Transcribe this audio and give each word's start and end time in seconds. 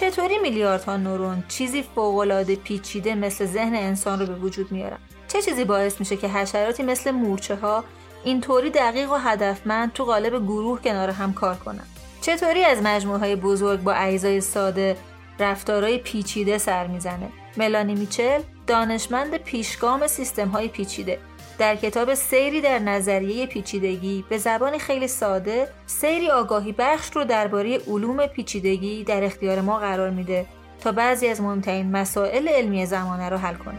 چطوری 0.00 0.38
میلیاردها 0.38 0.96
نورون 0.96 1.44
چیزی 1.48 1.82
فوقالعاده 1.82 2.56
پیچیده 2.56 3.14
مثل 3.14 3.46
ذهن 3.46 3.74
انسان 3.74 4.20
رو 4.20 4.26
به 4.26 4.34
وجود 4.34 4.72
میارن؟ 4.72 4.98
چه 5.28 5.42
چیزی 5.42 5.64
باعث 5.64 6.00
میشه 6.00 6.16
که 6.16 6.28
حشراتی 6.28 6.82
مثل 6.82 7.10
مورچه 7.10 7.56
ها 7.56 7.84
اینطوری 8.24 8.70
دقیق 8.70 9.12
و 9.12 9.14
هدفمند 9.14 9.92
تو 9.92 10.04
قالب 10.04 10.46
گروه 10.46 10.80
کنار 10.80 11.10
هم 11.10 11.32
کار 11.32 11.54
کنن؟ 11.54 11.84
چطوری 12.20 12.64
از 12.64 12.82
مجموعه 12.82 13.36
بزرگ 13.36 13.80
با 13.80 13.92
اجزای 13.92 14.40
ساده 14.40 14.96
رفتارهای 15.38 15.98
پیچیده 15.98 16.58
سر 16.58 16.86
می‌زنه؟ 16.86 17.28
ملانی 17.56 17.94
میچل 17.94 18.40
دانشمند 18.66 19.36
پیشگام 19.36 20.06
سیستم 20.06 20.48
های 20.48 20.68
پیچیده. 20.68 21.18
در 21.60 21.76
کتاب 21.76 22.14
سیری 22.14 22.60
در 22.60 22.78
نظریه 22.78 23.46
پیچیدگی 23.46 24.24
به 24.28 24.38
زبان 24.38 24.78
خیلی 24.78 25.08
ساده 25.08 25.68
سیری 25.86 26.30
آگاهی 26.30 26.72
بخش 26.78 27.10
رو 27.16 27.24
درباره 27.24 27.78
علوم 27.78 28.26
پیچیدگی 28.26 29.04
در 29.04 29.24
اختیار 29.24 29.60
ما 29.60 29.78
قرار 29.78 30.10
میده 30.10 30.46
تا 30.80 30.92
بعضی 30.92 31.28
از 31.28 31.40
مهمترین 31.40 31.90
مسائل 31.90 32.48
علمی 32.48 32.86
زمانه 32.86 33.28
رو 33.28 33.36
حل 33.36 33.54
کنه. 33.54 33.78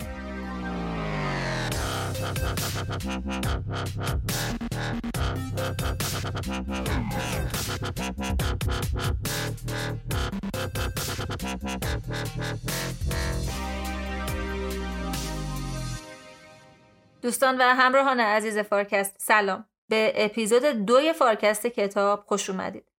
دوستان 17.21 17.57
و 17.57 17.61
همراهان 17.61 18.19
عزیز 18.19 18.57
فارکست 18.57 19.15
سلام 19.19 19.65
به 19.89 20.13
اپیزود 20.15 20.63
دوی 20.63 21.13
فارکست 21.13 21.67
کتاب 21.67 22.23
خوش 22.27 22.49
اومدید 22.49 22.91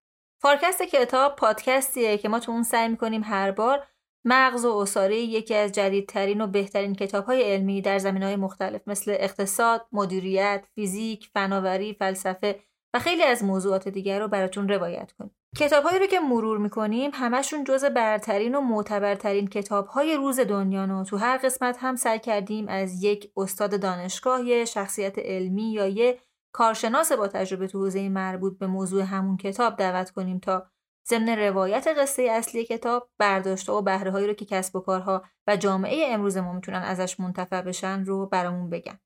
فارکست 0.42 0.82
کتاب 0.82 1.36
پادکستیه 1.36 2.18
که 2.18 2.28
ما 2.28 2.38
تو 2.38 2.52
اون 2.52 2.62
سعی 2.62 2.88
می‌کنیم 2.88 3.22
هر 3.24 3.50
بار 3.50 3.86
مغز 4.24 4.64
و 4.64 4.76
اصاره 4.76 5.16
یکی 5.16 5.54
از 5.54 5.72
جدیدترین 5.72 6.40
و 6.40 6.46
بهترین 6.46 6.94
کتاب 6.94 7.24
های 7.24 7.42
علمی 7.42 7.82
در 7.82 7.98
زمین 7.98 8.22
های 8.22 8.36
مختلف 8.36 8.80
مثل 8.86 9.16
اقتصاد، 9.18 9.86
مدیریت، 9.92 10.64
فیزیک، 10.74 11.28
فناوری، 11.34 11.94
فلسفه 11.94 12.60
و 12.94 12.98
خیلی 12.98 13.22
از 13.22 13.44
موضوعات 13.44 13.88
دیگر 13.88 14.20
رو 14.20 14.28
براتون 14.28 14.68
روایت 14.68 15.12
کنیم. 15.12 15.36
کتابهایی 15.58 15.98
رو 15.98 16.06
که 16.06 16.20
مرور 16.20 16.58
می‌کنیم 16.58 17.10
همشون 17.14 17.64
جز 17.64 17.84
برترین 17.84 18.54
و 18.54 18.60
معتبرترین 18.60 19.46
کتابهای 19.46 20.16
روز 20.16 20.40
دنیا 20.40 20.98
و 21.00 21.04
تو 21.04 21.16
هر 21.16 21.36
قسمت 21.36 21.76
هم 21.80 21.96
سعی 21.96 22.18
کردیم 22.18 22.68
از 22.68 23.04
یک 23.04 23.32
استاد 23.36 23.80
دانشگاه 23.80 24.42
یه 24.42 24.64
شخصیت 24.64 25.18
علمی 25.18 25.72
یا 25.72 25.86
یه 25.86 26.18
کارشناس 26.54 27.12
با 27.12 27.28
تجربه 27.28 27.66
تو 27.66 27.78
حوزه 27.78 28.08
مربوط 28.08 28.58
به 28.58 28.66
موضوع 28.66 29.02
همون 29.02 29.36
کتاب 29.36 29.76
دعوت 29.76 30.10
کنیم 30.10 30.38
تا 30.38 30.66
ضمن 31.08 31.28
روایت 31.28 31.88
قصه 31.98 32.22
اصلی 32.22 32.64
کتاب 32.64 33.10
برداشته 33.18 33.72
و 33.72 33.82
بهره 33.82 34.26
رو 34.26 34.32
که 34.32 34.44
کسب 34.44 34.76
و 34.76 34.80
کارها 34.80 35.22
و 35.46 35.56
جامعه 35.56 36.14
امروز 36.14 36.36
ما 36.36 36.52
می‌تونن 36.52 36.82
ازش 36.82 37.20
منتفع 37.20 37.62
بشن 37.62 38.04
رو 38.04 38.26
برامون 38.26 38.70
بگن. 38.70 38.98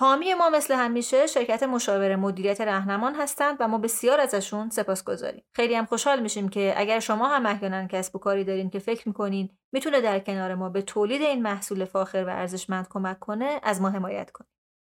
حامی 0.00 0.34
ما 0.34 0.50
مثل 0.50 0.74
همیشه 0.74 1.26
شرکت 1.26 1.62
مشاور 1.62 2.16
مدیریت 2.16 2.60
رهنمان 2.60 3.14
هستند 3.14 3.56
و 3.60 3.68
ما 3.68 3.78
بسیار 3.78 4.20
ازشون 4.20 4.70
سپاسگزاریم. 4.70 5.44
خیلی 5.54 5.74
هم 5.74 5.86
خوشحال 5.86 6.20
میشیم 6.20 6.48
که 6.48 6.74
اگر 6.76 7.00
شما 7.00 7.28
هم 7.28 7.46
احیانا 7.46 7.86
کسب 7.86 8.16
و 8.16 8.18
کاری 8.18 8.44
دارین 8.44 8.70
که 8.70 8.78
فکر 8.78 9.08
می‌کنین 9.08 9.50
می‌تونه 9.72 10.00
در 10.00 10.18
کنار 10.18 10.54
ما 10.54 10.68
به 10.68 10.82
تولید 10.82 11.22
این 11.22 11.42
محصول 11.42 11.84
فاخر 11.84 12.24
و 12.24 12.30
ارزشمند 12.30 12.86
کمک 12.90 13.18
کنه 13.18 13.60
از 13.62 13.80
ما 13.80 13.90
حمایت 13.90 14.30
کنید. 14.30 14.50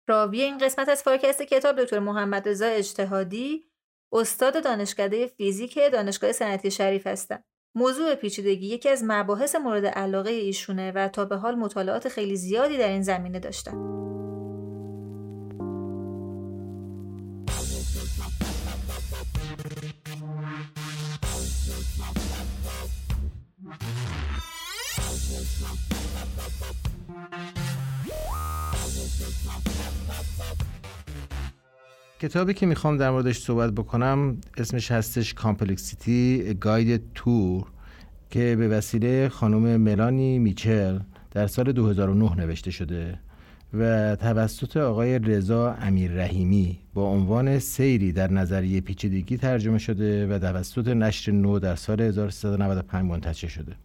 راوی 0.07 0.41
این 0.41 0.57
قسمت 0.57 0.89
از 0.89 1.03
فارکست 1.03 1.41
کتاب 1.41 1.81
دکتر 1.81 1.99
محمد 1.99 2.49
رضا 2.49 2.65
اجتهادی 2.65 3.65
استاد 4.13 4.63
دانشکده 4.63 5.27
فیزیک 5.27 5.79
دانشگاه 5.91 6.31
صنعتی 6.31 6.71
شریف 6.71 7.07
هستند. 7.07 7.43
موضوع 7.75 8.15
پیچیدگی 8.15 8.67
یکی 8.67 8.89
از 8.89 9.03
مباحث 9.07 9.55
مورد 9.55 9.85
علاقه 9.85 10.31
ایشونه 10.31 10.91
و 10.91 11.07
تا 11.07 11.25
به 11.25 11.35
حال 11.35 11.55
مطالعات 11.55 12.09
خیلی 12.09 12.35
زیادی 12.35 12.77
در 12.77 12.87
این 12.87 13.01
زمینه 13.01 13.39
داشتن. 13.39 14.05
کتابی 32.19 32.53
که 32.53 32.65
می‌خوام 32.65 32.97
در 32.97 33.11
موردش 33.11 33.39
صحبت 33.39 33.71
بکنم 33.71 34.37
اسمش 34.57 34.91
هستش 34.91 35.33
Complexity 35.33 36.53
Guided 36.53 37.01
Tour 37.15 37.65
که 38.29 38.55
به 38.55 38.67
وسیله 38.67 39.29
خانم 39.29 39.81
ملانی 39.81 40.39
میچل 40.39 40.99
در 41.31 41.47
سال 41.47 41.71
2009 41.71 42.35
نوشته 42.35 42.71
شده 42.71 43.19
و 43.73 44.15
توسط 44.15 44.77
آقای 44.77 45.19
رضا 45.19 45.73
امیر 45.73 46.11
رحیمی 46.11 46.79
با 46.93 47.09
عنوان 47.09 47.59
سیری 47.59 48.11
در 48.11 48.31
نظریه 48.31 48.81
پیچیدگی 48.81 49.37
ترجمه 49.37 49.77
شده 49.77 50.27
و 50.27 50.39
توسط 50.39 50.87
نشر 50.87 51.31
نو 51.31 51.59
در 51.59 51.75
سال 51.75 52.01
1395 52.01 53.05
منتشر 53.05 53.47
شده. 53.47 53.75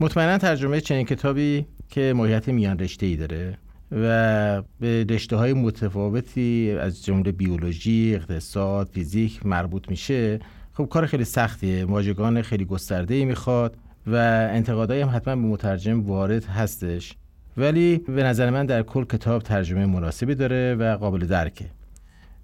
مطمئنا 0.00 0.38
ترجمه 0.38 0.80
چنین 0.80 1.06
کتابی 1.06 1.66
که 1.88 2.12
ماهیت 2.16 2.48
میان 2.48 2.78
رشته 2.78 3.06
ای 3.06 3.16
داره. 3.16 3.58
و 3.92 4.62
به 4.80 5.04
رشته 5.10 5.36
های 5.36 5.52
متفاوتی 5.52 6.76
از 6.80 7.04
جمله 7.04 7.32
بیولوژی، 7.32 8.12
اقتصاد، 8.14 8.88
فیزیک 8.88 9.46
مربوط 9.46 9.88
میشه. 9.88 10.40
خب 10.72 10.84
کار 10.84 11.06
خیلی 11.06 11.24
سختیه. 11.24 11.84
واژگان 11.84 12.42
خیلی 12.42 12.64
گسترده 12.64 13.14
ای 13.14 13.24
می‌خواد 13.24 13.76
و 14.06 14.14
انتقادایی 14.52 15.02
هم 15.02 15.10
حتما 15.14 15.36
به 15.36 15.42
مترجم 15.42 16.00
وارد 16.06 16.44
هستش. 16.44 17.14
ولی 17.56 17.98
به 17.98 18.22
نظر 18.22 18.50
من 18.50 18.66
در 18.66 18.82
کل 18.82 19.04
کتاب 19.04 19.42
ترجمه 19.42 19.86
مناسبی 19.86 20.34
داره 20.34 20.74
و 20.74 20.96
قابل 20.96 21.26
درکه. 21.26 21.64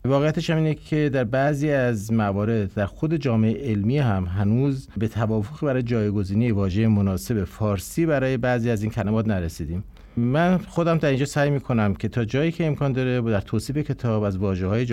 واقعیتش 0.04 0.50
هم 0.50 0.56
اینه 0.56 0.74
که 0.74 1.08
در 1.08 1.24
بعضی 1.24 1.70
از 1.70 2.12
موارد 2.12 2.74
در 2.74 2.86
خود 2.86 3.16
جامعه 3.16 3.70
علمی 3.70 3.98
هم 3.98 4.24
هنوز 4.24 4.88
به 4.96 5.08
توافق 5.08 5.66
برای 5.66 5.82
جایگزینی 5.82 6.50
واژه 6.50 6.88
مناسب 6.88 7.44
فارسی 7.44 8.06
برای 8.06 8.36
بعضی 8.36 8.70
از 8.70 8.82
این 8.82 8.92
کلمات 8.92 9.28
نرسیدیم. 9.28 9.84
من 10.16 10.58
خودم 10.58 10.98
در 10.98 11.08
اینجا 11.08 11.24
سعی 11.24 11.50
می‌کنم 11.50 11.94
که 11.94 12.08
تا 12.08 12.24
جایی 12.24 12.52
که 12.52 12.66
امکان 12.66 12.92
داره 12.92 13.20
در 13.20 13.40
توصیف 13.40 13.76
کتاب 13.76 14.22
از 14.22 14.36
واژه 14.36 14.66
های 14.66 14.86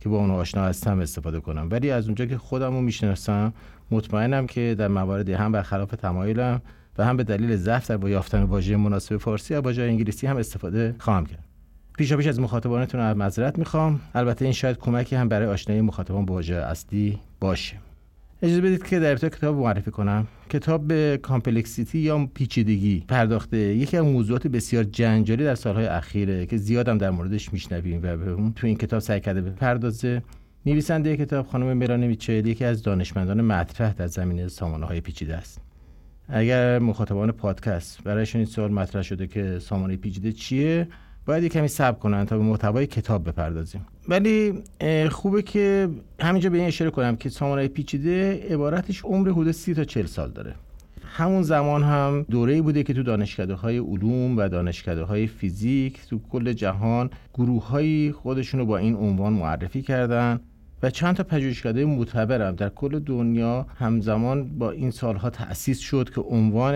که 0.00 0.08
با 0.08 0.16
اون 0.16 0.30
آشنا 0.30 0.64
هستم 0.64 1.00
استفاده 1.00 1.40
کنم. 1.40 1.68
ولی 1.70 1.90
از 1.90 2.06
اونجا 2.06 2.26
که 2.26 2.38
خودم 2.38 2.72
رو 2.72 2.80
می‌شناسم 2.80 3.52
مطمئنم 3.90 4.46
که 4.46 4.74
در 4.78 4.88
مواردی 4.88 5.32
هم 5.32 5.52
برخلاف 5.52 5.90
تمایلم 5.90 6.60
و 6.98 7.04
هم 7.04 7.16
به 7.16 7.24
دلیل 7.24 7.56
ضعف 7.56 7.90
در 7.90 8.08
یافتن 8.08 8.42
واژه 8.42 8.76
مناسب 8.76 9.16
فارسی 9.16 9.54
و 9.54 9.60
واژه 9.60 9.82
انگلیسی 9.82 10.26
هم 10.26 10.36
استفاده 10.36 10.94
خواهم 10.98 11.26
کرد. 11.26 11.44
پیشا 11.98 12.16
پیش 12.16 12.26
از 12.26 12.40
مخاطبانتون 12.40 13.12
معذرت 13.12 13.58
می‌خوام. 13.58 14.00
البته 14.14 14.44
این 14.44 14.54
شاید 14.54 14.78
کمکی 14.78 15.16
هم 15.16 15.28
برای 15.28 15.48
آشنایی 15.48 15.80
مخاطبان 15.80 16.24
با 16.24 16.34
واژه 16.34 16.54
اصلی 16.54 17.18
باشه. 17.40 17.76
اجازه 18.42 18.60
بدید 18.60 18.86
که 18.86 18.98
در 18.98 19.10
ابتدا 19.10 19.28
کتاب 19.28 19.56
معرفی 19.56 19.90
کنم. 19.90 20.26
کتاب 20.50 20.88
به 20.88 21.18
complexity 21.22 21.98
یا 21.98 22.28
پیچیدگی 22.34 23.04
پرداخته. 23.08 23.56
یکی 23.56 23.96
از 23.96 24.04
موضوعات 24.04 24.46
بسیار 24.46 24.84
جنجالی 24.84 25.44
در 25.44 25.54
سالهای 25.54 25.86
اخیره 25.86 26.46
که 26.46 26.56
زیادم 26.56 26.98
در 26.98 27.10
موردش 27.10 27.52
میشنویم 27.52 28.00
و 28.02 28.16
به 28.16 28.52
تو 28.56 28.66
این 28.66 28.76
کتاب 28.76 29.00
سعی 29.00 29.20
کرده 29.20 29.40
پردازه 29.40 30.22
نویسنده 30.66 31.16
کتاب 31.16 31.46
خانم 31.46 31.76
میران 31.76 32.06
میچل 32.06 32.46
یکی 32.46 32.64
از 32.64 32.82
دانشمندان 32.82 33.40
مطرح 33.40 33.92
در 33.92 34.06
زمینه 34.06 34.48
سامانه 34.48 34.86
های 34.86 35.00
پیچیده 35.00 35.36
است. 35.36 35.60
اگر 36.28 36.78
مخاطبان 36.78 37.32
پادکست 37.32 38.02
برایشون 38.02 38.38
این 38.38 38.46
سوال 38.46 38.72
مطرح 38.72 39.02
شده 39.02 39.26
که 39.26 39.58
سامانه 39.58 39.96
پیچیده 39.96 40.32
چیه 40.32 40.88
باید 41.26 41.42
یه 41.42 41.48
کمی 41.48 41.68
صبر 41.68 41.98
کنن 41.98 42.26
تا 42.26 42.38
به 42.38 42.44
محتوای 42.44 42.86
کتاب 42.86 43.28
بپردازیم. 43.28 43.86
ولی 44.08 44.62
خوبه 45.10 45.42
که 45.42 45.88
همینجا 46.20 46.50
به 46.50 46.58
این 46.58 46.66
اشاره 46.66 46.90
کنم 46.90 47.16
که 47.16 47.28
سامانه 47.28 47.68
پیچیده 47.68 48.46
عبارتش 48.50 49.04
عمر 49.04 49.30
حدود 49.30 49.50
سی 49.50 49.74
تا 49.74 49.84
چل 49.84 50.06
سال 50.06 50.30
داره. 50.30 50.54
همون 51.04 51.42
زمان 51.42 51.82
هم 51.82 52.26
دوره 52.30 52.62
بوده 52.62 52.82
که 52.82 52.94
تو 52.94 53.02
دانشکده 53.02 53.54
های 53.54 53.78
علوم 53.78 54.38
و 54.38 54.48
دانشکده 54.48 55.02
های 55.02 55.26
فیزیک 55.26 56.06
تو 56.10 56.20
کل 56.30 56.52
جهان 56.52 57.10
گروه 57.34 57.68
های 57.68 58.12
خودشون 58.12 58.60
رو 58.60 58.66
با 58.66 58.78
این 58.78 58.96
عنوان 58.96 59.32
معرفی 59.32 59.82
کردن 59.82 60.40
و 60.82 60.90
چند 60.90 61.16
تا 61.16 61.22
پژوهشکده 61.22 61.84
معتبرم 61.84 62.54
در 62.54 62.68
کل 62.68 62.98
دنیا 62.98 63.66
همزمان 63.78 64.58
با 64.58 64.70
این 64.70 64.90
سالها 64.90 65.30
تأسیس 65.30 65.78
شد 65.78 66.10
که 66.14 66.20
عنوان 66.20 66.74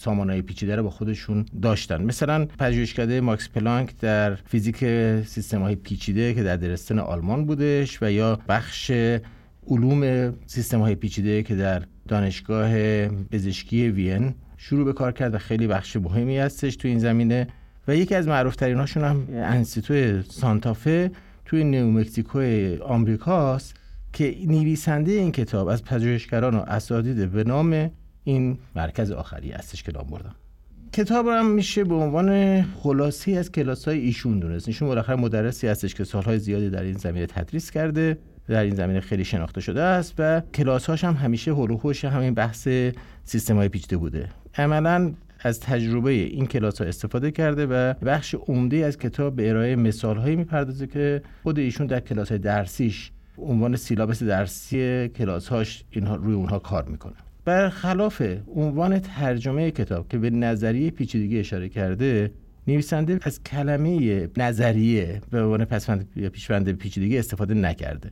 سامانه 0.00 0.42
پیچیده 0.42 0.76
رو 0.76 0.82
با 0.82 0.90
خودشون 0.90 1.46
داشتن. 1.62 2.02
مثلا 2.02 2.46
پژوهشکده 2.58 3.20
ماکس 3.20 3.48
پلانک 3.48 3.98
در 4.00 4.34
فیزیک 4.34 4.76
سیستم 5.24 5.62
های 5.62 5.74
پیچیده 5.74 6.34
که 6.34 6.42
در 6.42 6.56
درستان 6.56 6.98
آلمان 6.98 7.44
بودش 7.44 8.02
و 8.02 8.10
یا 8.10 8.38
بخش 8.48 8.90
علوم 9.66 10.32
سیستم 10.46 10.80
های 10.80 10.94
پیچیده 10.94 11.42
که 11.42 11.54
در 11.54 11.82
دانشگاه 12.08 12.72
پزشکی 13.08 13.88
وین 13.88 14.34
شروع 14.56 14.84
به 14.84 14.92
کار 14.92 15.12
کرد 15.12 15.34
و 15.34 15.38
خیلی 15.38 15.66
بخش 15.66 15.96
مهمی 15.96 16.38
هستش 16.38 16.76
تو 16.76 16.88
این 16.88 16.98
زمینه. 16.98 17.46
و 17.88 17.96
یکی 17.96 18.14
از 18.14 18.28
معروف 18.28 18.56
ترین 18.56 18.76
هاشون 18.76 19.04
هم 19.04 19.26
انستیتو 19.32 20.22
سانتافه 20.22 21.10
توی 21.44 21.64
نیومکسیکو 21.64 22.42
آمریکاست 22.82 23.74
که 24.12 24.36
نویسنده 24.46 25.12
این 25.12 25.32
کتاب 25.32 25.68
از 25.68 25.84
پژوهشگران 25.84 26.54
و 26.54 26.58
اساتید 26.58 27.32
به 27.32 27.44
نام 27.44 27.90
این 28.30 28.58
مرکز 28.76 29.10
آخری 29.10 29.50
هستش 29.50 29.82
که 29.82 29.92
نام 29.92 30.06
بردم. 30.10 30.34
کتاب 30.92 31.26
هم 31.26 31.50
میشه 31.50 31.84
به 31.84 31.94
عنوان 31.94 32.62
خلاصه‌ای 32.62 33.38
از 33.38 33.52
کلاس 33.52 33.88
های 33.88 33.98
ایشون 33.98 34.38
دونست. 34.38 34.68
ایشون 34.68 34.88
بالاخره 34.88 35.16
مدرسی 35.16 35.66
هستش 35.66 35.94
که 35.94 36.04
سالهای 36.04 36.38
زیادی 36.38 36.70
در 36.70 36.82
این 36.82 36.96
زمینه 36.96 37.26
تدریس 37.26 37.70
کرده 37.70 38.18
در 38.48 38.62
این 38.62 38.74
زمینه 38.74 39.00
خیلی 39.00 39.24
شناخته 39.24 39.60
شده 39.60 39.82
است 39.82 40.14
و 40.18 40.40
کلاس 40.54 40.86
هاش 40.86 41.04
هم 41.04 41.14
همیشه 41.14 41.54
حول 41.54 41.73
و 41.73 41.79
حوش 41.79 42.04
همین 42.04 42.34
بحث 42.34 42.68
سیستم 43.24 43.56
های 43.56 43.68
پیچیده 43.68 43.96
بوده. 43.96 44.28
عملا 44.58 45.12
از 45.40 45.60
تجربه 45.60 46.10
این 46.10 46.46
کلاس 46.46 46.80
ها 46.80 46.86
استفاده 46.86 47.30
کرده 47.30 47.66
و 47.66 47.94
بخش 47.94 48.34
عمده 48.34 48.76
از 48.76 48.98
کتاب 48.98 49.36
به 49.36 49.50
ارائه 49.50 49.76
مثال 49.76 50.16
هایی 50.16 50.36
می‌پردازه 50.36 50.86
که 50.86 51.22
خود 51.42 51.58
ایشون 51.58 51.86
در 51.86 52.00
کلاس 52.00 52.28
های 52.28 52.38
درسیش 52.38 53.12
عنوان 53.38 53.76
syllabus 53.76 54.22
درسی 54.22 55.08
کلاس 55.08 55.48
هاش 55.48 55.84
اینها 55.90 56.16
روی 56.16 56.34
اونها 56.34 56.58
کار 56.58 56.84
می‌کنه. 56.84 57.16
برخلاف 57.44 58.22
عنوان 58.54 58.98
ترجمه 58.98 59.70
کتاب 59.70 60.08
که 60.08 60.18
به 60.18 60.30
نظریه 60.30 60.90
پیچیدگی 60.90 61.38
اشاره 61.38 61.68
کرده 61.68 62.30
نویسنده 62.68 63.18
از 63.22 63.42
کلمه 63.42 64.28
نظریه 64.36 65.20
به 65.30 65.42
عنوان 65.42 65.64
پسوند 65.64 66.08
یا 66.16 66.30
پیشوند 66.30 66.72
پیچیدگی 66.72 67.18
استفاده 67.18 67.54
نکرده. 67.54 68.10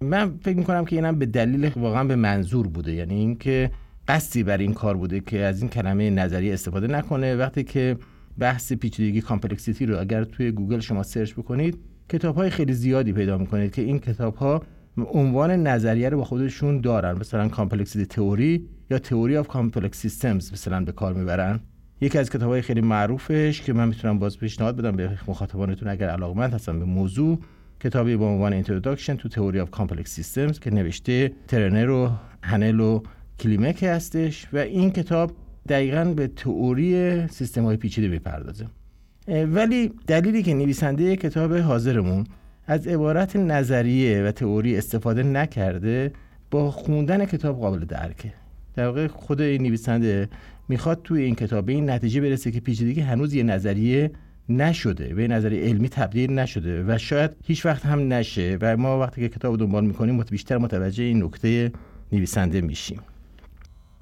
من 0.00 0.38
فکر 0.42 0.56
می‌کنم 0.56 0.84
که 0.84 0.96
اینم 0.96 1.18
به 1.18 1.26
دلیل 1.26 1.70
واقعا 1.76 2.04
به 2.04 2.16
منظور 2.16 2.68
بوده. 2.68 2.92
یعنی 2.92 3.14
اینکه 3.14 3.70
قصدی 4.08 4.42
بر 4.42 4.58
این 4.58 4.74
کار 4.74 4.96
بوده 4.96 5.20
که 5.20 5.40
از 5.40 5.60
این 5.60 5.70
کلمه 5.70 6.10
نظریه 6.10 6.54
استفاده 6.54 6.86
نکنه. 6.86 7.36
وقتی 7.36 7.64
که 7.64 7.96
بحث 8.38 8.72
پیچیدگی 8.72 9.20
complexity 9.20 9.86
رو 9.86 10.00
اگر 10.00 10.24
توی 10.24 10.50
گوگل 10.50 10.80
شما 10.80 11.02
سرچ 11.02 11.32
بکنید 11.32 11.78
کتاب 12.08 12.36
های 12.36 12.50
خیلی 12.50 12.72
زیادی 12.72 13.12
پیدا 13.12 13.38
می‌کنید 13.38 13.70
که 13.70 13.82
این 13.82 13.98
کتاب 13.98 14.34
ها 14.34 14.62
عنوان 15.04 15.50
نظریه 15.50 16.08
رو 16.08 16.18
با 16.18 16.24
خودشون 16.24 16.80
دارن. 16.80 17.18
مثلا 17.18 17.48
complexity 17.48 18.06
theory 18.06 18.68
یا 18.90 18.98
theory 18.98 19.36
of 19.36 19.48
complex 19.48 19.98
systems 19.98 20.52
مثلا 20.52 20.84
به 20.84 20.92
کار 20.92 21.12
می‌برن. 21.12 21.60
یکی 22.00 22.18
از 22.18 22.30
کتاب 22.30 22.50
های 22.50 22.62
خیلی 22.62 22.80
معروفش 22.80 23.62
که 23.62 23.72
من 23.72 23.88
می‌تونم 23.88 24.18
باز 24.18 24.38
پیشنهاد 24.38 24.76
بدم 24.76 24.96
به 24.96 25.10
مخاطبانتون 25.28 25.88
اگر 25.88 26.08
علاقمند 26.08 26.54
هستن 26.54 26.78
به 26.78 26.84
موضوع 26.84 27.38
کتابی 27.80 28.16
با 28.16 28.28
عنوان 28.28 28.62
Introduction 28.62 29.16
to 29.20 29.28
Theory 29.28 29.66
of 29.66 29.78
Complex 29.78 30.06
Systems 30.06 30.58
که 30.58 30.70
نوشته 30.70 31.32
ترنر 31.48 31.90
و 31.90 32.10
هنل 32.42 32.80
و 32.80 33.02
کلیمک 33.40 33.82
هستش 33.82 34.46
و 34.52 34.56
این 34.58 34.90
کتاب 34.90 35.32
دقیقا 35.68 36.04
به 36.04 36.26
تئوری 36.26 37.26
سیستم 37.28 37.64
های 37.64 37.76
پیچیده 37.76 38.08
می‌پردازه. 38.08 38.66
ولی 39.28 39.92
دلیلی 40.06 40.42
که 40.42 40.54
نویسنده 40.54 41.16
کتاب 41.16 41.54
حاضرمون 41.54 42.24
از 42.70 42.86
عبارت 42.86 43.36
نظریه 43.36 44.22
و 44.22 44.32
تئوری 44.32 44.76
استفاده 44.78 45.22
نکرده 45.22 46.12
با 46.50 46.70
خوندن 46.70 47.24
کتاب 47.24 47.60
قابل 47.60 47.84
درکه. 47.84 48.32
در 48.74 48.86
واقع 48.86 49.06
خود 49.06 49.40
این 49.40 49.62
نویسنده 49.62 50.28
می‌خواد 50.68 51.00
توی 51.04 51.22
این 51.22 51.34
کتاب 51.34 51.66
به 51.66 51.72
این 51.72 51.90
نتیجه 51.90 52.20
برسه 52.20 52.50
که 52.50 52.60
پیچیدگی 52.60 53.00
هنوز 53.00 53.34
یه 53.34 53.42
نظریه 53.42 54.10
نشده 54.48 55.14
به 55.14 55.28
نظریه 55.28 55.64
علمی 55.64 55.88
تبدیل 55.88 56.32
نشده 56.32 56.84
و 56.88 56.98
شاید 56.98 57.30
هیچ 57.44 57.66
وقت 57.66 57.86
هم 57.86 58.12
نشه 58.12 58.58
و 58.60 58.76
ما 58.76 59.00
وقتی 59.00 59.20
که 59.20 59.28
کتاب 59.28 59.58
دنبال 59.58 59.86
می‌کنیم 59.86 60.22
بیشتر 60.30 60.58
متوجه 60.58 61.04
این 61.04 61.24
نکته 61.24 61.72
نویسنده 62.12 62.60
میشیم. 62.60 63.00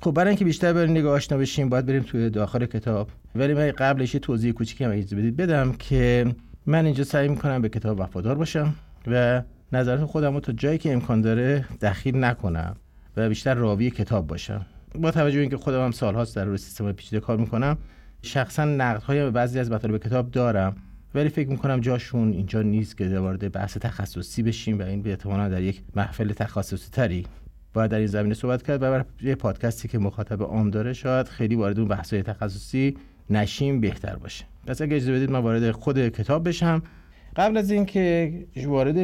خب 0.01 0.11
برای 0.11 0.29
اینکه 0.29 0.45
بیشتر 0.45 0.73
برای 0.73 0.91
نگاه 0.91 1.13
آشنا 1.15 1.39
بشیم 1.39 1.69
باید 1.69 1.87
بریم 1.87 2.03
توی 2.03 2.31
داخل 2.31 2.67
کتاب. 2.67 3.09
ولی 3.35 3.55
من 3.55 3.71
قبلش 3.71 4.15
یه 4.15 4.21
توضیح 4.21 4.53
کوچیکی 4.53 4.85
هم 4.85 4.91
بدید. 4.91 5.37
بدم 5.37 5.73
که 5.73 6.27
من 6.69 6.85
اینجا 6.85 7.05
سعی 7.05 7.29
می‌کنم 7.29 7.63
به 7.63 7.69
کتاب 7.69 8.01
وفادار 8.01 8.35
باشم 8.35 8.75
و 9.07 9.43
نظرات 9.73 10.05
خودم 10.05 10.35
رو 10.35 10.41
تا 10.41 10.53
جایی 10.53 10.79
که 10.79 10.93
امکان 10.93 11.21
داره 11.21 11.65
دخیل 11.83 12.25
نکنم 12.25 12.77
و 13.17 13.29
بیشتر 13.29 13.55
راوی 13.55 13.91
کتاب 13.91 14.27
باشم. 14.27 14.67
با 14.95 15.11
توجه 15.11 15.39
اینکه 15.39 15.57
خودم 15.57 15.85
هم 15.85 15.91
سالهاست 15.91 16.37
در 16.37 16.45
روی 16.45 16.59
سیستم 16.59 16.93
پیچیده 16.93 17.21
کار 17.21 17.37
می‌کنم 17.37 17.79
شخصا 18.23 18.65
نقدهای 18.65 19.19
به 19.19 19.31
بعضی 19.31 19.59
از 19.59 19.71
مطالب 19.71 19.99
کتاب 19.99 20.31
دارم. 20.31 20.77
ولی 21.15 21.29
فکر 21.29 21.49
می‌کنم 21.49 21.81
جاشون 21.81 22.33
اینجا 22.33 22.63
نیست 22.63 22.97
که 22.97 23.19
وارد 23.19 23.53
بحث 23.53 23.77
تخصصی 23.77 24.43
بشیم 24.43 24.79
و 24.79 24.83
این 24.83 25.03
به 25.03 25.17
در 25.17 25.63
یک 25.63 25.83
محفل 25.97 26.33
تخصصی 26.33 26.91
تری 26.93 27.27
باید 27.75 27.91
در 27.91 27.99
این 27.99 28.07
زمینه 28.07 28.35
صحبت 28.35 28.63
کرد 28.63 28.83
و 28.83 28.91
برای 28.91 29.05
یه 29.23 29.35
پادکستی 29.35 29.89
که 29.89 29.99
مخاطب 29.99 30.43
عام 30.43 30.71
داره 30.71 30.93
شاید 30.93 31.29
خیلی 31.29 31.55
وارد 31.55 31.79
اون 31.79 31.89
بحث‌های 31.89 32.23
تخصصی 32.23 32.97
نشیم 33.31 33.81
بهتر 33.81 34.17
باشه. 34.17 34.45
پس 34.67 34.83
اگه 34.83 34.97
اجازه 34.97 35.13
بدید 35.13 35.31
من 35.31 35.39
وارد 35.39 35.71
خود 35.71 36.09
کتاب 36.09 36.49
بشم. 36.49 36.83
قبل 37.37 37.57
از 37.57 37.71
اینکه 37.71 38.33
وارد 38.67 38.99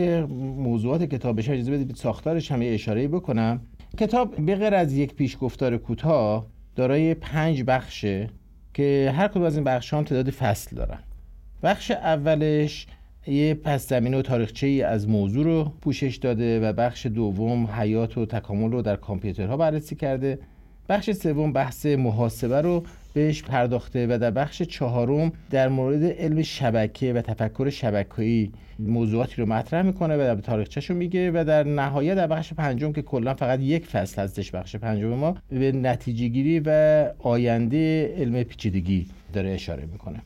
موضوعات 0.59 1.03
کتاب 1.03 1.39
بشم 1.39 1.53
اجازه 1.53 1.73
بدید 1.73 1.97
ساختارش 1.97 2.53
هم 2.53 2.63
یه 2.63 2.75
اشاره 2.75 3.09
بکنم. 3.09 3.61
کتاب 3.99 4.37
به 4.47 4.55
غیر 4.55 4.75
از 4.75 4.93
یک 4.93 5.15
پیشگفتار 5.15 5.77
کوتاه 5.77 6.47
دارای 6.77 7.15
پنج 7.15 7.63
بخشه 7.63 8.31
که 8.75 9.13
هر 9.17 9.29
کدوم 9.29 9.43
از 9.43 9.55
این 9.55 9.65
بخش 9.65 9.95
هم 9.95 10.05
تعداد 10.05 10.31
فصل 10.31 10.77
دارن. 10.77 10.99
بخش 11.63 11.91
اولش 11.91 12.87
یه 13.27 13.55
پس 13.55 13.89
زمینه 13.89 14.19
و 14.19 14.23
تاریخچه 14.23 14.67
ای 14.67 14.83
از 14.83 15.09
موضوع 15.09 15.45
رو 15.45 15.73
پوشش 15.81 16.17
داده 16.17 16.69
و 16.69 16.73
بخش 16.73 17.07
دوم 17.07 17.67
حیات 17.67 18.19
و 18.19 18.27
تکامل 18.27 18.73
رو 18.73 18.83
در 18.83 18.97
کامپیوترها 18.97 19.57
بررسی 19.57 19.97
کرده. 19.97 20.39
بخش 20.89 21.11
سوم 21.11 21.53
بحث 21.53 21.87
محاسبه 21.87 22.61
رو 22.61 22.83
بهش 23.13 23.43
پرداخته 23.43 24.07
و 24.07 24.19
در 24.19 24.31
بخش 24.31 24.63
چهارم 24.63 25.33
در 25.51 25.69
مورد 25.69 26.05
علم 26.05 26.43
شبکه 26.43 27.13
و 27.13 27.21
تفکر 27.21 27.71
شبکه‌ای 27.71 28.51
موضوعاتی 28.79 29.35
رو 29.37 29.49
مطرح 29.49 29.83
می‌کنه 29.83 30.15
و 30.15 30.19
در 30.19 30.35
تاریخچه‌ش 30.35 30.91
رو 30.91 30.97
میگه 30.97 31.31
و 31.31 31.45
در 31.45 31.65
نهایت 31.65 32.15
در 32.15 32.27
بخش 32.27 32.53
پنجم 32.53 32.93
که 32.93 33.03
کلا 33.03 33.35
فقط 33.35 33.61
یک 33.61 33.87
فصل 33.87 34.23
هستش 34.23 34.51
بخش 34.51 34.77
پنجم 34.77 35.09
ما 35.09 35.37
به 35.51 35.73
نتیجه 35.73 36.29
گیری 36.29 36.63
و 36.67 37.07
آینده 37.19 38.15
علم 38.17 38.43
پیچیدگی 38.43 39.07
داره 39.33 39.51
اشاره 39.51 39.87
می‌کنه. 39.87 40.23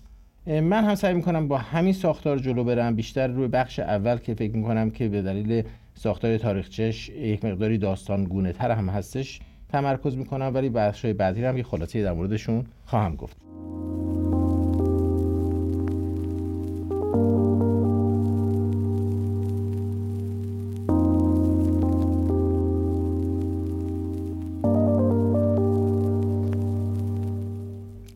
من 0.47 0.85
هم 0.85 0.95
سعی 0.95 1.15
می‌کنم 1.15 1.49
با 1.49 1.59
همین 1.59 1.93
ساختار 1.93 2.39
جلو 2.39 2.65
برم 2.65 2.97
بیشتر 2.97 3.27
روی 3.27 3.49
بخش 3.49 3.79
اول 3.79 4.17
که 4.17 4.35
فکر 4.35 4.57
می‌کنم 4.57 4.91
که 4.91 5.09
به 5.09 5.23
دلیل 5.23 5.63
ساختار 5.95 6.39
تاریخچش 6.39 7.09
یک 7.09 7.45
مقداری 7.45 7.79
داستان 7.79 8.25
گونه 8.25 8.53
تر 8.53 8.71
هم 8.71 8.89
هستش 8.89 9.41
تمرکز 9.69 10.17
می‌کنم 10.17 10.51
ولی 10.55 10.69
بخش 10.69 11.07
بعدی 11.07 11.45
هم 11.45 11.57
یه 11.57 11.63
خلاصه 11.63 12.03
در 12.03 12.13
موردشون 12.13 12.65
خواهم 12.87 13.17
گفت. 13.17 13.37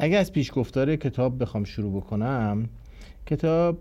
اگر 0.02 0.20
از 0.20 0.32
پیشگفتار 0.32 0.96
کتاب 0.96 1.42
بخوام 1.42 1.64
شروع 1.64 2.00
بکنم 2.00 2.68
کتاب 3.30 3.78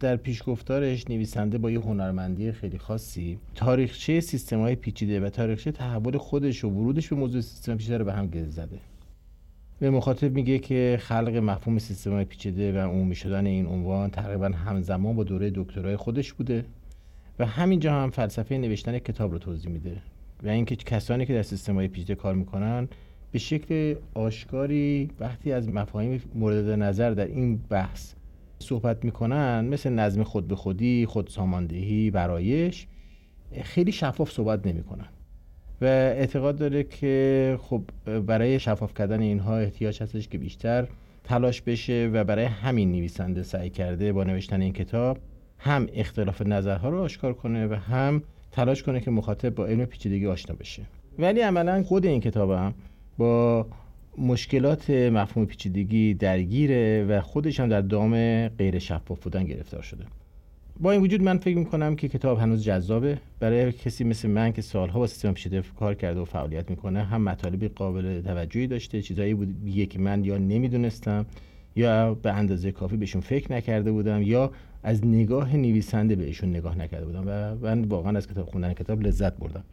در 0.00 0.16
پیشگفتارش 0.16 1.10
نویسنده 1.10 1.58
با 1.58 1.70
یه 1.70 1.80
هنرمندی 1.80 2.52
خیلی 2.52 2.78
خاصی 2.78 3.38
تاریخچه 3.54 4.20
سیستم 4.20 4.60
های 4.60 4.74
پیچیده 4.74 5.20
و 5.20 5.28
تاریخچه 5.28 5.72
تحول 5.72 6.18
خودش 6.18 6.64
و 6.64 6.68
ورودش 6.68 7.08
به 7.08 7.16
موضوع 7.16 7.40
سیستم 7.40 7.76
پیچیده 7.76 7.98
رو 7.98 8.04
به 8.04 8.12
هم 8.12 8.26
گز 8.26 8.54
زده. 8.54 8.78
به 9.80 9.90
مخاطب 9.90 10.34
میگه 10.34 10.58
که 10.58 10.98
خلق 11.00 11.36
مفهوم 11.36 11.78
سیستم 11.78 12.12
های 12.12 12.24
پیچیده 12.24 12.72
و 12.72 12.76
عمومی 12.76 13.14
شدن 13.14 13.46
این 13.46 13.66
عنوان 13.66 14.10
تقریبا 14.10 14.48
همزمان 14.48 15.16
با 15.16 15.24
دوره 15.24 15.52
دکترای 15.54 15.96
خودش 15.96 16.32
بوده 16.32 16.64
و 17.38 17.46
همینجا 17.46 17.92
هم 17.92 18.10
فلسفه 18.10 18.58
نوشتن 18.58 18.98
کتاب 18.98 19.32
رو 19.32 19.38
توضیح 19.38 19.70
میده 19.70 19.96
و 20.42 20.48
اینکه 20.48 20.76
کسانی 20.76 21.26
که 21.26 21.34
در 21.34 21.42
سیستم 21.42 21.74
های 21.74 21.88
پیچیده 21.88 22.14
کار 22.14 22.34
می‌کنن 22.34 22.88
به 23.32 23.38
شکل 23.38 23.94
آشکاری 24.14 25.10
وقتی 25.20 25.52
از 25.52 25.68
مفاهیم 25.68 26.22
مورد 26.34 26.70
نظر 26.70 27.10
در 27.10 27.26
این 27.26 27.56
بحث 27.56 28.14
صحبت 28.58 29.04
می‌کنن 29.04 29.64
مثل 29.64 29.90
نظم 29.90 30.22
خود 30.22 30.48
به 30.48 30.56
خودی 30.56 31.06
خود 31.06 31.28
ساماندهی 31.28 32.10
برایش 32.10 32.86
خیلی 33.62 33.92
شفاف 33.92 34.30
صحبت 34.30 34.66
نمی‌کنن. 34.66 35.08
و 35.80 35.84
اعتقاد 35.84 36.56
داره 36.56 36.84
که 36.84 37.58
خب 37.62 37.82
برای 38.26 38.60
شفاف 38.60 38.94
کردن 38.94 39.20
اینها 39.20 39.58
احتیاج 39.58 40.02
هستش 40.02 40.28
که 40.28 40.38
بیشتر 40.38 40.88
تلاش 41.24 41.62
بشه 41.62 42.10
و 42.12 42.24
برای 42.24 42.44
همین 42.44 42.92
نویسنده 42.92 43.42
سعی 43.42 43.70
کرده 43.70 44.12
با 44.12 44.24
نوشتن 44.24 44.60
این 44.60 44.72
کتاب 44.72 45.18
هم 45.58 45.86
اختلاف 45.94 46.42
نظرها 46.42 46.88
رو 46.88 47.00
آشکار 47.00 47.32
کنه 47.34 47.66
و 47.66 47.74
هم 47.74 48.22
تلاش 48.52 48.82
کنه 48.82 49.00
که 49.00 49.10
مخاطب 49.10 49.54
با 49.54 49.66
علم 49.66 49.84
پیچیدگی 49.84 50.26
آشنا 50.26 50.56
بشه. 50.60 50.82
ولی 51.18 51.40
عملا 51.40 51.82
خود 51.82 52.06
این 52.06 52.20
کتاب 52.20 52.50
هم 52.50 52.74
با 53.18 53.66
مشکلات 54.18 54.90
مفهوم 54.90 55.46
پیچیدگی 55.46 56.14
درگیره 56.14 57.04
و 57.08 57.20
خودش 57.20 57.60
هم 57.60 57.68
در 57.68 57.80
دام 57.80 58.48
غیر 58.48 58.78
شفاف 58.78 59.20
بودن 59.20 59.44
گرفتار 59.44 59.82
شده. 59.82 60.04
با 60.80 60.92
این 60.92 61.02
وجود 61.02 61.22
من 61.22 61.38
فکر 61.38 61.58
می‌کنم 61.58 61.96
که 61.96 62.08
کتاب 62.08 62.38
هنوز 62.38 62.64
جذابه. 62.64 63.18
برای 63.40 63.72
کسی 63.72 64.04
مثل 64.04 64.28
من 64.28 64.52
که 64.52 64.62
سالها 64.62 64.98
با 64.98 65.06
سیستم 65.06 65.32
پیچیده 65.32 65.62
کار 65.78 65.94
کرده 65.94 66.20
و 66.20 66.24
فعالیت 66.24 66.70
می‌کنه 66.70 67.04
هم 67.04 67.22
مطالبی 67.22 67.68
قابل 67.68 68.20
توجهی 68.20 68.66
داشته 68.66 69.02
چیزایی 69.02 69.34
بود 69.34 69.54
که 69.90 69.98
من 69.98 70.24
یا 70.24 70.38
نمی‌دونستم 70.38 71.26
یا 71.76 72.14
به 72.14 72.32
اندازه 72.32 72.72
کافی 72.72 72.96
بهشون 72.96 73.20
فکر 73.20 73.52
نکرده 73.52 73.92
بودم 73.92 74.22
یا 74.22 74.50
از 74.82 75.06
نگاه 75.06 75.56
نویسنده 75.56 76.16
بهشون 76.16 76.50
نگاه 76.50 76.78
نکرده 76.78 77.06
بودم. 77.06 77.24
و 77.26 77.54
من 77.66 77.84
واقعا 77.84 78.16
از 78.16 78.26
کتاب 78.26 78.46
خوندن 78.46 78.72
کتاب 78.72 79.02
لذت 79.02 79.36
بردم. 79.36 79.64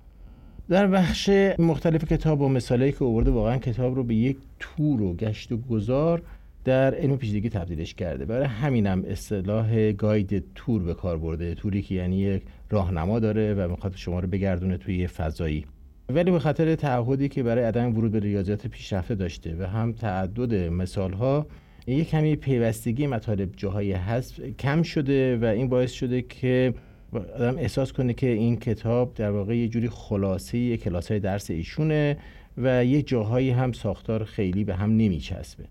در 0.70 0.88
بخش 0.88 1.30
مختلف 1.60 2.06
کتاب 2.06 2.42
و 2.42 2.50
مثالی 2.50 2.92
که 2.92 3.06
آورده 3.06 3.32
واقعا 3.32 3.58
کتاب 3.58 3.96
رو 3.96 4.04
به 4.04 4.16
یک 4.16 4.38
تور 4.60 5.02
و 5.02 5.14
گشت 5.14 5.52
و 5.52 5.58
گذار 5.58 6.22
در 6.64 6.96
علم 6.96 7.18
پیچیدگی 7.18 7.50
تبدیلش 7.50 7.94
کرده. 7.94 8.26
برای 8.26 8.46
همینم 8.46 9.04
اصطلاح 9.08 9.92
گاید 9.92 10.44
تور 10.56 10.84
به 10.84 10.94
کار 10.94 11.18
برده. 11.18 11.56
توری 11.56 11.82
که 11.82 11.96
یعنی 11.96 12.18
یک 12.18 12.44
راهنما 12.70 13.20
داره 13.20 13.54
و 13.54 13.68
می‌خواد 13.68 13.94
شما 13.96 14.20
رو 14.20 14.28
بگردونه 14.28 14.78
توی 14.78 15.08
فضایی. 15.08 15.66
ولی 16.10 16.32
به 16.32 16.40
خاطر 16.40 16.76
تعهدی 16.76 17.30
که 17.30 17.44
برای 17.44 17.64
عدم 17.64 17.98
ورود 17.98 18.12
به 18.12 18.20
ریاضیات 18.20 18.68
پیشرفته 18.68 19.16
داشته 19.16 19.56
و 19.60 19.64
هم 19.64 19.92
تعدد 19.94 20.54
مثال 20.54 21.14
ها 21.14 21.48
یک 21.88 22.10
کمی 22.10 22.36
پیوستگی 22.36 23.08
مطالب 23.08 23.50
جاهای 23.58 23.92
هست 23.92 24.42
کم 24.42 24.84
شده 24.84 25.38
و 25.38 25.46
این 25.46 25.70
باعث 25.70 25.92
شده 25.92 26.22
که 26.22 26.74
آدم 27.18 27.58
احساس 27.58 27.94
کنه 27.94 28.14
که 28.14 28.28
این 28.28 28.56
کتاب 28.56 29.14
در 29.14 29.32
واقع 29.32 29.58
یه 29.58 29.68
جوری 29.68 29.90
خلاصه 29.90 30.78
کلاس 30.78 31.12
های 31.12 31.20
درس 31.20 31.52
ایشونه 31.52 32.18
و 32.58 32.86
یه 32.86 33.02
جاهایی 33.02 33.50
هم 33.50 33.72
ساختار 33.72 34.24
خیلی 34.24 34.64
به 34.64 34.76
هم 34.76 34.92
نمیچسبه. 34.92 35.64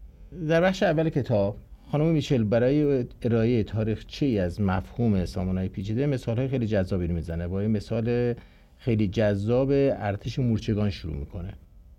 در 0.48 0.60
بخش 0.60 0.82
اول 0.82 1.08
کتاب 1.08 1.56
خانم 1.92 2.06
میشل 2.06 2.44
برای 2.44 3.04
ارائه 3.22 3.62
تاریخچه 3.62 4.26
از 4.26 4.60
مفهوم 4.60 5.24
سامانهای 5.24 5.68
پیچیده 5.68 6.06
مثال 6.06 6.36
های 6.36 6.48
خیلی 6.48 6.66
جذابی 6.66 7.06
رو 7.06 7.14
می‌زنه. 7.14 7.48
با 7.48 7.60
مثال 7.60 8.34
خیلی 8.78 9.08
جذاب 9.08 9.68
ارتش 9.70 10.38
مورچگان 10.38 10.90
شروع 10.90 11.16
می‌کنه. 11.16 11.52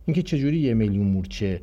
اینکه 0.05 0.21
چجوری 0.21 0.59
یه 0.59 0.73
میلیون 0.73 1.07
مورچه 1.07 1.61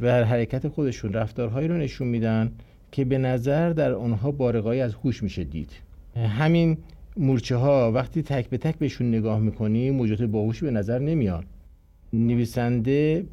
و 0.00 0.24
حرکت 0.24 0.68
خودشون 0.68 1.12
رفتارهایی 1.12 1.68
رو 1.68 1.76
نشون 1.76 2.08
میدن 2.08 2.52
که 2.92 3.04
به 3.04 3.18
نظر 3.18 3.70
در 3.70 3.92
آنها 3.92 4.30
بارقایی 4.30 4.80
از 4.80 4.94
هوش 4.94 5.22
میشه 5.22 5.44
دید. 5.44 5.70
همین 6.16 6.76
مورچه 7.16 7.56
ها 7.56 7.92
وقتی 7.92 8.22
تک 8.22 8.48
به 8.48 8.58
تک 8.58 8.78
بهشون 8.78 9.08
نگاه 9.08 9.40
می‌کنی 9.40 9.90
موجود 9.90 10.30
باهوش 10.30 10.62
به 10.62 10.70
نظر 10.70 10.98
نمیاد. 10.98 11.44
نویسنده 12.12 13.24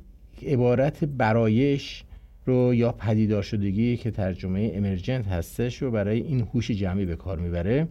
عبارت 0.47 1.05
برایش 1.05 2.03
رو 2.45 2.73
یا 2.73 2.91
پدیدار 2.91 3.43
شدگی 3.43 3.97
که 3.97 4.11
ترجمه 4.11 4.71
امرجنت 4.73 5.27
هستش 5.27 5.81
رو 5.81 5.91
برای 5.91 6.21
این 6.21 6.41
هوش 6.53 6.71
جمعی 6.71 7.05
به 7.05 7.15
کار 7.15 7.39
می‌بره 7.39 7.87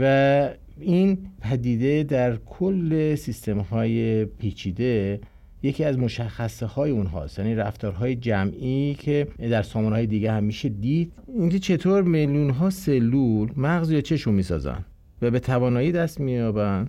و 0.00 0.48
این 0.80 1.18
پدیده 1.40 2.02
در 2.02 2.36
کل 2.36 3.14
سیستم 3.14 3.58
های 3.58 4.24
پیچیده 4.24 5.20
یکی 5.62 5.84
از 5.84 5.98
مشخصه 5.98 6.66
های 6.66 6.90
اونهاست. 6.90 7.38
یعنی 7.38 7.54
رفتارهای 7.54 8.16
جمعی 8.16 8.94
که 8.94 9.26
در 9.38 9.62
سامان 9.62 9.92
های 9.92 10.06
دیگه 10.06 10.32
هم 10.32 10.44
میشه 10.44 10.68
دید. 10.68 11.12
اینکه 11.38 11.58
چطور 11.58 12.02
میلیون 12.02 12.50
ها 12.50 12.70
سلول 12.70 13.50
مغز 13.56 13.90
یا 13.90 14.00
چشم 14.00 14.34
می‌سازن. 14.34 14.84
و 15.22 15.30
به 15.30 15.40
توانایی 15.40 15.92
دست 15.92 16.20
میابن 16.20 16.88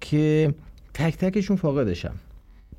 که 0.00 0.54
تک 0.94 1.16
تکشون 1.16 1.56
فاقدشن. 1.56 2.12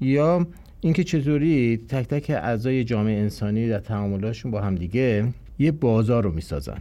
یا 0.02 0.48
اینکه 0.82 1.04
چطوری 1.04 1.78
تک 1.78 2.08
تک 2.08 2.30
اعضای 2.30 2.84
جامعه 2.84 3.20
انسانی 3.20 3.70
در 3.70 3.80
تعاملاتشون 3.80 4.52
با 4.52 4.62
همدیگه 4.62 5.28
یه 5.60 5.72
بازار 5.72 6.24
رو 6.24 6.32
می‌سازن. 6.32 6.78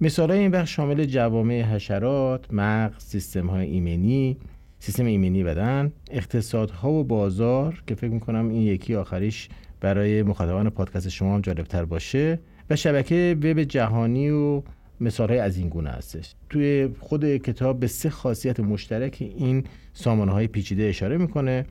مثال 0.00 0.30
این 0.30 0.50
بخش 0.50 0.76
شامل 0.76 1.04
جوامع 1.04 1.62
حشرات، 1.62 2.52
مغز، 2.52 3.02
سیستم 3.04 3.46
های 3.46 3.66
ایمنی، 3.66 4.36
سیستم 4.78 5.04
ایمنی 5.04 5.42
بدن، 5.42 5.92
اقتصادها 6.10 6.90
و 6.90 7.04
بازار 7.04 7.82
که 7.86 7.94
فکر 7.94 8.10
می‌کنم 8.10 8.48
این 8.48 8.62
یکی 8.62 8.94
آخریش 8.94 9.48
برای 9.80 10.22
مخاطبان 10.22 10.70
پادکست 10.70 11.08
شما 11.08 11.34
هم 11.34 11.40
جالبتر 11.40 11.84
باشه 11.84 12.38
و 12.70 12.76
شبکه 12.76 13.36
وب 13.42 13.62
جهانی 13.62 14.30
و 14.30 14.62
مثال 15.02 15.28
های 15.28 15.38
از 15.38 15.56
این 15.56 15.68
گونه 15.68 15.90
هستش. 15.90 16.34
توی 16.50 16.88
خود 17.00 17.36
کتاب 17.36 17.80
به 17.80 17.86
سه 17.86 18.10
خاصیت 18.10 18.60
مشترک 18.60 19.16
این 19.20 19.64
سامانه 19.92 20.32
های 20.32 20.46
پیچیده 20.46 20.82
اشاره 20.84 21.16
می‌کنه. 21.18 21.64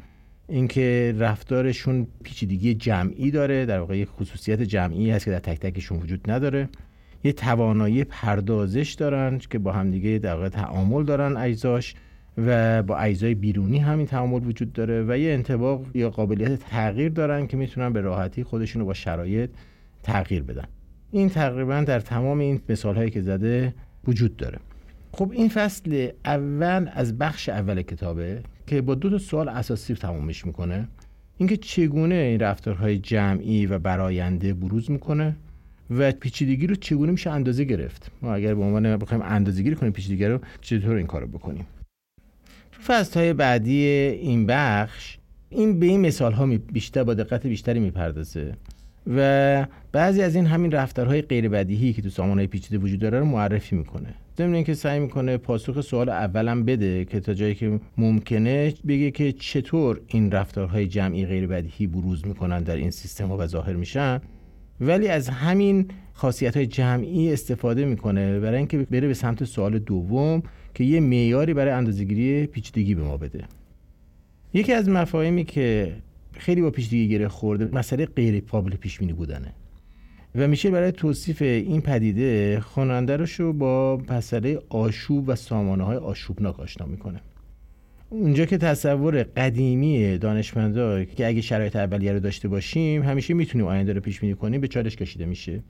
اینکه 0.49 1.15
رفتارشون 1.17 2.07
پیچیدگی 2.23 2.73
جمعی 2.73 3.31
داره 3.31 3.65
در 3.65 3.79
واقع 3.79 3.97
یک 3.97 4.07
خصوصیت 4.07 4.61
جمعی 4.61 5.11
هست 5.11 5.25
که 5.25 5.31
در 5.31 5.39
تک 5.39 5.59
تکشون 5.59 5.99
وجود 5.99 6.31
نداره. 6.31 6.69
یه 7.23 7.31
توانایی 7.31 8.03
پردازش 8.03 8.93
دارن 8.93 9.37
که 9.37 9.59
با 9.59 9.71
همدیگه 9.71 10.17
در 10.17 10.35
واقع 10.35 10.49
تعامل 10.49 11.03
دارن 11.03 11.37
اجزاش 11.37 11.95
و 12.37 12.83
با 12.83 12.97
اجزای 12.97 13.35
بیرونی 13.35 13.77
همین 13.77 14.05
تعامل 14.05 14.45
وجود 14.45 14.73
داره 14.73 15.05
و 15.07 15.17
یه 15.17 15.33
انتباق 15.33 15.85
یا 15.95 16.09
قابلیت 16.09 16.59
تغییر 16.59 17.09
دارن 17.09 17.47
که 17.47 17.57
می‌تونن 17.57 17.93
به 17.93 18.01
راحتی 18.01 18.43
خودشون 18.43 18.79
رو 18.79 18.85
با 18.85 18.93
شرایط 18.93 19.49
تغییر 20.03 20.43
بدن. 20.43 20.65
این 21.11 21.29
تقریبا 21.29 21.81
در 21.81 21.99
تمام 21.99 22.39
این 22.39 22.61
مثال 22.69 22.95
هایی 22.95 23.09
که 23.09 23.21
زده 23.21 23.73
وجود 24.07 24.37
داره. 24.37 24.59
خب 25.11 25.31
این 25.31 25.49
فصل 25.49 26.09
اول 26.25 26.89
از 26.93 27.17
بخش 27.17 27.49
اول 27.49 27.81
کتابه 27.81 28.43
که 28.67 28.81
با 28.81 28.95
دو 28.95 29.09
تا 29.09 29.17
سوال 29.17 29.49
اساسی 29.49 29.93
تمامش 29.93 30.45
می‌کنه. 30.45 30.87
اینکه 31.37 31.57
چگونه 31.57 32.15
این 32.15 32.39
رفتارهای 32.39 32.97
جمعی 32.97 33.65
و 33.65 33.79
براینده 33.79 34.53
بروز 34.53 34.91
می‌کنه 34.91 35.35
و 35.89 36.11
پیچیدگی 36.11 36.67
رو 36.67 36.75
چگونه 36.75 37.11
میشه 37.11 37.29
اندازه 37.29 37.63
گرفت. 37.63 38.11
ما 38.21 38.33
اگر 38.33 38.55
به 38.55 38.61
عنوان 38.61 38.97
بخوایم 38.97 39.23
اندازه 39.25 39.63
گیری 39.63 39.75
کنیم 39.75 39.91
پیچیدگی 39.91 40.25
رو 40.25 40.39
چطور 40.61 40.95
این 40.95 41.07
کارو 41.07 41.27
بکنیم؟ 41.27 41.65
تو 42.71 42.81
فصل 42.81 43.19
های 43.19 43.33
بعدی 43.33 43.85
این 43.85 44.45
بخش 44.45 45.17
این 45.49 45.79
به 45.79 45.85
این 45.85 46.01
مثال 46.01 46.33
ها 46.33 46.45
بیشتر 46.47 47.03
با 47.03 47.13
دقت 47.13 47.47
بیشتری 47.47 47.79
می‌پردازه. 47.79 48.53
و 49.07 49.67
بعضی 49.91 50.21
از 50.21 50.35
این 50.35 50.45
همین 50.45 50.71
رفتارهای 50.71 51.21
غیر 51.21 51.49
بدیهی 51.49 51.93
که 51.93 52.01
تو 52.01 52.09
سامانهای 52.09 52.47
پیچیده 52.47 52.77
وجود 52.77 52.99
داره 52.99 53.19
رو 53.19 53.25
معرفی 53.25 53.75
می‌کنه. 53.75 54.13
ضمن 54.37 54.53
اینکه 54.53 54.73
سعی 54.73 54.99
می‌کنه 54.99 55.37
پاسخ 55.37 55.81
سوال 55.81 56.09
اولم 56.09 56.65
بده 56.65 57.05
که 57.05 57.19
تا 57.19 57.33
جایی 57.33 57.55
که 57.55 57.79
ممکنه 57.97 58.73
بگه 58.87 59.11
که 59.11 59.31
چطور 59.31 60.01
این 60.07 60.31
رفتارهای 60.31 60.87
جمعی 60.87 61.25
غیر 61.25 61.47
بدیهی 61.47 61.87
بروز 61.87 62.27
می‌کنن 62.27 62.63
در 62.63 62.75
این 62.75 62.91
سیستم 62.91 63.31
و 63.31 63.47
ظاهر 63.47 63.73
میشن. 63.73 64.21
ولی 64.81 65.07
از 65.07 65.29
همین 65.29 65.87
خاصیت 66.13 66.57
های 66.57 66.65
جمعی 66.65 67.33
استفاده 67.33 67.85
می‌کنه 67.85 68.39
برای 68.39 68.57
اینکه 68.57 68.77
بره 68.77 69.07
به 69.07 69.13
سمت 69.13 69.43
سوال 69.43 69.79
دوم 69.79 70.43
که 70.73 70.83
یه 70.83 70.99
معیاری 70.99 71.53
برای 71.53 71.71
اندازه‌گیری 71.71 72.45
پیچیدگی 72.45 72.95
به 72.95 73.03
ما 73.03 73.17
بده. 73.17 73.43
یکی 74.53 74.73
از 74.73 74.89
مفاهیمی 74.89 75.43
که 75.43 75.93
خیلی 76.37 76.61
با 76.61 76.69
پیچیدگی 76.69 77.07
گره 77.07 77.27
خورده 77.27 77.69
مسئله 77.77 78.05
غیر 78.05 78.43
قابل 78.49 78.75
پیش 78.75 78.99
بینی 78.99 79.13
بودنه. 79.13 79.53
و 80.35 80.47
میشه 80.47 80.69
برای 80.69 80.91
توصیف 80.91 81.41
این 81.41 81.81
پدیده 81.81 82.59
خواننده 82.59 83.17
رو 83.17 83.53
با 83.53 84.01
مسئله 84.09 84.59
آشوب 84.69 85.23
و 85.27 85.35
سامانه 85.35 85.83
های 85.83 85.97
آشوبناک 85.97 86.59
آشنا 86.59 86.85
می‌کنه. 86.85 87.21
اونجا 88.09 88.45
که 88.45 88.57
تصور 88.57 89.23
قدیمی 89.23 90.17
دانشمندا 90.17 91.03
که 91.03 91.27
اگه 91.27 91.41
شرایط 91.41 91.75
اولیه 91.75 92.13
رو 92.13 92.19
داشته 92.19 92.47
باشیم 92.47 93.03
همیشه 93.03 93.33
می‌تونیم 93.33 93.67
آینده 93.67 93.93
رو 93.93 94.01
پیش 94.01 94.19
بینی 94.19 94.33
کنیم 94.33 94.61
به 94.61 94.67
چالش 94.67 94.95
کشیده 94.95 95.25
میشه. 95.25 95.63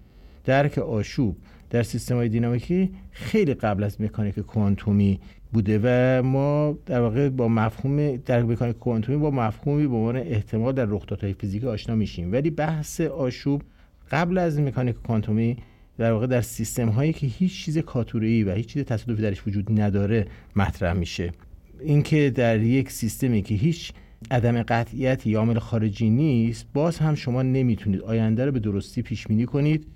درک 0.46 0.78
آشوب 0.78 1.38
در 1.70 1.84
سیستم 1.84 2.16
های 2.16 2.30
دینامیکی 2.30 2.90
خیلی 3.12 3.54
قبل 3.54 3.84
از 3.84 4.02
مکانیک 4.02 4.40
کوانتومی 4.40 5.20
بوده 5.54 5.80
و 5.84 6.22
ما 6.24 6.78
در 6.86 7.02
واقع 7.02 7.30
با 7.30 7.48
مفهوم 7.48 8.16
در 8.16 8.44
مکانیک 8.44 8.78
کوانتومی 8.78 9.18
با 9.18 9.32
مفهومی 9.32 9.88
به 9.88 9.96
عنوان 9.96 10.18
احتمال 10.18 10.74
در 10.74 10.86
رخدادهای 10.86 11.34
فیزیکی 11.34 11.68
آشنا 11.68 11.96
میشیم. 11.96 12.32
ولی 12.32 12.50
بحث 12.50 13.02
آشوب 13.02 13.64
قبل 14.12 14.38
از 14.38 14.60
مکانیک 14.60 14.96
کوانتومی 14.96 15.58
در 15.98 16.12
واقع 16.12 16.28
در 16.28 16.42
سیستم 16.42 16.90
هایی 16.90 17.14
که 17.14 17.28
هیچ 17.28 17.64
چیز 17.64 17.78
کاتوری 17.78 18.44
و 18.44 18.54
هیچ 18.54 18.68
چیز 18.68 18.84
تصادفی 18.84 19.22
درش 19.22 19.48
وجود 19.48 19.82
نداره 19.82 20.28
مطرح 20.56 20.94
میشه. 20.94 21.32
اینکه 21.80 22.30
در 22.30 22.60
یک 22.60 22.92
سیستمی 22.92 23.42
که 23.42 23.56
هیچ 23.56 23.92
عدم 24.32 24.64
قطعیت 24.64 25.28
یا 25.28 25.40
عامل 25.40 25.60
خارجی 25.60 26.10
نیست 26.10 26.68
باز 26.74 26.98
هم 26.98 27.16
شما 27.16 27.42
نمی‌تونید 27.42 28.02
آینده 28.02 28.46
رو 28.46 28.52
به 28.52 28.60
درستی 28.60 29.02
پیش 29.02 29.28
بینی 29.28 29.46
کنید 29.46 29.88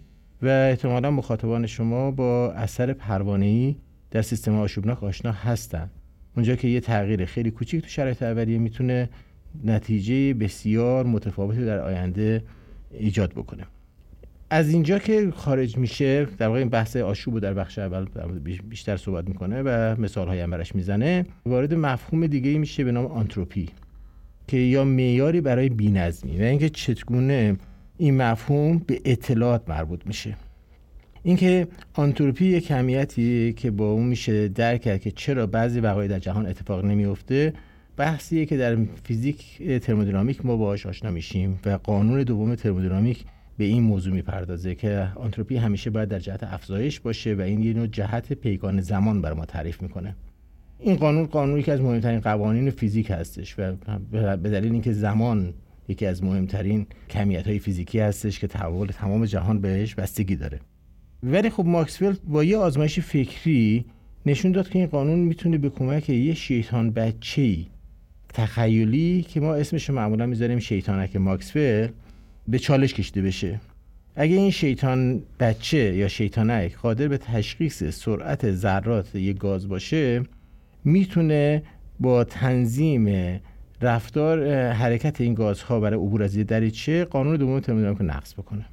و 0.41 0.47
احتمالا 0.47 1.11
مخاطبان 1.11 1.65
شما 1.65 2.11
با 2.11 2.51
اثر 2.51 2.93
پروانه‌ای 2.93 3.75
در 4.15 4.21
سیستم 4.21 4.55
آشوبناک 4.55 5.03
آشنا 5.03 5.31
هستند 5.31 5.89
اونجا 6.35 6.55
که 6.55 6.67
یه 6.67 6.79
تغییر 6.79 7.25
خیلی 7.25 7.51
کوچیک 7.51 7.81
تو 7.81 7.87
شرایط 7.87 8.23
اولیه 8.23 8.57
می‌تونه 8.57 9.09
نتیجه 9.63 10.33
بسیار 10.33 11.05
متفاوتی 11.05 11.65
در 11.65 11.79
آینده 11.79 12.43
ایجاد 12.91 13.31
بکنه. 13.31 13.63
از 14.49 14.69
اینجا 14.69 14.99
که 14.99 15.31
خارج 15.35 15.77
میشه 15.77 16.25
در 16.25 16.47
واقع 16.47 16.59
این 16.59 16.69
بحث 16.69 16.95
آشوب 16.95 17.39
در 17.39 17.53
بخش 17.53 17.79
اول 17.79 18.05
بیشتر 18.69 18.97
صحبت 18.97 19.27
می‌کنه 19.27 19.61
و 19.61 20.01
مثال 20.01 20.27
های 20.27 20.47
برش 20.47 20.75
می‌زنه. 20.75 21.25
وارد 21.45 21.73
مفهوم 21.73 22.27
دیگه 22.27 22.57
میشه 22.57 22.83
به 22.83 22.91
نام 22.91 23.05
آنتروپی 23.05 23.69
که 24.47 24.57
یا 24.57 24.83
معیاری 24.83 25.41
برای 25.41 25.69
بینظمی 25.69 26.37
و 26.37 26.41
اینکه 26.41 26.69
چگونه 26.69 27.57
این 27.97 28.17
مفهوم 28.17 28.77
به 28.77 29.01
اطلاعات 29.05 29.69
مربوط 29.69 30.07
میشه. 30.07 30.35
اینکه 31.25 31.67
آنتروپی 31.93 32.45
یک 32.45 32.67
کمیتی 32.67 33.53
که 33.53 33.71
با 33.71 33.91
اون 33.91 34.07
میشه 34.07 34.47
درک 34.47 34.81
کرد 34.81 35.01
که 35.01 35.11
چرا 35.11 35.47
بعضی 35.47 35.79
وقایع 35.79 36.09
در 36.09 36.19
جهان 36.19 36.45
اتفاق 36.45 36.85
نمیفته 36.85 37.53
بحثیه 37.97 38.45
که 38.45 38.57
در 38.57 38.77
فیزیک 39.03 39.63
ترمودینامیک 39.81 40.45
ما 40.45 40.57
باهاش 40.57 40.85
آشنا 40.85 41.11
میشیم 41.11 41.59
و 41.65 41.69
قانون 41.69 42.23
دوم 42.23 42.55
ترمودینامیک 42.55 43.25
به 43.57 43.63
این 43.63 43.83
موضوع 43.83 44.13
می‌پردازه 44.13 44.75
که 44.75 45.07
آنتروپی 45.15 45.57
همیشه 45.57 45.89
باید 45.89 46.09
در 46.09 46.19
جهت 46.19 46.43
افزایش 46.43 46.99
باشه 46.99 47.33
و 47.33 47.41
این 47.41 47.63
یه 47.63 47.73
نوع 47.73 47.87
جهت 47.87 48.33
پیگان 48.33 48.81
زمان 48.81 49.21
بر 49.21 49.33
ما 49.33 49.45
تعریف 49.45 49.81
می‌کنه. 49.81 50.15
این 50.79 50.95
قانون 50.95 51.25
قانونی 51.25 51.63
که 51.63 51.71
از 51.71 51.81
مهمترین 51.81 52.19
قوانین 52.19 52.69
فیزیک 52.69 53.11
هستش 53.11 53.59
و 53.59 53.73
به 54.37 54.49
دلیل 54.49 54.71
اینکه 54.71 54.93
زمان 54.93 55.53
یکی 55.87 56.05
از 56.05 56.23
مهمترین 56.23 56.87
کمیت 57.09 57.47
های 57.47 57.59
فیزیکی 57.59 57.99
هستش 57.99 58.39
که 58.39 58.47
تحول 58.47 58.87
تمام 58.87 59.25
جهان 59.25 59.61
بهش 59.61 59.95
بستگی 59.95 60.35
داره. 60.35 60.59
ولی 61.23 61.49
خب 61.49 61.65
ماکسول 61.65 62.15
با 62.27 62.43
یه 62.43 62.57
آزمایش 62.57 62.99
فکری 62.99 63.85
نشون 64.25 64.51
داد 64.51 64.69
که 64.69 64.79
این 64.79 64.87
قانون 64.87 65.19
می‌تونه 65.19 65.57
به 65.57 65.69
کمک 65.69 66.09
یه 66.09 66.33
شیطان 66.33 66.91
بچه 66.91 67.57
تخیلی 68.33 69.25
که 69.29 69.39
ما 69.39 69.55
اسمش 69.55 69.89
معمولا 69.89 70.25
می‌ذاریم 70.25 70.59
شیطانک 70.59 71.15
ماکسول 71.15 71.87
به 72.47 72.59
چالش 72.59 72.93
کشیده 72.93 73.21
بشه. 73.21 73.59
اگه 74.15 74.35
این 74.35 74.51
شیطان 74.51 75.21
بچه 75.39 75.95
یا 75.95 76.07
شیطانک 76.07 76.75
قادر 76.75 77.07
به 77.07 77.17
تشخیص 77.17 77.83
سرعت 77.83 78.51
ذرات 78.51 79.15
یک 79.15 79.37
گاز 79.37 79.67
باشه 79.67 80.23
می‌تونه 80.83 81.63
با 81.99 82.23
تنظیم 82.23 83.39
رفتار 83.81 84.47
حرکت 84.71 85.21
این 85.21 85.33
گازها 85.33 85.79
برای 85.79 85.99
عبور 85.99 86.23
از 86.23 86.37
دریچه 86.37 87.05
قانون 87.05 87.35
دوم 87.35 87.59
ترمودینامیک 87.59 87.99
رو 87.99 88.05
نقض 88.05 88.33
بکنه. 88.33 88.65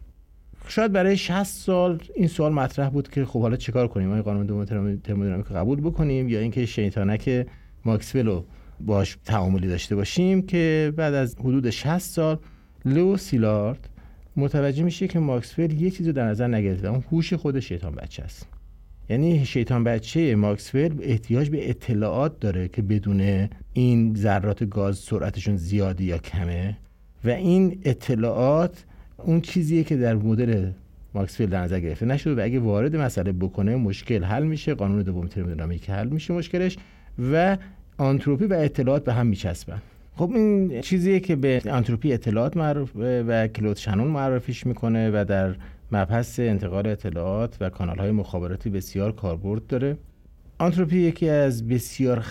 شاید 0.69 0.93
برای 0.93 1.17
60 1.17 1.43
سال 1.43 2.03
این 2.15 2.29
سوال 2.29 2.53
مطرح 2.53 2.89
بود 2.89 3.09
که 3.09 3.25
خب 3.25 3.41
حالا 3.41 3.57
چیکار 3.57 3.89
کنیم؟ 3.89 4.09
ما 4.09 4.23
قانون 4.23 4.47
دوم 4.47 4.65
ترمودینامیک 4.65 5.47
رو 5.47 5.57
قبول 5.57 5.81
بکنیم 5.81 6.29
یا 6.29 6.41
اینکه 6.41 6.67
شیطانک 6.67 7.47
ماکسول 7.85 8.27
رو 8.27 8.45
باش 8.81 9.17
تعاملی 9.25 9.69
داشته 9.69 9.97
باشیم 9.97 10.43
که 10.43 10.93
بعد 10.97 11.15
از 11.15 11.37
حدود 11.39 11.71
60 11.71 11.99
سال 11.99 12.39
لو 12.85 13.17
سیلارد 13.17 13.89
متوجه 14.37 14.83
میشه 14.83 15.09
که 15.09 15.19
ماکسول 15.19 15.73
یه 15.73 15.91
چیزی 15.91 16.13
در 16.13 16.25
نظر 16.25 16.47
نگرفته. 16.47 16.89
اون 16.89 17.05
هوش 17.13 17.35
خود 17.35 17.61
شیطان 17.61 17.95
بچه 17.95 18.23
است. 18.23 18.47
یعنی 19.09 19.45
شیطان 19.45 19.85
بچه 19.85 20.37
ماکسول 20.37 20.99
احتیاج 21.01 21.51
به 21.51 21.71
اطلاعات 21.71 22.41
داره 22.41 22.69
که 22.69 22.83
بدون 22.83 23.49
این 23.73 24.15
ذرات 24.15 24.65
گاز 24.65 24.99
سرعتشون 24.99 25.57
زیادی 25.57 26.05
یا 26.05 26.19
کمه 26.19 26.77
و 27.25 27.29
این 27.29 27.81
اطلاعات 27.85 28.85
اون 29.25 29.41
چیزیه 29.41 29.85
که 29.85 29.97
در 29.97 30.15
مدل 30.15 30.71
ماکسول 31.15 31.47
در 31.47 31.63
نظر 31.63 31.81
گرفته 31.81 32.07
نشده 32.07 32.35
و 32.35 32.45
اگه 32.45 32.59
وارد 32.59 32.97
مسئله 32.97 33.33
بکنه 33.33 33.77
مشکل 33.77 34.25
حل 34.25 34.43
میشه 34.43 34.75
قانون 34.75 35.03
دوم 35.03 35.29
که 35.79 35.93
حل 35.93 36.09
میشه 36.09 36.35
مشکلش 36.35 36.77
و 37.33 37.57
آنتروپی 37.99 38.45
و 38.45 38.55
اطلاعات 38.55 39.05
به 39.05 39.13
هم 39.13 39.27
میچسبن. 39.27 39.83
خب 40.17 40.31
این 40.35 40.81
چیزیه 40.81 41.21
که 41.21 41.37
به 41.37 41.63
آنتروپی 41.71 42.13
اطلاعات 42.13 42.57
معروف 42.57 42.91
و 42.97 43.49
کلود 43.49 43.77
شنون 43.77 44.07
معرفیش 44.07 44.67
می‌کنه 44.67 45.11
و 45.11 45.25
در 45.25 45.55
مبحث 45.93 46.41
انتقال 46.41 46.87
اطلاعات 46.87 47.57
و 47.61 47.71
کانال 47.71 47.99
های 47.99 48.11
مخابراتی 48.11 48.71
بسیار 48.71 49.13
کاربرد 49.13 49.67
داره. 49.67 49.97
آنتروپی 50.63 50.99
یکی 50.99 51.29
از 51.29 51.69
بسیار 51.69 52.27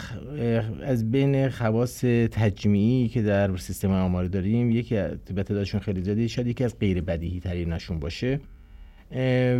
از 0.83 1.11
بین 1.11 1.49
خواص 1.49 1.99
تجمیعی 2.31 3.07
که 3.07 3.21
در 3.21 3.57
سیستم 3.57 3.91
آماری 3.91 4.29
داریم 4.29 4.71
یکی 4.71 4.95
به 5.35 5.43
تعدادشون 5.43 5.81
خیلی 5.81 6.01
زیادی 6.03 6.29
شاید 6.29 6.47
یکی 6.47 6.63
از 6.63 6.79
غیر 6.79 7.01
بدیهی 7.01 7.39
ترین 7.39 7.73
نشون 7.73 7.99
باشه 7.99 8.39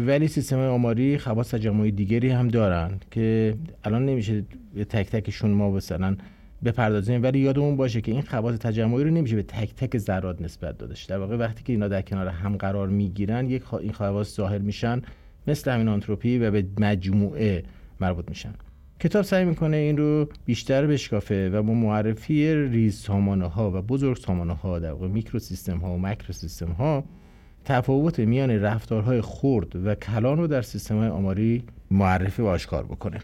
ولی 0.05 0.27
سیستم 0.27 0.59
آماری 0.59 1.17
خواص 1.17 1.49
تجمعی 1.51 1.91
دیگری 1.91 2.29
هم 2.29 2.47
دارن 2.47 2.99
که 3.11 3.55
الان 3.83 4.05
نمیشه 4.05 4.43
تک 4.89 5.09
تکشون 5.09 5.51
ما 5.51 5.71
مثلا 5.71 6.15
بپردازیم 6.65 7.23
ولی 7.23 7.39
یادمون 7.39 7.77
باشه 7.77 8.01
که 8.01 8.11
این 8.11 8.21
خواص 8.21 8.55
تجمعی 8.55 9.03
رو 9.03 9.09
نمیشه 9.09 9.35
به 9.35 9.43
تک 9.43 9.75
تک 9.75 9.97
ذرات 9.97 10.41
نسبت 10.41 10.77
دادش 10.77 11.03
در 11.03 11.17
واقع 11.17 11.35
وقتی 11.35 11.63
که 11.63 11.73
اینا 11.73 11.87
در 11.87 12.01
کنار 12.01 12.27
هم 12.27 12.57
قرار 12.57 12.87
می‌گیرن 12.87 13.49
یک 13.49 13.73
این 13.73 13.93
خواص 13.93 14.35
ظاهر 14.35 14.57
میشن 14.57 15.01
مثل 15.47 15.71
همین 15.71 15.87
آنتروپی 15.87 16.37
و 16.37 16.51
به 16.51 16.65
مجموعه 16.79 17.63
مربوط 18.01 18.29
میشن. 18.29 18.53
کتاب 18.99 19.21
سعی 19.21 19.45
می‌کنه 19.45 19.77
این 19.77 19.97
رو 19.97 20.27
بیشتر 20.45 20.87
بشکافه 20.87 21.49
و 21.49 21.63
با 21.63 21.73
معرفی 21.73 22.55
ریز 22.55 22.95
سامانه 22.95 23.47
ها 23.47 23.71
و 23.71 23.81
بزرگ 23.81 24.17
سامانه 24.17 24.53
ها 24.53 24.79
در 24.79 24.91
واقع 24.91 25.07
میکرو 25.07 25.39
سیستم 25.39 25.77
ها 25.77 25.93
و 25.93 25.99
مکرو 25.99 26.33
سیستم 26.33 26.71
ها 26.71 27.03
تفاوت 27.65 28.19
میان 28.19 28.51
رفتارهای 28.51 29.21
خرد 29.21 29.75
و 29.75 29.95
کلان 29.95 30.37
رو 30.37 30.47
در 30.47 30.61
سیستم 30.61 30.97
های 30.97 31.07
آماری 31.07 31.63
معرفی 31.91 32.41
و 32.41 32.45
آشکار 32.45 32.83
بکنه. 32.83 33.19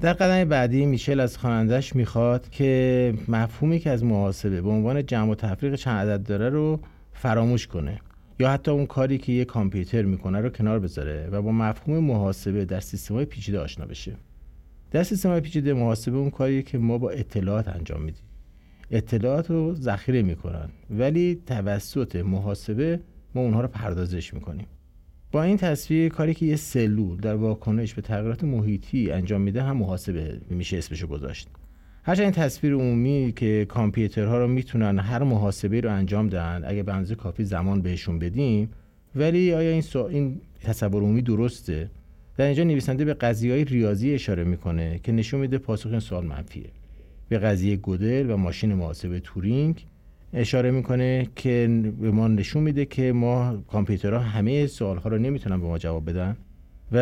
در 0.00 0.12
قدم 0.12 0.48
بعدی 0.48 0.86
میشل 0.86 1.20
از 1.20 1.38
خوانندش 1.38 1.96
می‌خواد 1.96 2.50
که 2.50 3.14
مفهومی 3.28 3.78
که 3.78 3.90
از 3.90 4.04
محاسبه 4.04 4.62
به 4.62 4.68
عنوان 4.68 5.06
جمع 5.06 5.30
و 5.30 5.34
تفریق 5.34 5.74
چند 5.74 6.08
عدد 6.08 6.26
داره 6.26 6.48
رو 6.48 6.80
فراموش 7.12 7.66
کنه. 7.66 8.00
یا 8.38 8.50
حتی 8.50 8.70
اون 8.70 8.86
کاری 8.86 9.18
که 9.18 9.32
یه 9.32 9.44
کامپیوتر 9.44 10.02
می‌کنه 10.02 10.40
رو 10.40 10.48
کنار 10.48 10.78
بذاره 10.78 11.28
و 11.32 11.42
با 11.42 11.52
مفهوم 11.52 12.04
محاسبه 12.04 12.64
در 12.64 12.80
سیستم 12.80 13.14
های 13.14 13.24
پیچیده 13.24 13.60
آشنا 13.60 13.86
بشه. 13.86 14.16
در 14.90 15.02
سیستم 15.02 15.28
های 15.28 15.40
پیچیده 15.40 15.72
محاسبه 15.72 16.16
اون 16.16 16.30
کاریه 16.30 16.62
که 16.62 16.78
ما 16.78 16.98
با 16.98 17.10
اطلاعات 17.10 17.68
انجام 17.68 18.02
میدیم. 18.02 18.22
اطلاعات 18.90 19.50
رو 19.50 19.74
ذخیره 19.74 20.22
می‌کنن 20.22 20.68
ولی 20.90 21.42
توسط 21.46 22.16
محاسبه 22.16 23.00
ما 23.34 23.42
اونها 23.42 23.60
رو 23.60 23.68
پردازش 23.68 24.34
می‌کنیم. 24.34 24.66
با 25.32 25.42
این 25.42 25.56
تصویر 25.56 26.08
کاری 26.08 26.34
که 26.34 26.46
یه 26.46 26.56
سلول 26.56 27.16
در 27.16 27.34
واکنش 27.34 27.94
به 27.94 28.02
تغییرات 28.02 28.44
محیطی 28.44 29.10
انجام 29.10 29.40
میده 29.40 29.62
هم 29.62 29.76
محاسبه 29.76 30.40
میشه 30.50 30.78
اسمشو 30.78 31.06
گذاشت. 31.06 31.48
هرچند 32.06 32.24
این 32.24 32.32
تصویر 32.32 32.74
عمومی 32.74 33.32
که 33.36 33.64
کامپیوترها 33.68 34.38
رو 34.38 34.48
می‌تونن 34.48 34.98
هر 34.98 35.22
محاسبه 35.22 35.80
رو 35.80 35.90
انجام 35.90 36.28
دهن 36.28 36.62
اگه 36.66 36.82
به 36.82 36.94
اندازه 36.94 37.14
کافی 37.14 37.44
زمان 37.44 37.82
بهشون 37.82 38.18
بدیم 38.18 38.70
ولی 39.16 39.54
آیا 39.54 39.70
این, 39.70 39.82
این 40.10 40.40
تصور 40.64 41.02
عمومی 41.02 41.22
درسته؟ 41.22 41.90
در 42.36 42.44
اینجا 42.44 42.64
نویسنده 42.64 43.04
به 43.04 43.14
قضیه 43.14 43.52
های 43.52 43.64
ریاضی 43.64 44.14
اشاره 44.14 44.44
می‌کنه 44.44 45.00
که 45.02 45.12
نشون 45.12 45.40
میده 45.40 45.58
پاسخ 45.58 45.90
این 45.90 46.00
سوال 46.00 46.24
منفیه. 46.26 46.70
به 47.28 47.38
قضیه 47.38 47.76
گودل 47.76 48.30
و 48.30 48.36
ماشین 48.36 48.74
محاسبه 48.74 49.20
تورینگ 49.20 49.84
اشاره 50.34 50.70
می‌کنه 50.70 51.28
که 51.36 51.82
به 52.00 52.10
ما 52.10 52.28
نشون 52.28 52.62
میده 52.62 52.84
که 52.84 53.12
ما 53.12 53.64
کامپیوترها 53.68 54.18
همه 54.18 54.66
سوالها 54.66 55.10
رو 55.10 55.18
نمی‌تونن 55.18 55.60
به 55.60 55.66
ما 55.66 55.78
جواب 55.78 56.10
بدن 56.10 56.36
و 56.92 56.98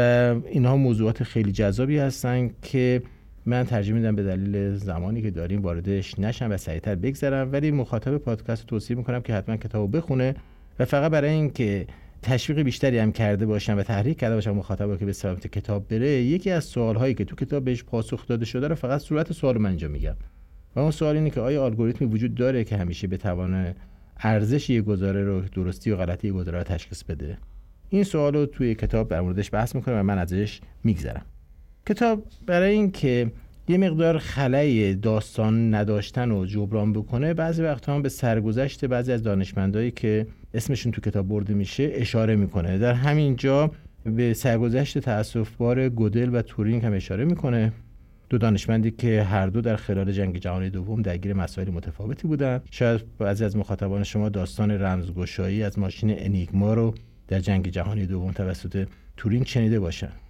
اینها 0.50 0.76
موضوعات 0.76 1.22
خیلی 1.22 1.52
جذابی 1.52 1.98
هستن 1.98 2.50
که 2.62 3.02
من 3.46 3.64
ترجیح 3.64 3.94
میدم 3.94 4.16
به 4.16 4.22
دلیل 4.22 4.74
زمانی 4.74 5.22
که 5.22 5.30
داریم 5.30 5.62
واردش 5.62 6.18
نشم 6.18 6.50
و 6.50 6.56
سریعتر 6.56 6.94
بگذرم 6.94 7.52
ولی 7.52 7.70
مخاطب 7.70 8.16
پادکست 8.18 8.66
توصیه 8.66 8.96
می‌کنم 8.96 9.20
که 9.20 9.34
حتما 9.34 9.56
کتابو 9.56 9.86
بخونه 9.86 10.34
و 10.78 10.84
فقط 10.84 11.10
برای 11.10 11.30
اینکه 11.30 11.86
تشویق 12.22 12.62
بیشتری 12.62 12.98
هم 12.98 13.12
کرده 13.12 13.46
باشم 13.46 13.76
و 13.78 13.82
تحریک 13.82 14.18
کرده 14.18 14.34
باشم 14.34 14.50
مخاطب 14.50 14.98
که 14.98 15.04
به 15.04 15.12
سمت 15.12 15.46
کتاب 15.46 15.88
بره 15.88 16.08
یکی 16.08 16.50
از 16.50 16.64
سوالهایی 16.64 17.14
که 17.14 17.24
تو 17.24 17.36
کتاب 17.36 17.64
بهش 17.64 17.84
پاسخ 17.84 18.26
داده 18.26 18.44
شده 18.44 18.68
رو 18.68 18.74
فقط 18.74 19.00
صورت 19.00 19.32
سوال 19.32 19.58
من 19.58 19.68
اینجا 19.68 19.88
میگم. 19.88 20.16
و 20.76 20.80
اون 20.80 20.90
سوال 20.90 21.16
اینه 21.16 21.30
که 21.30 21.40
آیا 21.40 21.64
الگوریتمی 21.64 22.08
وجود 22.08 22.34
داره 22.34 22.64
که 22.64 22.76
همیشه 22.76 23.06
بتوانه 23.06 23.74
ارزش 24.20 24.70
یه 24.70 24.82
گزاره 24.82 25.24
رو 25.24 25.40
درستی 25.40 25.90
و 25.90 25.96
غلطی 25.96 26.26
یه 26.26 26.32
گزاره 26.32 26.58
رو 26.58 26.64
تشخیص 26.64 27.02
بده؟ 27.02 27.38
این 27.88 28.04
سوال 28.04 28.34
رو 28.34 28.46
توی 28.46 28.74
کتاب 28.74 29.08
در 29.08 29.20
موردش 29.20 29.50
بحث 29.52 29.74
می‌کنه 29.74 30.00
و 30.00 30.02
من 30.02 30.18
ازش 30.18 30.60
میگذرم. 30.84 31.26
کتاب 31.86 32.22
برای 32.46 32.72
اینکه 32.72 33.32
یه 33.68 33.78
مقدار 33.78 34.18
خلای 34.18 34.94
داستان 34.94 35.74
نداشتن 35.74 36.30
و 36.30 36.46
جبران 36.46 36.92
بکنه 36.92 37.34
بعضی 37.34 37.62
وقتا 37.62 37.94
هم 37.94 38.02
به 38.02 38.08
سرگذشت 38.08 38.84
بعضی 38.84 39.12
از 39.12 39.22
دانشمندایی 39.22 39.90
که 39.90 40.26
اسمشون 40.54 40.92
تو 40.92 41.00
کتاب 41.00 41.28
برده 41.28 41.54
میشه 41.54 41.90
اشاره 41.92 42.36
می‌کنه. 42.36 42.78
در 42.78 42.94
همین 42.94 43.36
جا 43.36 43.70
به 44.04 44.34
سرگذشت 44.34 44.98
تاسفبار 44.98 45.88
گودل 45.88 46.34
و 46.34 46.42
تورینگ 46.42 46.84
هم 46.84 46.92
اشاره 46.92 47.24
می‌کنه. 47.24 47.72
دو 48.30 48.38
دانشمندی 48.38 48.90
که 48.90 49.22
هر 49.22 49.46
دو 49.46 49.60
در 49.60 49.76
خلال 49.76 50.12
جنگ 50.12 50.38
جهانی 50.38 50.70
دوم 50.70 51.02
درگیر 51.02 51.32
مسائل 51.32 51.70
متفاوتی 51.70 52.28
بودند 52.28 52.62
شاید 52.70 53.00
بعضی 53.18 53.44
از 53.44 53.56
مخاطبان 53.56 54.02
شما 54.02 54.28
داستان 54.28 54.70
رمزگشایی 54.70 55.62
از 55.62 55.78
ماشین 55.78 56.14
انیگما 56.18 56.74
رو 56.74 56.94
در 57.28 57.40
جنگ 57.40 57.68
جهانی 57.68 58.06
دوم 58.06 58.32
توسط 58.32 58.88
تورینگ 59.16 59.46
شنیده 59.46 59.80
باشند 59.80 60.21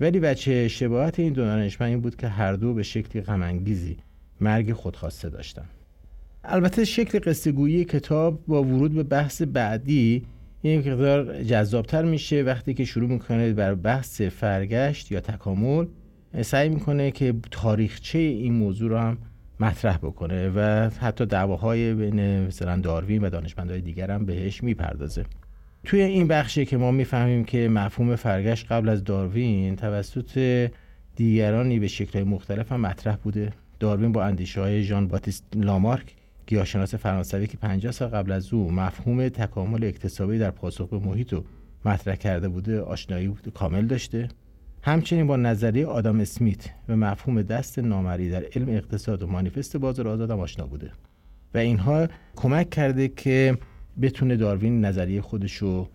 ولی 0.00 0.20
بچه 0.20 0.68
شباهت 0.68 1.18
این 1.18 1.32
دو 1.32 1.44
دانشمند 1.44 1.90
این 1.90 2.00
بود 2.00 2.16
که 2.16 2.28
هر 2.28 2.52
دو 2.52 2.74
به 2.74 2.82
شکلی 2.82 3.22
غمانگیزی 3.22 3.96
مرگ 4.40 4.72
خودخواسته 4.72 5.28
داشتند 5.28 5.68
البته 6.44 6.84
شکل 6.84 7.18
قصه 7.18 7.84
کتاب 7.84 8.40
با 8.46 8.62
ورود 8.62 8.94
به 8.94 9.02
بحث 9.02 9.42
بعدی 9.42 10.26
این 10.62 10.78
مقدار 10.78 11.42
جذابتر 11.42 12.04
میشه 12.04 12.42
وقتی 12.42 12.74
که 12.74 12.84
شروع 12.84 13.08
می‌کنه 13.08 13.52
بر 13.52 13.74
بحث 13.74 14.20
فرگشت 14.20 15.12
یا 15.12 15.20
تکامل 15.20 15.86
سعی 16.42 16.68
می‌کنه 16.68 17.10
که 17.10 17.34
تاریخچه 17.50 18.18
این 18.18 18.52
موضوع 18.52 18.90
رو 18.90 18.98
هم 18.98 19.18
مطرح 19.60 19.96
بکنه 19.96 20.48
و 20.48 20.90
حتی 21.00 21.26
دعواهای 21.26 21.94
بین 21.94 22.46
مثلا 22.46 22.80
داروین 22.80 23.24
و 23.24 23.30
دانشمندهای 23.30 23.80
دیگر 23.80 24.10
هم 24.10 24.26
بهش 24.26 24.62
می‌پردازه. 24.62 25.24
توی 25.88 26.02
این 26.02 26.28
بخشی 26.28 26.64
که 26.64 26.76
ما 26.76 26.90
می‌فهمیم 26.90 27.44
که 27.44 27.68
مفهوم 27.68 28.16
فرگشت 28.16 28.72
قبل 28.72 28.88
از 28.88 29.04
داروین 29.04 29.76
توسط 29.76 30.70
دیگرانی 31.16 31.78
به 31.78 31.88
شکل 31.88 32.22
مختلف 32.22 32.72
هم 32.72 32.80
مطرح 32.80 33.16
بوده. 33.16 33.52
داروین 33.80 34.12
با 34.12 34.24
اندیشه 34.24 34.60
های 34.60 34.82
ژان 34.82 35.08
باتیست 35.08 35.44
لامارک 35.54 36.14
گیاهشناس 36.46 36.94
فرانسوی 36.94 37.46
که 37.46 37.56
50 37.56 37.92
سال 37.92 38.08
قبل 38.08 38.32
از 38.32 38.52
او 38.52 38.72
مفهوم 38.72 39.28
تکامل 39.28 39.84
اکتسابی 39.84 40.38
در 40.38 40.50
پاسخ 40.50 40.88
به 40.88 40.98
محیط 40.98 41.32
رو 41.32 41.44
مطرح 41.84 42.14
کرده 42.14 42.48
بوده 42.48 42.80
آشنایی 42.80 43.34
کامل 43.54 43.86
داشته. 43.86 44.28
همچنین 44.82 45.26
با 45.26 45.36
نظریه 45.36 45.86
آدم 45.86 46.20
اسمیت 46.20 46.70
و 46.88 46.96
مفهوم 46.96 47.42
دست 47.42 47.78
نامری 47.78 48.30
در 48.30 48.44
علم 48.56 48.68
اقتصاد 48.68 49.22
و 49.22 49.26
مانیفست 49.26 49.76
بازار 49.76 50.08
آزاد 50.08 50.30
آشنا 50.30 50.66
بوده. 50.66 50.92
و 51.54 51.58
اینها 51.58 52.06
کمک 52.36 52.70
کرده 52.70 53.08
که 53.08 53.58
بتونه 54.02 54.36
داروین 54.36 54.84
نظریه 54.84 55.20
خودش 55.20 55.54
رو 55.54 55.88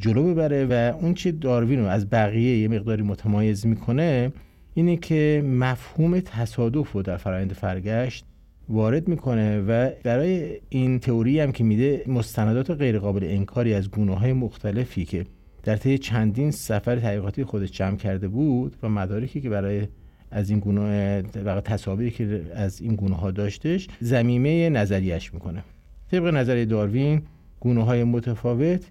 جلو 0.00 0.34
ببره 0.34 0.66
و 0.70 0.96
اون 1.00 1.14
چی 1.14 1.32
داروین 1.32 1.78
رو 1.78 1.86
از 1.86 2.10
بقیه 2.10 2.58
یه 2.58 2.68
مقداری 2.68 3.02
متمایز 3.02 3.66
می‌کنه 3.66 4.32
اینه 4.74 4.96
که 4.96 5.44
مفهوم 5.46 6.20
تصادف 6.20 6.92
رو 6.92 7.02
در 7.02 7.16
فرایند 7.16 7.52
فرگشت 7.52 8.24
وارد 8.68 9.08
می‌کنه 9.08 9.60
و 9.60 9.90
برای 10.02 10.60
این 10.68 10.98
تئوری 10.98 11.40
هم 11.40 11.52
که 11.52 11.64
میده 11.64 12.04
مستندات 12.06 12.70
غیرقابل 12.70 13.24
انکاری 13.24 13.74
از 13.74 13.90
گونه 13.90 14.14
های 14.14 14.32
مختلفی 14.32 15.04
که 15.04 15.26
در 15.62 15.76
طی 15.76 15.98
چندین 15.98 16.50
سفر 16.50 16.96
تحقیقاتی 16.96 17.44
خودش 17.44 17.70
جمع 17.70 17.96
کرده 17.96 18.28
بود 18.28 18.76
و 18.82 18.88
مدارکی 18.88 19.40
که 19.40 19.50
برای 19.50 19.88
از 20.30 20.50
این 20.50 20.58
گونه 20.58 21.22
و 21.44 21.60
تصاویری 21.60 22.10
که 22.10 22.42
از 22.54 22.80
این 22.80 22.94
گونه 22.94 23.16
ها 23.16 23.30
داشتش 23.30 23.88
زمینه 24.00 24.68
نظریش 24.68 25.34
می‌کنه. 25.34 25.64
طبق 26.10 26.26
نظریه 26.34 26.64
داروین 26.64 27.22
گونه 27.60 27.84
های 27.84 28.04
متفاوت 28.04 28.84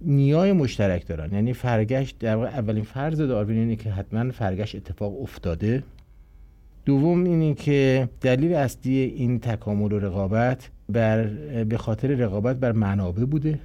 نیای 0.00 0.52
مشترک 0.52 1.06
دارن. 1.06 1.32
یعنی 1.32 1.52
فرگشت 1.52 2.18
در 2.18 2.36
واقع 2.36 2.48
اولین 2.48 2.84
فرض 2.84 3.20
داروین 3.20 3.58
اینه 3.58 3.76
که 3.76 3.90
حتما 3.90 4.30
فرگشت 4.30 4.76
اتفاق 4.76 5.22
افتاده. 5.22 5.82
دوم 6.84 7.24
اینه 7.24 7.54
که 7.54 8.08
دلیل 8.20 8.54
اصلی 8.54 8.98
این 8.98 9.40
تکامل 9.40 9.92
و 9.92 9.98
رقابت 9.98 10.70
بر 10.88 11.24
به 11.64 11.78
خاطر 11.78 12.08
رقابت 12.08 12.56
بر 12.56 12.72
منابع 12.72 13.24
بوده 13.24 13.58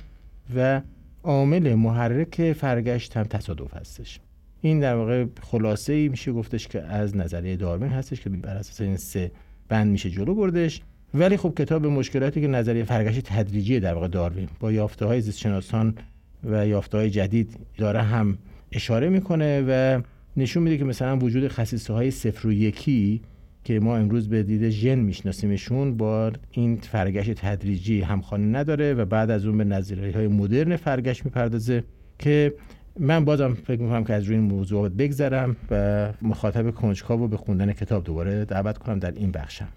و 0.56 0.82
عامل 1.24 1.76
محرک 1.76 2.54
فرگشت 2.54 3.18
هم 3.18 3.24
تصادف 3.24 3.74
هستش. 3.74 4.20
این 4.62 4.80
در 4.80 4.96
واقع 4.96 5.26
خلاصه 5.42 5.94
ای 5.94 6.08
میشه 6.08 6.32
گفتش 6.32 6.68
که 6.68 6.82
از 6.82 7.18
نظریه 7.18 7.56
داروین 7.56 7.92
هستش 7.92 8.22
که 8.22 8.30
بر 8.30 8.58
اساس 8.58 8.82
این 8.82 8.98
سه 8.98 9.32
بند 9.70 9.92
میشه 9.92 10.10
جلو 10.10 10.36
بردش. 10.36 10.82
ولی 11.14 11.38
خب 11.38 11.54
کتاب 11.58 11.86
مشکلاتی 11.86 12.42
که 12.42 12.48
نظریه 12.48 12.84
فرگشت 12.84 13.22
تدریجی 13.22 13.80
در 13.80 13.94
واقع 13.94 14.08
داروین. 14.08 14.48
با 14.60 14.72
یافته 14.72 15.06
های 15.06 15.22
زیستشناسان 15.22 15.96
و 16.44 16.68
یافته 16.68 16.98
های 16.98 17.10
جدید 17.10 17.60
داره 17.78 18.02
هم 18.02 18.38
اشاره 18.72 19.10
می‌کنه 19.10 19.64
و 19.68 20.02
نشون 20.38 20.64
میده 20.64 20.78
که 20.78 20.84
مثلا 20.84 21.18
وجود 21.18 21.48
خصیصه 21.48 21.94
های 21.94 22.12
صفر 22.12 22.48
و 22.48 22.52
یکی 22.52 23.22
که 23.64 23.80
ما 23.80 23.98
امروز 23.98 24.30
به 24.30 24.44
دید 24.44 24.70
ژن 24.70 24.96
میشناسیمشون 24.96 25.98
با 25.98 26.32
این 26.52 26.78
فرگشت 26.78 27.34
تدریجی 27.34 28.02
همخوانی 28.02 28.46
نداره 28.46 28.94
و 28.94 29.06
بعد 29.06 29.32
از 29.32 29.46
اون 29.46 29.58
به 29.58 29.64
نظریه 29.64 30.14
های 30.14 30.28
مدرن 30.28 30.76
فرگشت 30.76 31.26
می‌پردازه 31.26 31.84
که 32.20 32.54
من 33.00 33.26
بازم 33.26 33.54
فکر 33.54 33.82
می‌کنم 33.82 34.04
که 34.04 34.14
از 34.14 34.24
روی 34.24 34.36
این 34.36 34.46
موضوع 34.46 34.90
بگذرم 34.90 35.56
و 35.72 36.10
مخاطب 36.22 36.72
کنجکاو 36.72 37.20
رو 37.20 37.28
به 37.28 37.38
خوندن 37.38 37.74
کتاب 37.74 38.04
دوباره 38.04 38.46
دعوت 38.46 38.78
کنم 38.78 39.00
در 39.00 39.12
این 39.12 39.32
بخشم. 39.32 39.68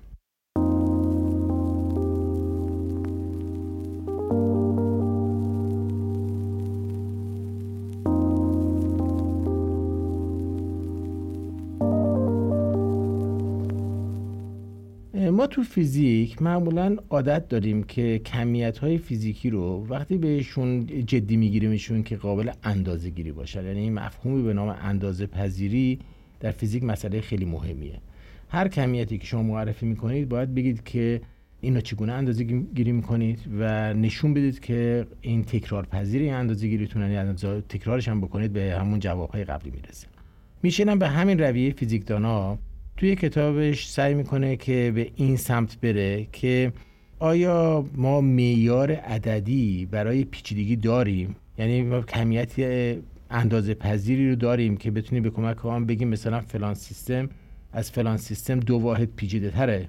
فیزیک 15.71 16.43
معمولا 16.43 16.97
عادت 17.11 17.49
داریم 17.49 17.83
که 17.83 18.19
کمیت 18.19 18.79
های 18.79 18.99
فیزیکی 18.99 19.51
رو 19.51 19.87
وقتی 19.91 20.19
بهشون 20.19 20.87
جدی 20.87 21.37
میگیریمشون 21.37 22.03
که 22.03 22.17
قابل 22.17 22.51
اندازه 22.65 23.11
گیری 23.11 23.33
باشن 23.33 23.65
یعنی 23.65 23.81
این 23.81 23.95
مفهومی 23.95 24.43
به 24.43 24.53
نام 24.53 24.77
اندازه 24.83 25.27
پذیری 25.27 25.99
در 26.41 26.51
فیزیک 26.51 26.85
مسئله 26.85 27.21
خیلی 27.21 27.45
مهمیه. 27.45 28.01
هر 28.49 28.69
کمیتی 28.69 29.19
که 29.19 29.27
شما 29.27 29.43
معرفی 29.43 29.87
می‌کنید 29.87 30.29
باید 30.29 30.55
بگید 30.55 30.85
که 30.85 31.21
اینو 31.61 31.81
چگونه 31.81 32.13
اندازه 32.13 32.45
گیری 32.45 32.93
می‌کنید 32.93 33.41
و 33.59 33.95
نشون 33.95 34.35
بدید 34.35 34.61
که 34.61 35.07
این 35.21 35.45
تکرار 35.45 35.87
پذیری 35.87 36.31
اندازه 36.31 36.69
گیریتون 36.69 37.11
یعنی 37.11 37.35
تکرارش 37.69 38.09
هم 38.09 38.21
بکنید 38.21 38.53
به 38.53 38.77
همون 38.81 38.99
جوابهای 38.99 39.45
قبلی 39.45 39.71
می‌رسه. 39.71 40.07
میشینم 40.63 40.99
به 40.99 41.09
همین 41.09 41.39
رویه 41.41 41.73
فیزیکدانا. 41.73 42.59
توی 43.01 43.15
کتابش 43.15 43.89
سعی 43.89 44.15
می‌کنه 44.15 44.57
که 44.57 44.93
به 44.95 45.11
این 45.17 45.37
سمت 45.37 45.81
بره 45.81 46.27
که 46.33 46.73
آیا 47.19 47.85
ما 47.95 48.21
معیار 48.21 48.93
عددی 48.93 49.89
برای 49.91 50.25
پیچیدگی 50.25 50.77
داریم؟ 50.77 51.37
یعنی 51.59 51.83
ما 51.83 52.01
کمیت 52.01 52.53
اندازه 53.31 53.75
پذیری 53.75 54.31
رو 54.31 54.37
داریم 54.37 54.77
که 54.77 54.91
بتونیم 54.91 55.23
به 55.23 55.31
کمک 55.31 55.67
آن 55.67 55.87
بگیم 55.87 56.09
مثلا 56.09 56.41
فلان 56.41 56.75
سیستم 56.75 57.29
از 57.73 57.91
فلان 57.91 58.17
سیستم 58.17 58.61
دو 58.61 58.77
واحد 58.77 59.09
پیچیده 59.17 59.51
تره. 59.51 59.89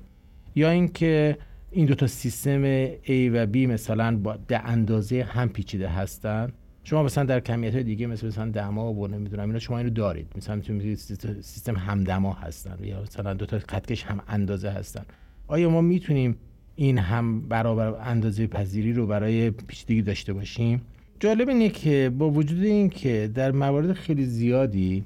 یا 0.55 0.69
اینکه 0.69 1.37
این 1.71 1.85
دو 1.85 1.95
تا 1.95 2.07
سیستم 2.07 2.85
A 2.95 3.29
و 3.33 3.47
B 3.53 3.55
مثلا 3.55 4.17
با 4.17 4.37
ده 4.47 4.65
اندازه 4.65 5.23
هم 5.23 5.49
پیچیده 5.49 5.89
هستن. 5.89 6.51
شما 6.83 7.03
مثلا 7.03 7.23
در 7.23 7.39
کمیت 7.39 7.73
های 7.73 7.83
دیگه 7.83 8.07
مثل 8.07 8.27
مثلا 8.27 8.51
دما 8.51 8.93
و 8.93 9.07
نمی‌دونم 9.07 9.47
اینا 9.47 9.59
شما 9.59 9.77
اینو 9.77 9.89
دارید. 9.89 10.27
مثلا 10.37 10.55
می‌تونید 10.55 10.95
سیستم 11.41 11.75
همدما 11.75 12.33
هستن 12.33 12.77
یا 12.83 13.01
مثلا 13.01 13.33
دو 13.33 13.45
تا 13.45 13.59
خطکش 13.59 14.03
هم 14.03 14.19
اندازه 14.27 14.69
هستن. 14.69 15.05
آیا 15.47 15.69
ما 15.69 15.81
می‌تونیم 15.81 16.35
این 16.75 16.97
هم 16.97 17.41
برابر 17.41 18.09
اندازه 18.09 18.47
پذیری 18.47 18.93
رو 18.93 19.07
برای 19.07 19.51
پیچیدگی 19.51 20.01
داشته 20.01 20.33
باشیم؟ 20.33 20.81
جالب 21.19 21.49
اینه 21.49 21.69
که 21.69 22.11
با 22.17 22.29
وجود 22.29 22.63
این 22.63 22.89
که 22.89 23.31
در 23.33 23.51
موارد 23.51 23.93
خیلی 23.93 24.25
زیادی 24.25 25.03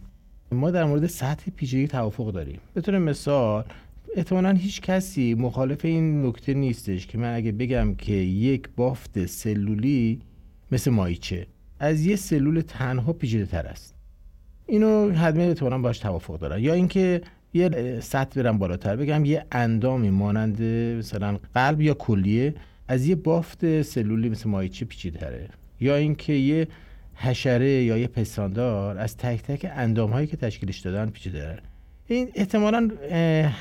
ما 0.51 0.71
در 0.71 0.83
مورد 0.83 1.07
سطح 1.07 1.51
پیچیدگی 1.55 1.87
توافق 1.87 2.31
داریم. 2.31 2.59
به 2.73 2.81
طور 2.81 2.97
مثال 2.97 3.63
احتمالا 4.15 4.51
هیچ 4.51 4.81
کسی 4.81 5.33
مخالف 5.33 5.85
این 5.85 6.25
نکته 6.25 6.53
نیستش 6.53 7.07
که 7.07 7.17
من 7.17 7.35
اگه 7.35 7.51
بگم 7.51 7.95
که 7.95 8.13
یک 8.13 8.69
بافت 8.75 9.25
سلولی 9.25 10.19
مثل 10.71 10.91
مایچه 10.91 11.47
از 11.79 12.05
یه 12.05 12.15
سلول 12.15 12.61
تنها 12.61 13.13
پیچیده 13.13 13.45
تر 13.45 13.65
است. 13.65 13.95
اینو 14.67 15.11
حتما 15.11 15.43
احتمالا 15.43 15.77
باش 15.77 15.99
توافق 15.99 16.39
دارن 16.39 16.59
یا 16.59 16.73
اینکه 16.73 17.21
یه 17.53 17.99
سطح 17.99 18.41
برم 18.41 18.57
بالاتر 18.57 18.95
بگم 18.95 19.25
یه 19.25 19.45
اندامی 19.51 20.09
مانند 20.09 20.61
مثلا 20.97 21.37
قلب 21.53 21.81
یا 21.81 21.93
کلیه 21.93 22.55
از 22.87 23.07
یه 23.07 23.15
بافت 23.15 23.81
سلولی 23.81 24.29
مثل 24.29 24.49
مایچه 24.49 24.85
پیچیده 24.85 25.19
تره 25.19 25.49
یا 25.79 25.95
اینکه 25.95 26.33
یه 26.33 26.67
حشره 27.15 27.83
یا 27.83 27.97
یه 27.97 28.07
پستاندار 28.07 28.97
از 28.97 29.17
تک 29.17 29.41
تک 29.41 29.71
اندام 29.75 30.11
هایی 30.11 30.27
که 30.27 30.37
تشکیلش 30.37 30.79
دادن 30.79 31.09
پیچیده 31.09 31.39
تره 31.39 31.61
این 32.07 32.29
احتمالا 32.35 32.89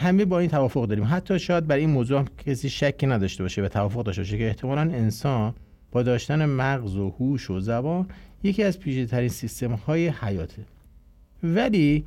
همه 0.00 0.24
با 0.24 0.38
این 0.38 0.50
توافق 0.50 0.87
داریم. 0.87 1.05
حتی 1.11 1.38
شاید 1.38 1.66
بر 1.66 1.77
این 1.77 1.90
موضوع 1.90 2.18
هم 2.18 2.27
کسی 2.46 2.70
شکی 2.70 3.07
نداشته 3.07 3.42
باشه 3.42 3.62
و 3.62 3.68
توافق 3.68 4.03
داشته 4.03 4.22
باشه 4.22 4.38
که 4.38 4.46
احتمالا 4.46 4.81
انسان 4.81 5.55
با 5.95 6.03
داشتن 6.03 6.47
مغز 6.47 6.97
و 6.97 7.11
هوش 7.11 7.51
و 7.51 7.61
زبان 7.61 8.07
یکی 8.43 8.63
از 8.63 8.79
ترین 8.79 9.29
سیستم 9.29 9.73
های 9.73 10.09
حیاته. 10.09 10.63
ولی 11.43 12.05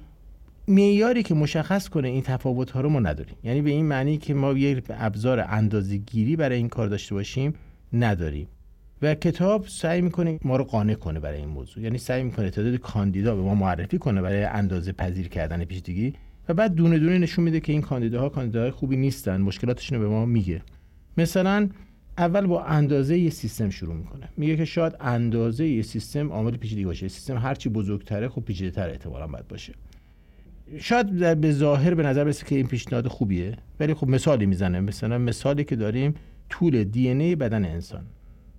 معیاری 0.67 1.23
که 1.23 1.33
مشخص 1.33 1.89
کنه 1.89 2.07
این 2.07 2.21
تفاوت 2.21 2.71
ها 2.71 2.81
رو 2.81 2.89
ما 2.89 2.99
نداریم. 2.99 3.35
یعنی 3.43 3.61
به 3.61 3.69
این 3.69 3.85
معنی 3.85 4.17
که 4.17 4.33
ما 4.33 4.53
یک 4.53 4.83
ابزار 4.89 5.45
اندازه 5.49 5.97
گیری 5.97 6.35
برای 6.35 6.57
این 6.57 6.69
کار 6.69 6.87
داشته 6.87 7.15
باشیم 7.15 7.53
نداریم. 7.93 8.47
و 9.01 9.15
کتاب 9.15 9.67
سعی 9.67 10.01
می‌کنه 10.01 10.39
ما 10.43 10.57
رو 10.57 10.63
قانع 10.63 10.93
کنه 10.93 11.19
برای 11.19 11.39
این 11.39 11.49
موضوع. 11.49 11.83
یعنی 11.83 11.97
سعی 11.97 12.23
می‌کنه 12.23 12.49
تعداد 12.49 12.75
کاندیدا 12.75 13.35
به 13.35 13.41
ما 13.41 13.55
معرفی 13.55 13.97
کنه 13.97 14.21
برای 14.21 14.43
اندازه 14.43 14.91
پذیر 14.91 15.27
کردن 15.27 15.65
پیچیدگی. 15.65 16.13
و 16.49 16.53
بعد 16.53 16.73
دونه 16.73 16.99
دونه 16.99 17.17
نشون 17.17 17.45
میده 17.45 17.59
که 17.59 17.71
این 17.71 17.81
کاندیداها 17.81 18.29
کاندیداهای 18.29 18.71
خوبی 18.71 18.97
نیستن. 18.97 19.41
مشکلاتشون 19.41 19.97
رو 19.97 20.03
به 20.03 20.09
ما 20.09 20.25
میگه. 20.25 20.61
مثلا 21.17 21.69
اول 22.17 22.45
با 22.47 22.63
اندازه 22.63 23.17
یه 23.17 23.29
سیستم 23.29 23.69
شروع 23.69 23.95
می‌کنه. 23.95 24.29
میگه 24.37 24.57
که 24.57 24.65
شاید 24.65 24.93
اندازه 24.99 25.67
یه 25.67 25.81
سیستم 25.81 26.31
عامل 26.31 26.57
پیچیدگی 26.57 26.85
باشه. 26.85 27.07
سیستم 27.07 27.37
هرچی 27.37 27.69
بزرگتره 27.69 28.29
خب 28.29 28.41
پیچیده 28.41 28.71
تر 28.71 28.89
احتمالاً 28.89 29.27
باید 29.27 29.47
باشه. 29.47 29.73
شاید 30.77 31.41
به 31.41 31.51
ظاهر 31.51 31.93
به 31.93 32.03
نظر 32.03 32.23
برسه 32.23 32.45
که 32.45 32.55
این 32.55 32.67
پیشنهاد 32.67 33.07
خوبیه 33.07 33.57
ولی 33.79 33.93
خب 33.93 34.07
مثالی 34.07 34.45
می‌زنه. 34.45 34.79
مثلا 34.79 35.17
مثالی 35.17 35.63
که 35.63 35.75
داریم 35.75 36.13
طول 36.49 36.83
دی 36.83 37.07
ای 37.07 37.35
بدن 37.35 37.65
انسان. 37.65 38.03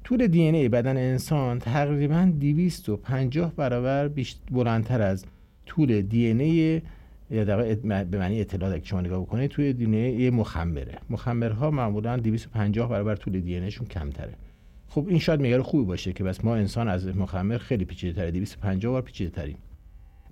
طول 0.04 0.26
دی 0.26 0.40
ای 0.42 0.68
بدن 0.68 0.96
انسان 0.96 1.58
تقریبا 1.58 2.32
250 2.40 3.52
برابر 3.56 4.10
بلندتر 4.50 5.02
از 5.02 5.24
طول 5.66 6.02
دی 6.02 6.26
ای 6.26 6.82
یا 7.30 7.44
به 8.04 8.18
معنی 8.18 8.40
اطلاعات 8.40 8.74
اگه 8.74 8.84
شما 8.84 9.00
نگاه 9.00 9.20
بکنید 9.22 9.50
توی 9.50 9.72
دی 9.72 9.98
یه 9.98 10.30
مخمره. 10.30 10.98
مخمرها 11.10 11.70
معمولا 11.70 12.16
250 12.16 12.88
برابر 12.88 13.16
طول 13.16 13.40
دی 13.40 13.70
شون 13.70 13.86
کمتره. 13.86 14.34
خب 14.88 15.06
این 15.08 15.18
شاید 15.18 15.40
معیار 15.40 15.62
خوبی 15.62 15.84
باشه 15.84 16.12
که 16.12 16.24
بس 16.24 16.44
ما 16.44 16.56
انسان 16.56 16.88
از 16.88 17.16
مخمر 17.16 17.58
خیلی 17.58 17.84
پیچیده 17.84 18.12
تره 18.12 18.30
250 18.30 18.92
بار 18.92 19.02
پیچیده 19.02 19.30
تریم 19.30 19.56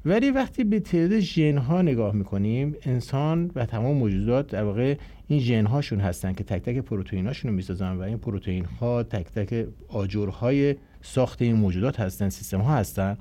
ولی 0.05 0.31
وقتی 0.31 0.65
به 0.65 0.81
تعداد 0.81 1.19
ژن 1.19 1.59
ها 1.59 1.83
نگاه 1.83 2.15
می‌کنیم 2.15 2.75
انسان 2.83 3.51
و 3.55 3.67
تمام 3.67 3.97
موجودات 3.97 4.47
در 4.47 4.63
واقع 4.63 4.97
این 5.29 5.41
ژن 5.41 5.67
هاشون 5.67 6.01
هستن 6.01 6.33
که 6.33 6.45
تک 6.45 6.63
تک 6.63 6.79
پروتئین 6.79 7.27
هاشون 7.27 7.51
رو 7.51 7.57
می‌سازن 7.57 7.93
و 7.93 8.01
این 8.01 8.19
پروتئین 8.19 8.65
ها 8.65 9.03
تک 9.03 9.27
تک 9.27 9.67
آجرهای 9.89 10.75
ساخت 11.03 11.43
این 11.43 11.57
موجودات 11.57 12.01
هستن 12.01 12.29
سیستم 12.29 12.61
ها 12.61 12.75
هستن. 12.77 13.17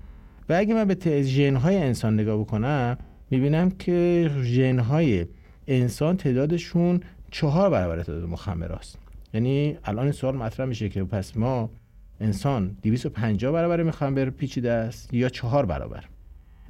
و 0.50 0.54
اگه 0.54 0.74
من 0.74 0.86
به 0.86 1.22
ژن 1.22 1.56
های 1.56 1.78
انسان 1.78 2.14
نگاه 2.14 2.40
بکنم 2.40 2.98
می‌بینم 3.32 3.72
که 3.72 4.30
ژن 4.44 4.80
های 4.80 5.26
انسان 5.68 6.18
تعدادشون 6.18 7.00
چهار 7.32 7.70
برابر 7.70 8.04
تعداد 8.04 8.30
مخمراست. 8.30 8.98
یعنی 9.34 9.78
الان 9.86 10.04
این 10.04 10.12
سوال 10.12 10.36
مطرح 10.36 10.66
میشه 10.66 10.90
که 10.90 11.04
پس 11.04 11.38
ما 11.38 11.70
انسان 12.20 12.78
250 12.84 13.52
برابر 13.52 13.84
مخمر 13.84 14.30
پیچیده 14.30 14.72
است 14.72 15.14
یا 15.14 15.30
چهار 15.30 15.66
برابر؟ 15.66 16.04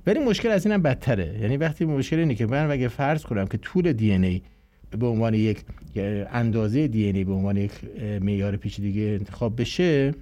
ولی 0.08 0.20
مشکل 0.20 0.50
از 0.50 0.66
اینم 0.66 0.82
بدتره. 0.82 1.40
یعنی 1.42 1.58
وقتی 1.58 1.86
مشکل 1.86 2.20
اینه 2.20 2.36
که 2.36 2.46
من 2.46 2.72
اگه 2.72 2.88
فرض 2.88 3.24
کنم 3.24 3.48
که 3.48 3.58
طول 3.58 3.94
دی 3.94 4.12
ای 4.12 4.42
به 5.00 5.08
عنوان 5.08 5.34
یک 5.34 5.62
اندازه 6.32 6.88
دی 6.88 7.04
ای 7.04 7.24
به 7.24 7.34
عنوان 7.34 7.58
یک 7.58 7.72
معیار 8.22 8.56
پیچیدگی 8.56 9.10
انتخاب 9.10 9.62
بشه 9.62 10.14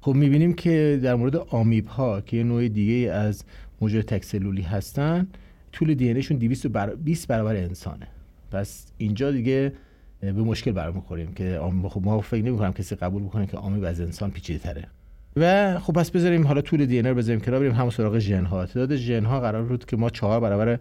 خب 0.00 0.14
می‌بینیم 0.14 0.52
که 0.52 1.00
در 1.02 1.14
مورد 1.14 1.36
آمیب 1.36 1.86
ها 1.86 2.20
که 2.20 2.36
یه 2.36 2.42
نوع 2.42 2.68
دیگه 2.68 3.12
از 3.12 3.44
موجود 3.80 4.04
تکسلولی 4.04 4.62
هستن 4.62 5.26
طول 5.72 5.94
دی 5.94 6.08
ایشون 6.08 6.36
220 6.36 7.28
برابر 7.28 7.56
انسانه. 7.56 8.06
پس 8.50 8.86
اینجا 8.98 9.30
دیگه 9.30 9.72
به 10.20 10.32
مشکل 10.32 10.72
برمیخوریم 10.72 11.32
که 11.32 11.60
خب 11.88 12.02
ما 12.04 12.20
فکر 12.20 12.44
نمی 12.44 12.72
کسی 12.72 12.94
قبول 12.94 13.22
بکنه 13.22 13.46
که 13.46 13.56
آمیب 13.56 13.84
از 13.84 14.00
انسان 14.00 14.30
پیچیده 14.30 14.58
تره 14.58 14.88
و 15.36 15.78
خب 15.78 15.92
پس 15.92 16.10
بذاریم 16.10 16.46
حالا 16.46 16.60
طول 16.60 16.86
دی 16.86 17.02
رو 17.02 17.14
بذاریم 17.14 17.40
کنار 17.40 17.60
بریم 17.60 17.72
همون 17.72 17.90
سراغ 17.90 18.18
ژن 18.18 18.44
ها. 18.44 18.66
تعداد 18.66 18.96
ژن 18.96 19.24
ها 19.24 19.40
قرار 19.40 19.62
بود 19.62 19.84
که 19.84 19.96
ما 19.96 20.10
چهار 20.10 20.40
برابر 20.40 20.78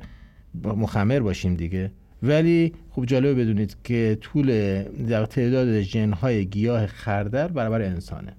مخمر 0.64 1.20
باشیم 1.20 1.56
دیگه. 1.56 1.92
ولی 2.24 2.74
خب 2.90 3.06
جالبه 3.06 3.34
بدونید 3.34 3.76
که 3.84 4.18
طول 4.22 4.82
در 5.10 5.26
تعداد 5.26 5.82
ژن 5.82 6.14
های 6.14 6.46
گیاه 6.46 6.88
خردل 6.88 7.48
برابر 7.48 7.82
انسانه. 7.82 8.36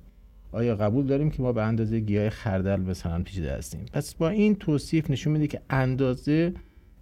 آیا 0.52 0.76
قبول 0.76 1.06
داریم 1.06 1.30
که 1.30 1.42
ما 1.42 1.52
به 1.52 1.62
اندازه 1.62 2.00
گیاه 2.00 2.30
خردل 2.30 2.80
مثلا 2.80 3.22
پیچیده 3.22 3.52
هستیم؟ 3.52 3.86
پس 3.92 4.14
با 4.14 4.28
این 4.28 4.54
توصیف 4.54 5.10
نشون 5.10 5.32
میده 5.32 5.46
که 5.46 5.60
اندازه 5.70 6.52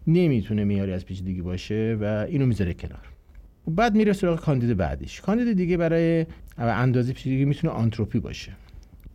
نمی‌تونه 0.06 0.64
میاری 0.64 0.92
از 0.92 1.04
پیچیدگی 1.04 1.42
باشه 1.42 1.98
و 2.00 2.26
اینو 2.28 2.46
می‌ذاره 2.46 2.74
کنار. 2.74 3.08
بعد 3.66 3.94
میره 3.94 4.12
سراغ 4.12 4.40
کاندید 4.40 4.76
بعدیش. 4.76 5.20
کاندید 5.20 5.56
دیگه 5.56 5.76
برای 5.76 6.26
اندازه 6.58 7.12
پیچیدگی 7.12 7.44
می‌تونه 7.44 7.72
آنتروپی 7.72 8.18
باشه. 8.20 8.52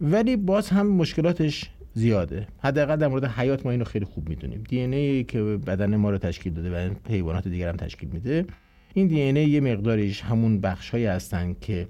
ولی 0.01 0.35
باز 0.35 0.69
هم 0.69 0.87
مشکلاتش 0.87 1.69
زیاده. 1.93 2.47
حداقل 2.59 2.95
در 2.95 3.07
مورد 3.07 3.25
حیات 3.25 3.65
ما 3.65 3.71
اینو 3.71 3.83
خیلی 3.83 4.05
خوب 4.05 4.29
می‌دونیم. 4.29 4.63
دی 4.69 4.79
ای 4.79 5.23
که 5.23 5.41
بدن 5.41 5.95
ما 5.95 6.09
رو 6.09 6.17
تشکیل 6.17 6.53
داده 6.53 6.71
و 6.71 6.93
حیوانات 7.09 7.47
دیگر 7.47 7.69
هم 7.69 7.75
تشکیل 7.75 8.09
میده 8.09 8.45
این 8.93 9.07
دی 9.07 9.21
ای 9.21 9.49
یه 9.49 9.59
مقداریش 9.59 10.21
همون 10.21 10.61
بخش 10.61 10.95
هستن 10.95 11.55
که 11.61 11.87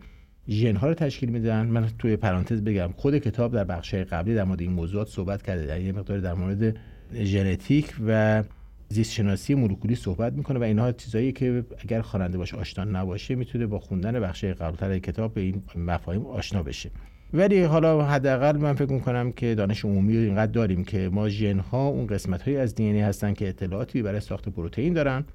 ژن 0.50 0.76
ها 0.76 0.88
رو 0.88 0.94
تشکیل 0.94 1.30
میدن. 1.30 1.66
من 1.66 1.88
توی 2.00 2.16
پرانتز 2.16 2.62
بگم 2.62 2.90
خود 2.96 3.18
کتاب 3.18 3.54
در 3.54 3.64
بخش 3.64 3.96
قبلی 3.96 4.36
در 4.36 4.44
مورد 4.44 4.62
این 4.62 4.72
موضوعات 4.72 5.08
صحبت 5.08 5.42
کرده. 5.42 5.66
در 5.66 5.82
یه 5.82 5.92
مقدار 5.92 6.20
در 6.20 6.34
مورد 6.34 6.76
ژنتیک 7.14 7.94
و 8.08 8.44
زیست 8.90 9.14
شناسی 9.14 9.56
مولکولی 9.56 9.96
صحبت 9.96 10.34
می‌کنه 10.34 10.60
و 10.60 10.64
اینها 10.64 10.92
چیزایی 10.92 11.32
که 11.32 11.66
اگر 11.78 12.02
خواننده 12.02 12.38
باش 12.38 12.54
آشنا 12.54 12.84
نباشه 12.84 13.36
می‌تونه 13.36 13.68
با 13.68 13.80
خوندن 13.80 14.20
بخش 14.20 14.46
قبلتر 14.46 15.00
کتاب 15.00 15.34
به 15.34 15.42
این 15.42 15.64
مفاهیم 15.76 16.26
آشنا 16.26 16.64
بشه. 16.64 16.92
ولی 17.34 17.64
حالا 17.64 18.06
حداقل 18.06 18.58
من 18.58 18.74
فکر 18.74 18.92
می‌کنم 18.92 19.32
که 19.32 19.56
دانش 19.56 19.86
عمومی 19.86 20.18
اینقدر 20.18 20.52
داریم 20.52 20.84
که 20.84 21.10
ما 21.10 21.30
ژن 21.30 21.60
ها 21.60 21.88
اون 21.88 22.08
قسمت 22.08 22.42
های 22.42 22.58
از 22.58 22.76
دی 22.76 23.00
هستن 23.00 23.34
که 23.34 23.50
اطلاعاتی 23.50 24.02
برای 24.02 24.20
ساخت 24.20 24.50
پروتئین 24.50 24.94
دارن. 24.94 25.26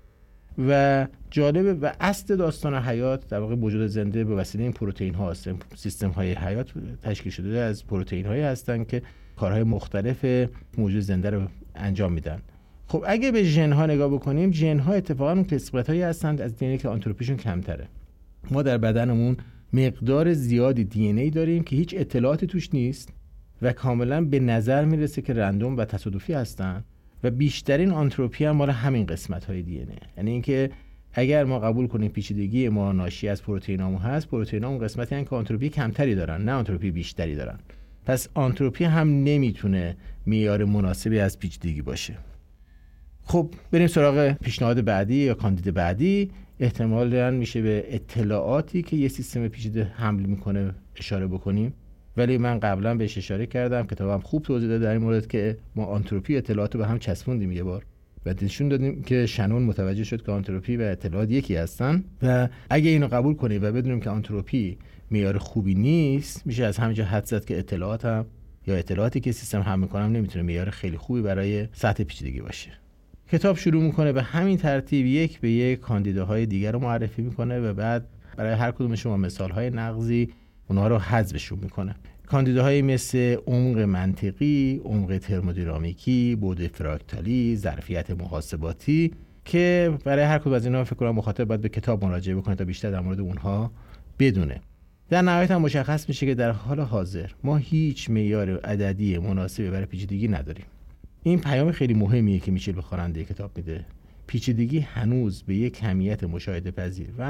و 0.59 1.07
جالبه 1.31 1.75
و 1.75 1.93
اصل 2.01 2.37
داستان 2.37 2.75
حیات 2.75 3.29
در 3.29 3.41
واقع 3.41 3.55
وجود 3.55 3.87
زنده 3.87 4.25
به 4.25 4.35
وسیله 4.35 4.65
این 4.65 4.73
پروتئین 4.73 5.15
ها 5.15 5.31
هستن. 5.31 5.59
سیستم 5.77 6.11
های 6.11 6.33
حیات 6.33 6.73
تشکیل 7.03 7.33
شده 7.33 7.59
از 7.59 7.87
پروتئین 7.87 8.27
هایی 8.27 8.43
هستن 8.43 8.85
که 8.85 9.03
کارهای 9.37 9.63
مختلف 9.63 10.49
موجود 10.79 11.01
زنده 11.01 11.31
رو 11.31 11.43
انجام 11.75 12.13
میدن. 12.13 12.43
خب 12.87 13.05
اگه 13.07 13.33
به 13.33 13.43
ژن 13.43 13.73
ها 13.73 13.87
نگاه 13.87 14.09
بکنیم 14.09 14.53
ژن 14.53 14.79
ها 14.79 14.93
اتفاقا 14.93 15.43
قسمت 15.43 15.89
هایی 15.89 16.03
هستند 16.03 16.41
از 16.41 16.57
دی 16.57 16.79
که 16.79 16.89
آنتروپیشون 16.89 17.37
کمتره. 17.37 17.89
ما 18.51 18.63
در 18.63 18.79
بدنمون 18.79 19.37
مقدار 19.73 20.33
زیادی 20.33 20.85
دی 20.85 21.07
ای 21.07 21.31
داریم 21.31 21.63
که 21.63 21.77
هیچ 21.77 21.95
اطلاعاتی 21.99 22.47
توش 22.47 22.75
نیست 22.75 23.13
و 23.63 23.73
کاملا 23.73 24.25
به 24.25 24.41
نظر 24.41 24.85
می‌رسه 24.85 25.23
که 25.23 25.33
رندوم 25.33 25.77
و 25.77 25.85
تصادفی 25.85 26.33
هستن. 26.33 26.85
و 27.23 27.31
بیشترین 27.31 27.91
آنتروپی 27.91 28.45
هم 28.45 28.57
مال 28.57 28.71
همین 28.71 29.07
قسمت 29.07 29.45
های 29.45 29.63
دی 29.63 29.87
یعنی 30.17 30.31
اینکه 30.31 30.71
اگر 31.13 31.45
ما 31.45 31.59
قبول 31.59 31.87
کنیم 31.87 32.11
پیچیدگی 32.11 32.69
ما 32.69 32.93
ناشی 32.93 33.29
از 33.29 33.43
پروتئینامون 33.43 33.99
هست 33.99 34.29
پروتئینا 34.29 34.69
اون 34.69 34.79
قسمتی 34.79 35.15
هم 35.15 35.25
که 35.25 35.37
آنتروپی 35.37 35.69
کمتری 35.69 36.15
دارن 36.15 36.45
نه 36.45 36.53
آنتروپی 36.53 36.91
بیشتری 36.91 37.35
دارن. 37.35 37.59
پس 38.07 38.29
آنتروپی 38.35 38.85
هم 38.85 39.09
نمی‌تونه 39.09 39.97
معیار 40.27 40.65
مناسبی 40.65 41.19
از 41.19 41.39
پیچیدگی 41.39 41.83
باشه. 41.83 42.15
خب 43.25 43.51
بریم 43.71 43.87
سراغ 43.87 44.33
پیشنهاد 44.33 44.85
بعدی 44.85 45.15
یا 45.15 45.35
کاندید 45.35 45.75
بعدی. 45.75 46.31
احتمالا 46.61 47.31
میشه 47.31 47.63
به 47.63 47.85
اطلاعاتی 47.89 48.83
که 48.83 48.97
یه 48.97 49.09
سیستم 49.09 49.49
پیچیده 49.49 49.85
حمل 49.85 50.23
می‌کنه 50.23 50.75
اشاره 50.97 51.27
بکنیم. 51.27 51.73
ولی 52.19 52.39
من 52.39 52.61
قبلا 52.61 52.95
بهش 52.95 53.19
اشاره 53.19 53.47
کردم 53.47 53.87
کتابم 53.87 54.21
خوب 54.21 54.43
توضیح 54.43 54.69
داده 54.69 54.85
در 54.85 54.91
این 54.91 55.03
مورد 55.03 55.27
که 55.27 55.57
ما 55.77 55.85
آنتروپی 55.85 56.37
اطلاعات 56.37 56.75
رو 56.75 56.81
به 56.81 56.87
هم 56.87 56.99
چسبوندیم 56.99 57.53
یه 57.53 57.63
بار. 57.63 57.85
و 58.27 58.35
نشون 58.43 58.69
دادیم 58.69 59.03
که 59.03 59.27
شنون 59.27 59.63
متوجه 59.63 60.05
شد 60.05 60.23
که 60.23 60.33
آنتروپی 60.33 60.77
و 60.77 60.83
اطلاعات 60.83 61.31
یکی 61.31 61.57
هستن 61.57 62.05
و 62.23 62.49
اگه 62.71 62.91
اینو 62.91 63.09
قبول 63.09 63.35
کنیم 63.35 63.63
و 63.63 63.73
بدونیم 63.73 64.01
که 64.01 64.11
آنتروپی 64.11 64.79
معیار 65.11 65.39
خوبی 65.39 65.75
نیست 65.75 66.47
میشه 66.47 66.65
از 66.65 66.79
همینجا 66.79 67.05
حد 67.05 67.25
زد 67.25 67.45
که 67.45 67.59
اطلاعات 67.59 68.05
هم 68.05 68.27
یا 68.67 68.75
اطلاعاتی 68.75 69.21
که 69.21 69.33
سیستم 69.33 69.61
هم 69.61 69.81
می‌کنم 69.81 70.13
نمی‌تونه 70.13 70.45
معیار 70.45 70.71
خیلی 70.71 70.97
خوبی 70.97 71.23
برای 71.23 71.69
سطح 71.73 72.05
پیچیدگی 72.05 72.41
باشه. 72.41 72.71
کتاب 73.33 73.57
شروع 73.57 73.83
می‌کنه 73.83 74.13
به 74.13 74.23
همین 74.23 74.57
ترتیب 74.57 75.07
یک 75.07 75.41
به 75.41 75.51
یک 75.51 75.81
کاندیداهای 75.81 76.47
دیگر 76.47 76.73
رو 76.73 76.79
معرفی 76.79 77.23
می‌کنه 77.23 77.61
و 77.61 77.75
بعد 77.75 78.07
برای 78.37 78.55
هر 78.55 78.71
کدوم 78.71 78.95
شما 78.95 79.17
مثال 79.17 79.51
های 79.51 79.71
نقضی 79.71 80.33
اونها 80.69 80.89
رو 80.89 80.99
حذفشون 80.99 81.59
می‌کنه 81.63 81.95
کاندیداهایی 82.27 82.83
مثل 82.83 83.37
عمق 83.47 83.79
منطقی، 83.79 84.81
عمق 84.85 85.19
ترمودینامیکی، 85.19 86.37
بود 86.41 86.67
فراکتالی، 86.67 87.57
ظرفیت 87.57 88.11
محاسباتی 88.11 89.13
که 89.45 89.93
برای 90.05 90.25
هر 90.25 90.39
کدوم 90.39 90.53
از 90.53 90.67
اینها 90.67 90.85
فکر 90.85 90.97
کنم 90.97 91.11
مخاطب 91.11 91.45
باید 91.45 91.61
به 91.61 91.69
کتاب 91.69 92.05
مراجعه 92.05 92.37
بکنه 92.37 92.55
تا 92.55 92.65
بیشتر 92.65 92.91
در 92.91 93.01
مورد 93.01 93.21
اونها 93.21 93.73
بدونه. 94.19 94.61
در 95.09 95.23
نهایت 95.23 95.51
هم 95.51 95.63
مشخص 95.63 96.09
میشه 96.09 96.27
که 96.27 96.35
در 96.35 96.51
حال 96.51 96.81
حاضر 96.81 97.31
ما 97.45 97.57
هیچ 97.57 98.11
معیار 98.11 98.61
عددی 98.61 99.19
مناسبی 99.19 99.71
برای 99.71 99.87
پیچیدگی 99.87 100.29
نداریم. 100.29 100.65
این 101.23 101.41
پیام 101.41 101.73
خیلی 101.73 101.95
مهمیه 101.95 102.39
که 102.39 102.51
میشه 102.51 102.73
به 102.73 102.83
خواننده 102.83 103.25
کتاب 103.25 103.51
میده 103.57 103.85
پیچیدگی 104.27 104.79
هنوز 104.79 105.43
به 105.43 105.55
یک 105.55 105.79
کمیت 105.79 106.25
مشاهده 106.25 106.71
پذیر 106.71 107.09
و 107.19 107.23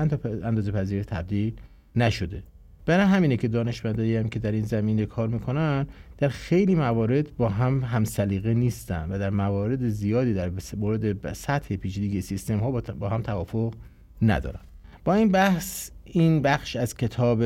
اندازه 0.42 0.72
پذیر 0.72 1.02
تبدیل 1.02 1.52
نشده 1.96 2.42
برای 2.88 3.06
همینه 3.06 3.36
که 3.36 3.48
دانشمندایی 3.48 4.16
هم 4.16 4.28
که 4.28 4.38
در 4.38 4.52
این 4.52 4.64
زمینه 4.64 5.06
کار 5.06 5.28
می‌کنن 5.28 5.86
در 6.18 6.28
خیلی 6.28 6.74
موارد 6.74 7.36
با 7.36 7.48
هم 7.48 7.84
هم 7.84 8.04
سلیقه 8.04 8.54
نیستن 8.54 9.08
و 9.10 9.18
در 9.18 9.30
موارد 9.30 9.88
زیادی 9.88 10.34
در 10.34 10.50
مورد 10.76 11.32
سطح 11.32 11.76
پیچیدگی 11.76 12.20
سیستم 12.20 12.58
ها 12.58 12.70
با 12.70 13.08
هم 13.08 13.22
توافق 13.22 13.74
ندارن. 14.22 14.60
با 15.04 15.14
این 15.14 15.28
بحث 15.28 15.90
این 16.04 16.42
بخش 16.42 16.76
از 16.76 16.94
کتاب 16.94 17.42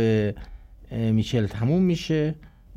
میچل 0.91 1.47
تموم 1.47 1.83
میشه 1.83 2.35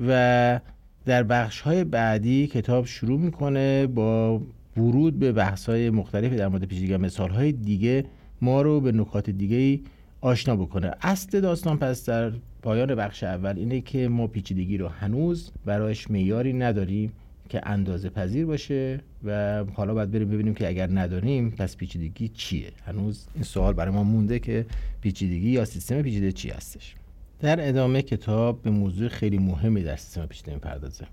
و 0.07 0.59
در 1.05 1.23
بخش 1.23 1.61
های 1.61 1.83
بعدی 1.83 2.47
کتاب 2.47 2.85
شروع 2.85 3.19
می‌کنه 3.19 3.87
با 3.87 4.41
ورود 4.77 5.19
به 5.19 5.31
بحث 5.31 5.69
های 5.69 5.89
مختلفی 5.89 6.35
در 6.35 6.47
مورد 6.47 6.65
پیچیدگی. 6.65 6.97
مثال 6.97 7.29
های 7.29 7.51
دیگه 7.51 8.05
ما 8.41 8.61
رو 8.61 8.81
به 8.81 8.91
نکات 8.91 9.29
دیگه 9.29 9.79
آشنا 10.25 10.55
بکنه. 10.55 10.91
اصل 11.01 11.41
داستان 11.41 11.77
پس 11.77 12.05
در 12.05 12.31
پایان 12.61 12.95
بخش 12.95 13.23
اول 13.23 13.53
اینه 13.57 13.81
که 13.81 14.07
ما 14.07 14.27
پیچیدگی 14.27 14.77
رو 14.77 14.87
هنوز 14.87 15.51
برایش 15.65 16.11
معیاری 16.11 16.53
نداریم 16.53 17.11
که 17.49 17.61
اندازه 17.63 18.09
پذیر 18.09 18.45
باشه 18.45 18.99
و 19.23 19.63
حالا 19.73 19.93
باید 19.93 20.11
بریم 20.11 20.29
ببینیم 20.29 20.53
که 20.53 20.67
اگر 20.67 20.89
نداریم 20.99 21.49
پس 21.51 21.77
پیچیدگی 21.77 22.27
چیه؟ 22.27 22.71
هنوز 22.85 23.27
این 23.35 23.43
سوال 23.43 23.73
برای 23.73 23.93
ما 23.93 24.03
مونده 24.03 24.39
که 24.39 24.65
پیچیدگی 25.01 25.49
یا 25.49 25.65
سیستم 25.65 26.01
پیچیده 26.01 26.31
چی 26.31 26.49
هستش. 26.49 26.95
در 27.39 27.67
ادامه 27.69 28.01
کتاب 28.01 28.61
به 28.61 28.69
موضوع 28.69 29.07
خیلی 29.07 29.37
مهمی 29.37 29.83
در 29.83 29.95
سیستم 29.95 30.25
پیچیده 30.25 30.53
می‌پردازه. 30.53 31.05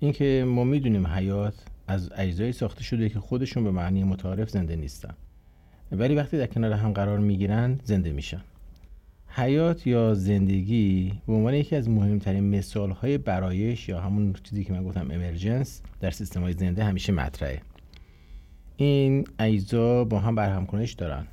اینکه 0.00 0.44
ما 0.48 0.64
می‌دونیم 0.64 1.06
حیات 1.06 1.54
از 1.88 2.10
اجزایی 2.16 2.52
ساخته 2.52 2.82
شده 2.82 3.08
که 3.08 3.18
خودشون 3.18 3.64
به 3.64 3.70
معنی 3.70 4.04
متعارف 4.04 4.50
زنده 4.50 4.76
نیستن. 4.76 5.14
ولی 5.92 6.14
وقتی 6.14 6.38
در 6.38 6.46
کنار 6.46 6.72
هم 6.72 6.92
قرار 6.92 7.18
می‌گیرن 7.18 7.80
زنده 7.84 8.12
میشن. 8.12 8.40
حیات 9.28 9.86
یا 9.86 10.14
زندگی 10.14 11.12
به 11.26 11.32
عنوان 11.32 11.54
یکی 11.54 11.76
از 11.76 11.88
مهمترین 11.88 12.50
مثال 12.50 12.90
های 12.90 13.18
برایش 13.18 13.88
یا 13.88 14.00
همون 14.00 14.34
چیزی 14.44 14.64
که 14.64 14.72
من 14.72 14.84
گفتم 14.84 15.10
امرجنس 15.10 15.82
در 16.00 16.10
سیستم 16.10 16.42
های 16.42 16.52
زنده 16.52 16.84
همیشه 16.84 17.12
مطرحه. 17.12 17.60
این 18.76 19.24
اجزا 19.38 20.04
با 20.04 20.18
هم 20.18 20.34
برهم 20.34 20.66
کنش 20.66 20.92
دارن 20.92 21.26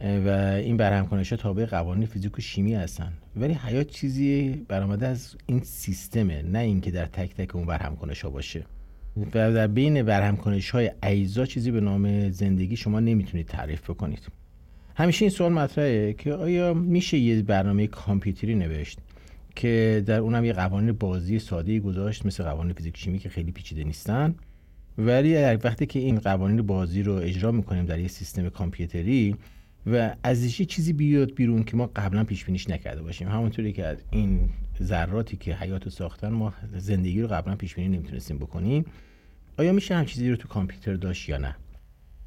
و 0.00 0.28
این 0.64 0.76
برهم 0.76 1.06
کنش 1.06 1.30
ها 1.30 1.36
تابع 1.36 1.66
قوانین 1.66 2.06
فیزیک 2.06 2.38
و 2.38 2.40
شیمی 2.40 2.74
هستن. 2.74 3.12
ولی 3.36 3.52
حیات 3.52 3.86
چیزی 3.90 4.64
برآمده 4.68 5.06
از 5.06 5.36
این 5.46 5.60
سیستمه 5.60 6.42
نه 6.42 6.58
اینکه 6.58 6.90
در 6.90 7.06
تک 7.06 7.34
تک 7.34 7.56
اون 7.56 7.66
برهم 7.66 7.96
کنش 7.96 8.22
ها 8.22 8.30
باشه. 8.30 8.64
و 9.16 9.52
در 9.52 9.66
بین 9.66 10.02
برهم 10.02 10.34
های 10.72 10.90
اجزا 11.02 11.46
چیزی 11.46 11.70
به 11.70 11.80
نام 11.80 12.30
زندگی 12.30 12.76
شما 12.76 13.00
نمی‌تونید 13.00 13.46
تعریف 13.46 13.90
بکنید. 13.90 14.28
همیشه 14.96 15.24
این 15.24 15.30
سوال 15.30 15.52
مطرحه 15.52 16.12
که 16.12 16.32
آیا 16.32 16.74
میشه 16.74 17.18
یه 17.18 17.42
برنامه 17.42 17.86
کامپیوتری 17.86 18.54
نوشت 18.54 18.98
که 19.56 20.02
در 20.06 20.18
اونم 20.18 20.44
یه 20.44 20.52
قوانین 20.52 20.92
بازی 20.92 21.38
ساده 21.38 21.80
گذاشت 21.80 22.26
مثل 22.26 22.44
قوانین 22.44 22.72
فیزیک 22.72 22.96
شیمی 22.96 23.18
که 23.18 23.28
خیلی 23.28 23.52
پیچیده 23.52 23.84
نیستن؟ 23.84 24.34
ولی 24.98 25.34
وقتی 25.36 25.86
که 25.86 25.98
این 25.98 26.18
قوانین 26.18 26.62
بازی 26.62 27.02
رو 27.02 27.14
اجرا 27.14 27.52
می‌کنیم 27.52 27.84
در 27.84 27.98
یه 27.98 28.08
سیستم 28.08 28.48
کامپیوتری 28.48 29.36
و 29.86 30.16
ازش 30.22 30.62
چیزی 30.62 30.92
بیاد 30.92 31.34
بیرون 31.34 31.64
که 31.64 31.76
ما 31.76 31.90
قبلا 31.96 32.24
پیش 32.24 32.44
بینیش 32.44 32.70
نکرده 32.70 33.02
باشیم. 33.02 33.28
همونطوری 33.28 33.72
که 33.72 33.84
از 33.84 33.98
این 34.10 34.48
ذراتی 34.82 35.36
که 35.36 35.54
حیات 35.54 35.88
ساختن 35.88 36.28
ما 36.28 36.54
زندگی 36.76 37.22
رو 37.22 37.28
قبلا 37.28 37.56
پیش 37.56 37.74
بینی 37.74 37.88
نمی‌تونستیم 37.88 38.38
بکنیم. 38.38 38.84
آیا 39.58 39.72
میشه 39.72 39.94
هم 39.94 40.04
چیزی 40.04 40.30
رو 40.30 40.36
تو 40.36 40.48
کامپیوتر 40.48 40.94
داشت 40.94 41.28
یا 41.28 41.38
نه؟ 41.38 41.56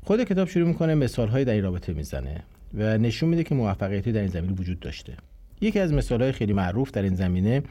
خود 0.03 0.23
کتاب 0.23 0.47
شروع 0.47 0.67
می‌کنه 0.67 0.95
مثال 0.95 1.43
در 1.43 1.53
این 1.53 1.63
رابطه 1.63 1.93
می‌زنه 1.93 2.43
و 2.73 2.97
نشون 2.97 3.29
میده 3.29 3.43
که 3.43 3.55
موفقیتی 3.55 4.11
در 4.11 4.19
این 4.19 4.29
زمینه 4.29 4.53
وجود 4.53 4.79
داشته. 4.79 5.17
یکی 5.61 5.79
از 5.79 5.93
مثال 5.93 6.21
های 6.21 6.31
خیلی 6.31 6.53
معروف 6.53 6.91
در 6.91 7.01
این 7.01 7.15
زمینه 7.15 7.63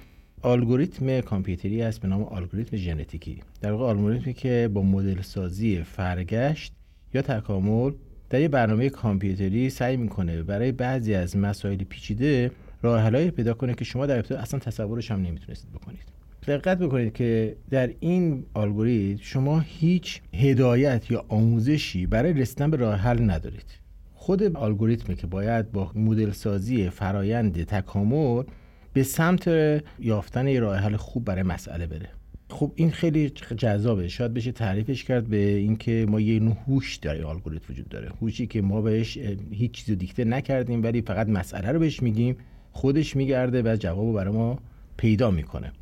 الگوریتم 0.44 1.20
کامپیوتری 1.20 1.82
است 1.82 2.00
به 2.00 2.08
نام 2.08 2.32
الگوریتم 2.32 2.76
ژنتیکی. 2.76 3.42
در 3.60 3.72
واقع 3.72 3.84
الگوریتمی 3.84 4.34
که 4.34 4.70
با 4.74 4.82
مدل 4.82 5.22
سازی 5.22 5.82
فرگشت 5.82 6.72
یا 7.14 7.22
تکامل 7.22 7.92
در 8.30 8.40
یک 8.40 8.50
برنامه 8.50 8.90
کامپیوتری 8.90 9.70
سعی 9.70 9.96
می‌کنه 9.96 10.42
برای 10.42 10.72
بعضی 10.72 11.14
از 11.14 11.36
مسائل 11.36 11.76
پیچیده 11.76 12.50
راه 12.82 13.30
پیدا 13.30 13.54
کنه 13.54 13.74
که 13.74 13.84
شما 13.84 14.06
در 14.06 14.16
ابتدا 14.16 14.38
اصلا 14.38 14.60
تصورش 14.60 15.10
هم 15.10 15.22
نمی‌تونستید 15.22 15.72
بکنید. 15.72 16.16
دقت 16.46 16.78
بکنید 16.78 17.12
که 17.12 17.56
در 17.70 17.90
این 18.00 18.44
الگوریتم 18.56 19.22
شما 19.22 19.60
هیچ 19.60 20.20
هدایت 20.34 21.10
یا 21.10 21.24
آموزشی 21.28 22.06
برای 22.06 22.32
رسیدن 22.32 22.70
به 22.70 22.76
راه 22.76 22.96
حل 22.96 23.30
ندارید. 23.30 23.78
خود 24.14 24.56
الگوریتمی 24.56 25.16
که 25.16 25.26
باید 25.26 25.72
با 25.72 25.92
مدل 25.94 26.30
سازی 26.30 26.90
فرایند 26.90 27.64
تکامل 27.64 28.42
به 28.92 29.02
سمت 29.02 29.48
یافتن 29.98 30.48
یه 30.48 30.60
راه 30.60 30.76
حل 30.76 30.96
خوب 30.96 31.24
برای 31.24 31.42
مسئله 31.42 31.86
بره. 31.86 32.08
خب 32.50 32.72
این 32.74 32.90
خیلی 32.90 33.30
جذابه. 33.30 34.08
شاید 34.08 34.34
بشه 34.34 34.52
تعریفش 34.52 35.04
کرد 35.04 35.26
به 35.26 35.36
اینکه 35.36 36.06
ما 36.08 36.20
یه 36.20 36.40
نوع 36.40 36.56
هوش 36.66 36.96
در 36.96 37.26
الگوریتم 37.26 37.66
وجود 37.70 37.88
داره. 37.88 38.08
هوشی 38.20 38.46
که 38.46 38.62
ما 38.62 38.82
بهش 38.82 39.18
هیچ 39.50 39.70
چیزو 39.70 39.94
دیکته 39.94 40.24
نکردیم 40.24 40.82
ولی 40.82 41.02
فقط 41.02 41.28
مسئله 41.28 41.72
رو 41.72 41.78
بهش 41.78 42.02
میگیم 42.02 42.36
خودش 42.72 43.16
میگرده 43.16 43.62
و 43.62 43.76
جوابو 43.76 44.12
برای 44.12 44.34
ما 44.34 44.58
پیدا 44.96 45.30
می‌کنه. 45.30 45.72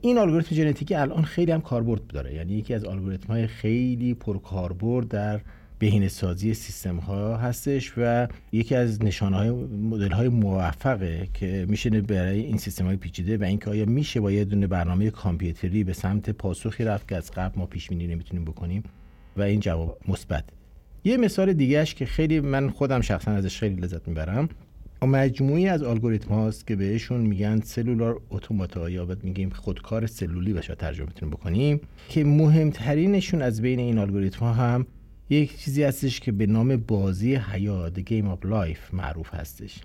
این 0.00 0.18
الگوریتم 0.18 0.54
ژنتیکی 0.54 0.94
الان 0.94 1.24
خیلی 1.24 1.52
هم 1.52 1.60
کاربرد 1.60 2.06
داره. 2.06 2.34
یعنی 2.34 2.54
یکی 2.54 2.74
از 2.74 2.84
الگوریتم 2.84 3.28
های 3.28 3.46
خیلی 3.46 4.14
پرکاربرد 4.14 5.08
در 5.08 5.40
بهینه 5.78 6.08
سازی 6.08 6.54
سیستم 6.54 6.96
ها 6.96 7.36
هستش 7.36 7.92
و 7.96 8.28
یکی 8.52 8.74
از 8.74 9.04
نشانه 9.04 9.36
های 9.36 9.50
مدل 9.50 10.10
های 10.10 10.28
موفقه 10.28 11.28
که 11.34 11.66
میشه 11.68 11.90
برای 11.90 12.40
این 12.40 12.58
سیستم 12.58 12.84
های 12.84 12.96
پیچیده 12.96 13.36
و 13.38 13.44
اینکه 13.44 13.70
آیا 13.70 13.84
میشه 13.84 14.20
با 14.20 14.32
یه 14.32 14.44
دونه 14.44 14.66
برنامه 14.66 15.10
کامپیوتری 15.10 15.84
به 15.84 15.92
سمت 15.92 16.30
پاسخی 16.30 16.84
رفت 16.84 17.08
که 17.08 17.16
از 17.16 17.30
قبل 17.30 17.58
ما 17.58 17.66
پیش 17.66 17.88
بینی 17.88 18.06
نمی‌تونیم 18.06 18.44
بکنیم 18.44 18.82
و 19.36 19.42
این 19.42 19.60
جواب 19.60 19.98
مثبت. 20.08 20.44
یه 21.04 21.16
مثال 21.16 21.52
دیگهش 21.52 21.94
که 21.94 22.06
خیلی 22.06 22.40
من 22.40 22.70
خودم 22.70 23.00
شخصا 23.00 23.30
ازش 23.30 23.58
خیلی 23.58 23.80
لذت 23.80 24.08
می‌برم. 24.08 24.48
مجموعی 25.02 25.68
از 25.68 25.82
الگوریتم 25.82 26.34
هاست 26.34 26.66
که 26.66 26.76
بهشون 26.76 27.20
میگن 27.20 27.60
سلولار 27.60 28.20
اتوماتا 28.30 28.90
یا 28.90 29.06
باید 29.06 29.24
میگیم 29.24 29.50
خودکار 29.50 30.06
سلولی 30.06 30.52
بشه 30.52 30.74
ترجمه 30.74 31.06
بکنیم 31.06 31.80
که 32.08 32.24
مهمترینشون 32.24 33.42
از 33.42 33.62
بین 33.62 33.78
این 33.78 33.98
الگوریتم 33.98 34.38
ها 34.38 34.52
هم 34.52 34.86
یک 35.34 35.58
چیزی 35.58 35.82
هستش 35.82 36.20
که 36.20 36.32
به 36.32 36.46
نام 36.46 36.76
بازی 36.76 37.34
حیات 37.34 38.00
Game 38.00 38.24
of 38.24 38.46
Life 38.46 38.92
معروف 38.94 39.34
هستش. 39.34 39.80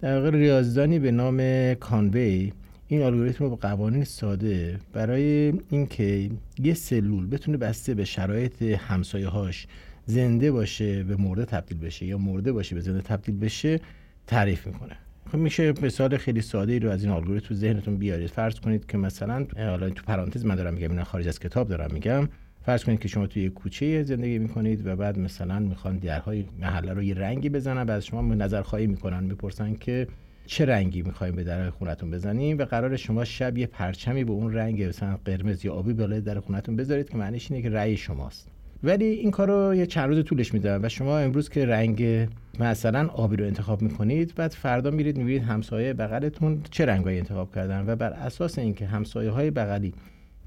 در 0.00 0.16
واقع 0.16 0.30
ریاضدانی 0.30 0.98
به 0.98 1.10
نام 1.10 1.74
کانوی 1.74 2.52
این 2.88 3.02
الگوریتم 3.02 3.48
با 3.48 3.56
قوانین 3.56 4.04
ساده 4.04 4.78
برای 4.92 5.52
اینکه 5.70 6.30
یه 6.58 6.74
سلول 6.74 7.26
بتونه 7.26 7.56
بسته 7.56 7.94
به 7.94 8.04
شرایط 8.04 8.62
همسایه 8.62 9.28
هاش 9.28 9.66
زنده 10.06 10.52
باشه 10.52 11.04
به 11.04 11.16
مرده 11.16 11.44
تبدیل 11.44 11.78
بشه 11.78 12.06
یا 12.06 12.18
مرده 12.18 12.52
باشه 12.52 12.74
به 12.74 12.80
زنده 12.80 13.00
تبدیل 13.00 13.36
بشه 13.36 13.80
تعریف 14.26 14.66
می‌کنه. 14.66 14.96
خب 15.32 15.38
میشه 15.38 15.74
مثال 15.82 16.16
خیلی 16.16 16.40
ساده 16.40 16.72
ای 16.72 16.78
رو 16.78 16.90
از 16.90 17.04
این 17.04 17.12
الگوریتم 17.12 17.46
تو 17.46 17.54
ذهنتون 17.54 17.96
بیارید. 17.96 18.30
فرض 18.30 18.60
کنید 18.60 18.86
که 18.86 18.98
مثلا 18.98 19.46
حالا 19.56 19.90
تو 19.90 20.02
پرانتز 20.06 20.44
من 20.44 20.54
دارم 20.54 20.74
میگم 20.74 20.90
اینا 20.90 21.04
خارج 21.04 21.28
از 21.28 21.38
کتاب 21.38 21.68
دارم 21.68 21.90
میگم. 21.94 22.28
فرض 22.66 22.84
کنید 22.84 23.00
که 23.00 23.08
شما 23.08 23.26
توی 23.26 23.42
یک 23.42 23.54
کوچه 23.54 24.02
زندگی 24.02 24.38
می‌کنید 24.38 24.86
و 24.86 24.96
بعد 24.96 25.18
مثلا 25.18 25.58
می‌خوان 25.58 25.98
درهای 25.98 26.44
محله 26.60 26.92
رو 26.92 27.02
یه 27.02 27.14
رنگی 27.14 27.48
بزنن 27.48 27.84
بعد 27.84 28.00
شما 28.00 28.34
نظر 28.34 28.62
خواهی 28.62 28.86
می‌کنن 28.86 29.24
می‌پرسن 29.24 29.74
که 29.74 30.06
چه 30.46 30.64
رنگی 30.64 31.02
می‌خوایم 31.02 31.36
به 31.36 31.44
در 31.44 31.70
خونتون 31.70 32.10
بزنیم 32.10 32.58
و 32.58 32.64
قرار 32.64 32.96
شما 32.96 33.24
شب 33.24 33.58
یه 33.58 33.66
پرچمی 33.66 34.24
به 34.24 34.32
اون 34.32 34.52
رنگ 34.52 34.82
مثلا 34.82 35.18
قرمز 35.24 35.64
یا 35.64 35.72
آبی 35.72 35.92
بالای 35.92 36.20
در 36.20 36.40
خونتون 36.40 36.76
بذارید 36.76 37.10
که 37.10 37.16
معنیش 37.16 37.50
اینه 37.50 37.62
که 37.62 37.70
رأی 37.70 37.96
شماست. 37.96 38.48
ولی 38.82 39.04
این 39.04 39.30
کار 39.30 39.48
رو 39.48 39.74
یه 39.74 39.86
چند 39.86 40.08
روز 40.08 40.24
طولش 40.24 40.54
میدن 40.54 40.84
و 40.84 40.88
شما 40.88 41.18
امروز 41.18 41.48
که 41.48 41.66
رنگ 41.66 42.28
مثلا 42.60 43.08
آبی 43.08 43.36
رو 43.36 43.44
انتخاب 43.44 43.82
می‌کنید 43.82 44.34
بعد 44.34 44.50
فردا 44.50 44.90
میرید 44.90 45.16
می‌بینید 45.16 45.42
همسایه 45.42 45.92
بغلتون 45.92 46.62
چه 46.70 46.86
رنگایی 46.86 47.18
انتخاب 47.18 47.54
کردن 47.54 47.84
و 47.86 47.96
بر 47.96 48.10
اساس 48.12 48.58
اینکه 48.58 48.86
همسایه 48.86 49.30
های 49.30 49.50
بغلی 49.50 49.94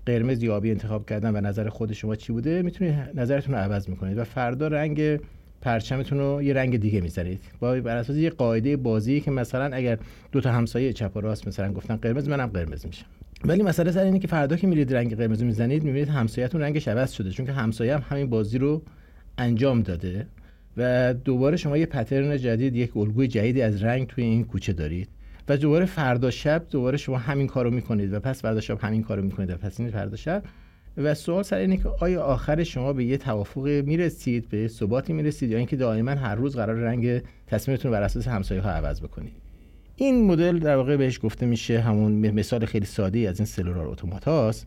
قرمز 0.08 0.44
یا 0.44 0.56
آبی 0.56 0.72
انتخاب 0.72 1.10
کردن 1.10 1.36
و 1.36 1.42
نظر 1.42 1.70
خود 1.70 1.94
شما 1.94 2.16
چی 2.16 2.34
بوده 2.34 2.62
می‌تونید 2.62 2.94
نظرتون 3.16 3.56
رو 3.56 3.60
عوض 3.60 3.90
می‌کنید 3.90 4.18
و 4.18 4.24
فردا 4.24 4.68
رنگ 4.68 5.20
پرچمتون 5.62 6.18
رو 6.20 6.44
یه 6.44 6.54
رنگ 6.54 6.78
دیگه 6.78 7.02
می‌ذارید. 7.02 7.40
با 7.60 7.82
بر 7.82 7.98
اساس 7.98 8.16
یه 8.16 8.30
قاعده 8.30 8.78
بازی 8.78 9.22
که 9.22 9.32
مثلا 9.32 9.76
اگر 9.76 9.98
دو 10.32 10.42
تا 10.42 10.52
همسایه 10.52 10.94
چپ 10.94 11.12
و 11.16 11.22
راست 11.22 11.48
مثلا 11.48 11.74
گفتن 11.74 11.96
قرمز 11.96 12.30
منم 12.30 12.48
قرمز 12.48 12.86
میشم. 12.86 13.06
ولی 13.46 13.64
مسئله 13.64 13.92
سر 13.92 14.04
اینه 14.04 14.20
که 14.20 14.28
فردا 14.28 14.56
که 14.56 14.68
میرید 14.68 14.96
رنگ 14.96 15.16
قرمز 15.16 15.44
می‌زنید 15.44 15.84
می‌بینید 15.84 16.10
همسایه‌تون 16.10 16.62
رنگش 16.62 16.88
عوض 16.88 17.12
شده. 17.12 17.30
چون 17.30 17.46
که 17.46 17.52
همسایه 17.52 17.96
هم 17.96 18.04
همین 18.10 18.30
بازی 18.30 18.58
رو 18.58 18.82
انجام 19.38 19.82
داده 19.82 20.28
و 20.78 21.14
دوباره 21.14 21.58
شما 21.58 21.78
یه 21.78 21.86
پترن 21.86 22.38
جدید 22.38 22.76
یک 22.76 22.98
الگوی 22.98 23.28
جدیدی 23.28 23.62
از 23.62 23.84
رنگ 23.84 24.08
توی 24.08 24.24
این 24.24 24.44
کوچه 24.44 24.74
دارید. 24.74 25.08
و 25.50 25.58
دوباره 25.58 25.86
فردا 25.86 26.30
شب 26.30 26.66
دوباره 26.72 26.98
شما 26.98 27.18
همین 27.18 27.48
کارو 27.48 27.72
می‌کنید 27.72 28.14
و 28.14 28.20
پس 28.20 28.42
فردا 28.42 28.62
شب 28.62 28.80
همین 28.82 29.04
کارو 29.04 29.24
می‌کنید 29.24 29.50
و 29.50 29.58
پس 29.58 29.80
این 29.80 29.90
فردا 29.90 30.16
شب. 30.16 30.44
و 30.98 31.14
سوال 31.14 31.44
سر 31.44 31.58
اینه 31.58 31.78
که 31.78 31.90
آیا 31.90 32.24
آخر 32.24 32.64
شما 32.64 32.94
به 32.94 33.06
یه 33.06 33.18
توافق 33.18 33.68
می‌رسید 33.68 34.50
به 34.50 34.68
ثباتی 34.68 35.14
می‌رسید 35.14 35.52
یا 35.52 35.58
اینکه 35.58 35.76
دائما 35.76 36.12
هر 36.12 36.36
روز 36.36 36.56
قرار 36.56 36.76
رنگ 36.76 37.22
تصمیمتون 37.48 37.92
بر 37.92 38.02
اساس 38.02 38.28
همسایه 38.28 38.62
ها 38.62 38.70
عوض 38.70 39.02
بکنید؟ 39.02 39.34
این 39.96 40.26
مدل 40.26 40.60
در 40.60 40.76
واقع 40.76 40.98
بهش 40.98 41.20
گفته 41.24 41.46
میشه 41.46 41.80
همون 41.80 42.12
مثال 42.32 42.66
خیلی 42.66 42.86
ساده 42.86 43.20
از 43.20 43.40
این 43.40 43.46
سلولار 43.46 43.88
اتومات 43.88 44.66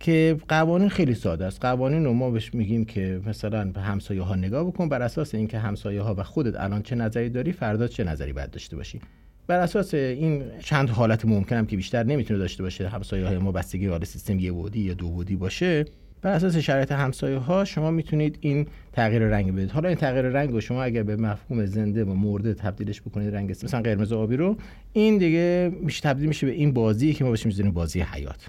که 0.00 0.36
قوانین 0.48 0.88
خیلی 0.88 1.14
ساده 1.14 1.46
است. 1.46 1.60
قوانین 1.60 2.04
رو 2.04 2.12
ما 2.12 2.30
بهش 2.30 2.54
میگیم 2.54 2.84
که 2.84 3.20
مثلا 3.26 3.72
به 3.72 3.80
همسایه 3.80 4.22
ها 4.22 4.34
نگاه 4.34 4.66
بکن 4.66 4.88
بر 4.88 5.02
اساس 5.02 5.34
اینکه 5.34 5.58
همسایه 5.58 6.02
ها 6.02 6.14
و 6.14 6.22
خودت 6.22 6.60
الان 6.60 6.82
چه 6.82 6.96
نظری 6.96 7.30
داری 7.30 7.52
فردا 7.52 7.88
چه 7.88 8.04
نظری 8.04 8.32
باید 8.32 8.50
داشته 8.50 8.76
باشی. 8.76 9.00
بر 9.46 9.60
اساس 9.60 9.94
این 9.94 10.42
چند 10.64 10.90
حالت 10.90 11.24
ممکنم 11.24 11.66
که 11.66 11.76
بیشتر 11.76 12.02
نمی‌تونه 12.02 12.38
داشته 12.38 12.62
باشه 12.62 12.88
همسایه 12.88 13.26
های 13.26 13.38
ما 13.38 13.52
بستگی 13.52 13.86
حال 13.86 14.04
سیستم 14.04 14.38
یه 14.38 14.52
بودی 14.52 14.80
یا 14.80 14.94
دو 14.94 15.08
بودی 15.08 15.36
باشه 15.36 15.84
بر 16.22 16.32
اساس 16.32 16.56
شرایط 16.56 16.92
همسایه 16.92 17.38
ها 17.38 17.64
شما 17.64 17.90
می‌تونید 17.90 18.38
این 18.40 18.66
تغییر 18.92 19.22
رنگ 19.22 19.52
بدید. 19.52 19.70
حالا 19.70 19.88
این 19.88 19.98
تغییر 19.98 20.24
رنگ 20.24 20.50
رو 20.50 20.60
شما 20.60 20.82
اگر 20.82 21.02
به 21.02 21.16
مفهوم 21.16 21.66
زنده 21.66 22.04
و 22.04 22.14
مرده 22.14 22.54
تبدیلش 22.54 23.00
بکنید 23.00 23.34
رنگ 23.34 23.50
مثلا 23.50 23.82
قرمز 23.82 24.12
آبی 24.12 24.36
رو 24.36 24.56
این 24.92 25.18
دیگه 25.18 25.72
میشه 25.80 26.02
تبدیل 26.02 26.28
میشه 26.28 26.46
به 26.46 26.52
این 26.52 26.72
بازی 26.72 27.12
که 27.12 27.24
ما 27.24 27.30
بهش 27.30 27.46
می‌ذاریم 27.46 27.72
بازی 27.72 28.00
حیات. 28.00 28.46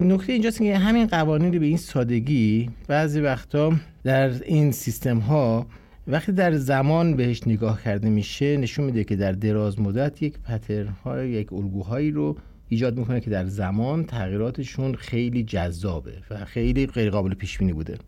نکته 0.00 0.32
اینجاست 0.32 0.58
که 0.58 0.78
همین 0.78 1.06
قوانین 1.06 1.58
به 1.58 1.66
این 1.66 1.76
سادگی 1.76 2.70
بعضی 2.88 3.20
وقتا 3.20 3.72
در 4.04 4.30
این 4.44 4.72
سیستم 4.72 5.18
ها 5.18 5.66
وقتی 6.10 6.32
در 6.32 6.52
زمان 6.52 7.16
بهش 7.16 7.46
نگاه 7.46 7.82
کرده 7.82 8.10
میشه 8.10 8.56
نشون 8.56 8.84
میده 8.84 9.04
که 9.04 9.16
در 9.16 9.32
دراز 9.32 9.80
مدت 9.80 10.22
یک 10.22 10.38
پترن 10.38 10.88
های 10.88 11.30
یک 11.30 11.52
الگوهایی 11.52 12.10
رو 12.10 12.36
ایجاد 12.68 12.98
می‌کنه 12.98 13.20
که 13.20 13.30
در 13.30 13.46
زمان 13.46 14.04
تغییراتشون 14.04 14.94
خیلی 14.94 15.42
جذابه 15.42 16.12
و 16.30 16.44
خیلی 16.44 16.86
غیر 16.86 17.10
قابل 17.10 17.34
پیش 17.34 17.58
بینی 17.58 17.72
بوده. 17.72 17.98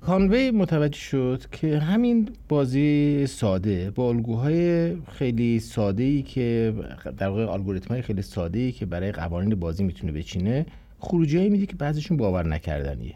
کانوی 0.00 0.50
متوجه 0.50 0.98
شد 0.98 1.42
که 1.52 1.78
همین 1.78 2.28
بازی 2.48 3.26
ساده 3.26 3.90
با 3.90 4.08
الگوهای 4.08 4.94
خیلی 4.96 5.60
ساده 5.60 6.02
ای 6.02 6.22
که 6.22 6.74
در 7.18 7.28
واقع 7.28 7.52
الگوریتم 7.52 7.94
های 7.94 8.02
خیلی 8.02 8.22
ساده 8.22 8.58
ای 8.58 8.72
که 8.72 8.86
برای 8.86 9.12
قوانین 9.12 9.54
بازی 9.54 9.84
می‌تونه 9.84 10.12
بچینه 10.12 10.66
خروجی 10.98 11.48
میده 11.48 11.66
که 11.66 11.76
بعضیشون 11.76 12.16
باور 12.16 12.46
نکردنیه. 12.46 13.14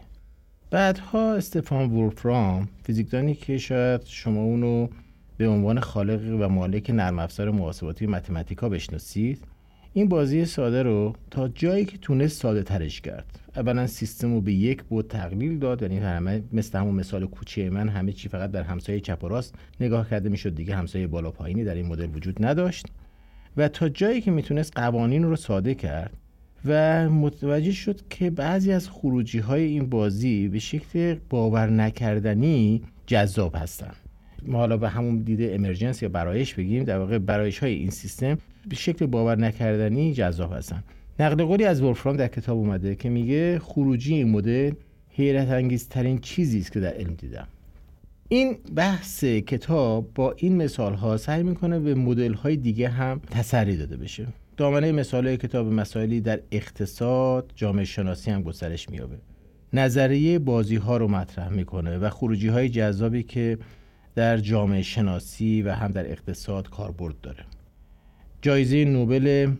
بعدها 0.69 1.35
استفان 1.35 1.89
وولفرام 1.89 2.67
فیزیکدانی 2.83 3.35
که 3.35 3.57
شاید 3.57 4.01
شما 4.05 4.41
اونو 4.41 4.87
به 5.37 5.47
عنوان 5.47 5.79
خالق 5.79 6.37
و 6.39 6.49
مالک 6.49 6.89
نرم 6.89 7.19
افزار 7.19 7.51
محاسباتی 7.51 8.07
متمتیکا 8.07 8.69
بشناسید 8.69 9.43
این 9.93 10.09
بازی 10.09 10.45
ساده 10.45 10.83
رو 10.83 11.15
تا 11.31 11.47
جایی 11.47 11.85
که 11.85 11.97
تونست 11.97 12.41
ساده 12.41 12.63
ترش 12.63 13.01
کرد. 13.01 13.39
اولا 13.55 13.87
سیستم 13.87 14.33
رو 14.33 14.41
به 14.41 14.53
یک 14.53 14.83
بود 14.83 15.07
تقلیل 15.07 15.59
داد 15.59 15.81
یعنی 15.81 15.97
همه 15.97 16.43
مثل 16.53 16.79
همون 16.79 16.95
مثال 16.95 17.25
کوچه 17.25 17.69
من 17.69 17.89
همه 17.89 18.11
چی 18.11 18.29
فقط 18.29 18.51
در 18.51 18.63
همسایه 18.63 18.99
چپ 18.99 19.23
و 19.23 19.27
راست 19.27 19.55
نگاه 19.79 20.09
کرده 20.09 20.29
می‌شد 20.29 20.55
دیگه 20.55 20.75
همسایه 20.75 21.07
بالا 21.07 21.31
پایینی 21.31 21.63
در 21.63 21.75
این 21.75 21.85
مدل 21.85 22.09
وجود 22.15 22.45
نداشت. 22.45 22.85
و 23.57 23.67
تا 23.67 23.89
جایی 23.89 24.21
که 24.21 24.31
می‌تونست 24.31 24.77
قوانین 24.77 25.23
رو 25.23 25.35
ساده 25.35 25.75
کرد 25.75 26.17
و 26.65 27.09
متوجه 27.09 27.71
شد 27.71 28.01
که 28.09 28.29
بعضی 28.29 28.71
از 28.71 28.89
خروجی 28.89 29.39
های 29.39 29.63
این 29.63 29.89
بازی 29.89 30.47
به 30.47 30.59
شکل 30.59 31.15
باور 31.29 31.69
نکردنی 31.69 32.81
جذاب 33.05 33.55
هستن. 33.55 33.93
ما 34.45 34.57
حالا 34.57 34.77
به 34.77 34.89
همون 34.89 35.17
دیده 35.17 35.51
امرجنس 35.55 36.03
یا 36.03 36.09
برایش 36.09 36.53
بگیم 36.53 36.83
در 36.83 36.99
واقع 36.99 37.17
برایش 37.17 37.59
های 37.59 37.73
این 37.73 37.89
سیستم 37.89 38.37
به 38.69 38.75
شکل 38.75 39.05
باور 39.05 39.37
نکردنی 39.37 40.13
جذاب 40.13 40.53
هستن. 40.53 40.83
نقل 41.19 41.43
قولی 41.43 41.65
از 41.65 41.81
ولفرام 41.81 42.17
در 42.17 42.27
کتاب 42.27 42.57
اومده 42.57 42.95
که 42.95 43.09
میگه 43.09 43.59
خروجی 43.59 44.13
این 44.13 44.29
مدل 44.29 44.71
حیرت 45.09 45.49
انگیزترین 45.49 46.19
چیزی 46.19 46.59
است 46.59 46.71
که 46.71 46.79
در 46.79 46.93
علم 46.93 47.13
دیدم. 47.13 47.47
این 48.29 48.57
بحث 48.75 49.23
کتاب 49.23 50.13
با 50.15 50.35
این 50.37 50.55
مثال 50.55 50.93
ها 50.93 51.17
سعی 51.17 51.43
می‌کنه 51.43 51.79
به 51.79 51.95
مدل 51.95 52.33
های 52.33 52.55
دیگه 52.55 52.89
هم 52.89 53.21
تسری 53.31 53.77
داده 53.77 53.97
بشه. 53.97 54.27
دامنه 54.57 54.91
مثال 54.91 55.27
های 55.27 55.37
کتاب 55.37 55.67
مسائلی 55.67 56.21
در 56.21 56.39
اقتصاد 56.51 57.51
جامعه 57.55 57.85
شناسی 57.85 58.31
هم 58.31 58.41
گسترش 58.41 58.89
میابه 58.89 59.17
نظریه 59.73 60.39
بازی 60.39 60.75
ها 60.75 60.97
رو 60.97 61.07
مطرح 61.07 61.49
می‌کنه 61.49 61.97
و 61.97 62.09
خروجی 62.09 62.47
های 62.47 62.69
جذابی 62.69 63.23
که 63.23 63.57
در 64.15 64.37
جامعه 64.37 64.81
شناسی 64.81 65.61
و 65.61 65.71
هم 65.71 65.91
در 65.91 66.11
اقتصاد 66.11 66.69
کاربرد 66.69 67.21
داره. 67.21 67.45
جایزه 68.41 68.85
نوبل 68.85 69.51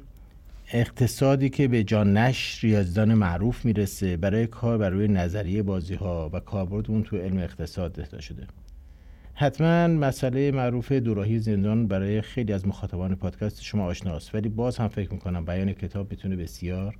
اقتصادی 0.73 1.49
که 1.49 1.67
به 1.67 1.83
جان 1.83 2.17
نش 2.17 2.63
ریاضیدان 2.63 3.13
معروف 3.13 3.65
می‌رسه 3.65 4.17
برای 4.17 4.47
کار 4.47 4.77
بر 4.77 4.89
روی 4.89 5.07
نظریه 5.07 5.63
بازی 5.63 5.95
ها 5.95 6.29
و 6.33 6.39
کاربرد 6.39 6.91
اون 6.91 7.03
تو 7.03 7.17
علم 7.17 7.37
اقتصاد 7.37 7.99
اهدا 7.99 8.21
شده. 8.21 8.47
حتما 9.39 9.87
مسئله 9.87 10.51
معروف 10.51 10.91
دوراهی 10.91 11.39
زندان 11.39 11.87
برای 11.87 12.21
خیلی 12.21 12.53
از 12.53 12.67
مخاطبان 12.67 13.15
پادکست 13.15 13.63
شما 13.63 13.85
آشناست. 13.85 14.35
ولی 14.35 14.49
باز 14.49 14.77
هم 14.77 14.87
فکر 14.87 15.13
می‌کنم 15.13 15.45
بیان 15.45 15.73
کتاب 15.73 16.11
می‌تونه 16.11 16.35
بسیار 16.35 16.95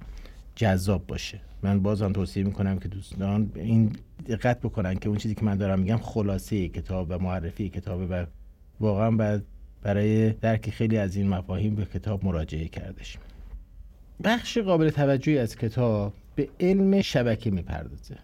جذاب 0.55 1.07
باشه. 1.07 1.39
من 1.63 1.79
باز 1.79 2.01
هم 2.01 2.13
توصیه 2.13 2.43
می‌کنم 2.43 2.79
که 2.79 2.87
دوستان 2.87 3.51
این 3.55 3.95
دقت 4.27 4.59
بکنن 4.59 4.95
که 4.95 5.09
اون 5.09 5.17
چیزی 5.17 5.35
که 5.35 5.45
من 5.45 5.57
دارم 5.57 5.79
میگم 5.79 5.97
خلاصه 5.97 6.67
کتاب 6.67 7.07
و 7.09 7.19
معرفی 7.19 7.69
کتابه 7.69 8.05
و 8.05 8.25
واقعا 8.79 9.11
بعد 9.11 9.43
برای 9.83 10.29
درک 10.29 10.69
خیلی 10.69 10.97
از 10.97 11.15
این 11.15 11.29
مفاهیم 11.29 11.75
به 11.75 11.85
کتاب 11.85 12.25
مراجعه 12.25 12.67
کردش. 12.67 13.17
بخش 14.23 14.57
قابل 14.57 14.89
توجهی 14.89 15.37
از 15.37 15.55
کتاب 15.55 16.13
به 16.35 16.49
علم 16.59 17.01
شبکه 17.01 17.51
می‌پردازه. 17.51 18.15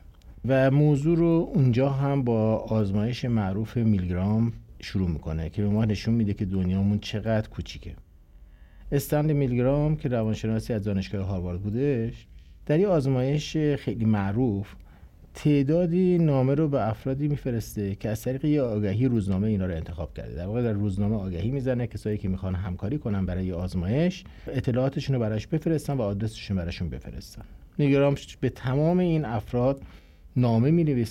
و 0.47 0.71
موضوع 0.71 1.17
رو 1.17 1.51
اونجا 1.53 1.89
هم 1.89 2.23
با 2.23 2.55
آزمایش 2.57 3.25
معروف 3.25 3.77
میلگرام 3.77 4.53
شروع 4.79 5.09
می‌کنه 5.09 5.49
که 5.49 5.61
به 5.61 5.69
ما 5.69 5.85
نشون 5.85 6.13
میده 6.13 6.33
که 6.33 6.45
دنیامون 6.45 6.99
چقدر 6.99 7.49
کوچیکه. 7.49 7.93
استند 8.91 9.31
میلگرام 9.31 9.95
که 9.95 10.09
روانشناسی 10.09 10.73
از 10.73 10.83
دانشگاه 10.83 11.25
هاروارد 11.25 11.61
بودش 11.61 12.27
در 12.65 12.79
یه 12.79 12.87
آزمایش 12.87 13.57
خیلی 13.57 14.05
معروف 14.05 14.75
تعدادی 15.33 16.17
نامه 16.17 16.55
رو 16.55 16.67
به 16.67 16.89
افرادی 16.89 17.27
میفرسته 17.27 17.95
که 17.95 18.09
از 18.09 18.21
طریق 18.21 18.45
یه 18.45 18.61
آگهی 18.61 19.05
روزنامه 19.05 19.47
اینا 19.47 19.65
رو 19.65 19.75
انتخاب 19.75 20.13
کرده. 20.13 20.35
در 20.35 20.45
واقع 20.45 20.63
در 20.63 20.71
روزنامه 20.71 21.15
آگهی 21.15 21.51
می‌زنه 21.51 21.87
کسایی 21.87 22.17
که 22.17 22.29
می‌خوان 22.29 22.55
همکاری 22.55 22.97
کنن 22.97 23.25
برای 23.25 23.51
آزمایش 23.51 24.23
اطلاعاتشون 24.47 25.15
رو 25.15 25.21
براش 25.21 25.47
بفرستن 25.47 25.93
و 25.93 26.01
آدرسشون 26.01 26.57
براشون 26.57 26.89
بفرستن. 26.89 27.43
نیگرام 27.79 28.15
به 28.39 28.49
تمام 28.49 28.99
این 28.99 29.25
افراد 29.25 29.81
نامه 30.35 30.71
می 30.71 31.05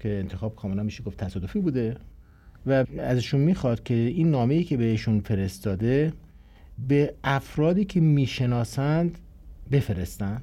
که 0.00 0.18
انتخاب 0.18 0.56
کاملا 0.56 0.82
میشه 0.82 1.02
گفت 1.02 1.16
تصادفی 1.16 1.58
بوده 1.58 1.96
و 2.66 2.84
ازشون 2.98 3.40
می‌خواد 3.40 3.82
که 3.82 3.94
این 3.94 4.30
نامه 4.30 4.54
ای 4.54 4.64
که 4.64 4.76
بهشون 4.76 5.20
فرستاده 5.20 6.12
به 6.88 7.14
افرادی 7.24 7.84
که 7.84 8.00
می‌شناسند 8.00 9.18
بفرستن. 9.72 10.42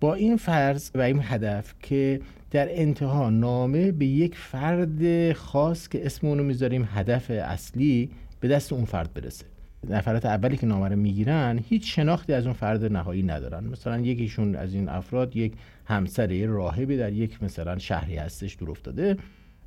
با 0.00 0.14
این 0.14 0.36
فرض 0.36 0.90
و 0.94 1.00
این 1.00 1.20
هدف 1.22 1.74
که 1.82 2.20
در 2.50 2.68
انتها 2.70 3.30
نامه 3.30 3.92
به 3.92 4.06
یک 4.06 4.36
فرد 4.36 5.32
خاص 5.32 5.88
که 5.88 6.06
اسم 6.06 6.26
اونو 6.26 6.42
می‌ذاریم 6.42 6.88
هدف 6.94 7.30
اصلی 7.30 8.10
به 8.40 8.48
دست 8.48 8.72
اون 8.72 8.84
فرد 8.84 9.14
برسه. 9.14 9.44
نفرات 9.90 10.24
اولی 10.26 10.56
که 10.56 10.66
نامه 10.66 10.88
رو 10.88 10.96
می‌گیرن 10.96 11.60
هیچ 11.68 11.94
شناختی 11.96 12.32
از 12.32 12.44
اون 12.44 12.52
فرد 12.52 12.84
نهایی 12.92 13.22
ندارن. 13.22 13.64
مثلا 13.64 13.98
یکیشون 13.98 14.56
از 14.56 14.74
این 14.74 14.88
افراد 14.88 15.36
یک 15.36 15.52
همسر 15.88 16.46
راهبی 16.46 16.96
در 16.96 17.12
یک 17.12 17.42
مثلا 17.42 17.78
شهری 17.78 18.16
هستش 18.16 18.56
دور 18.58 18.70
افتاده 18.70 19.16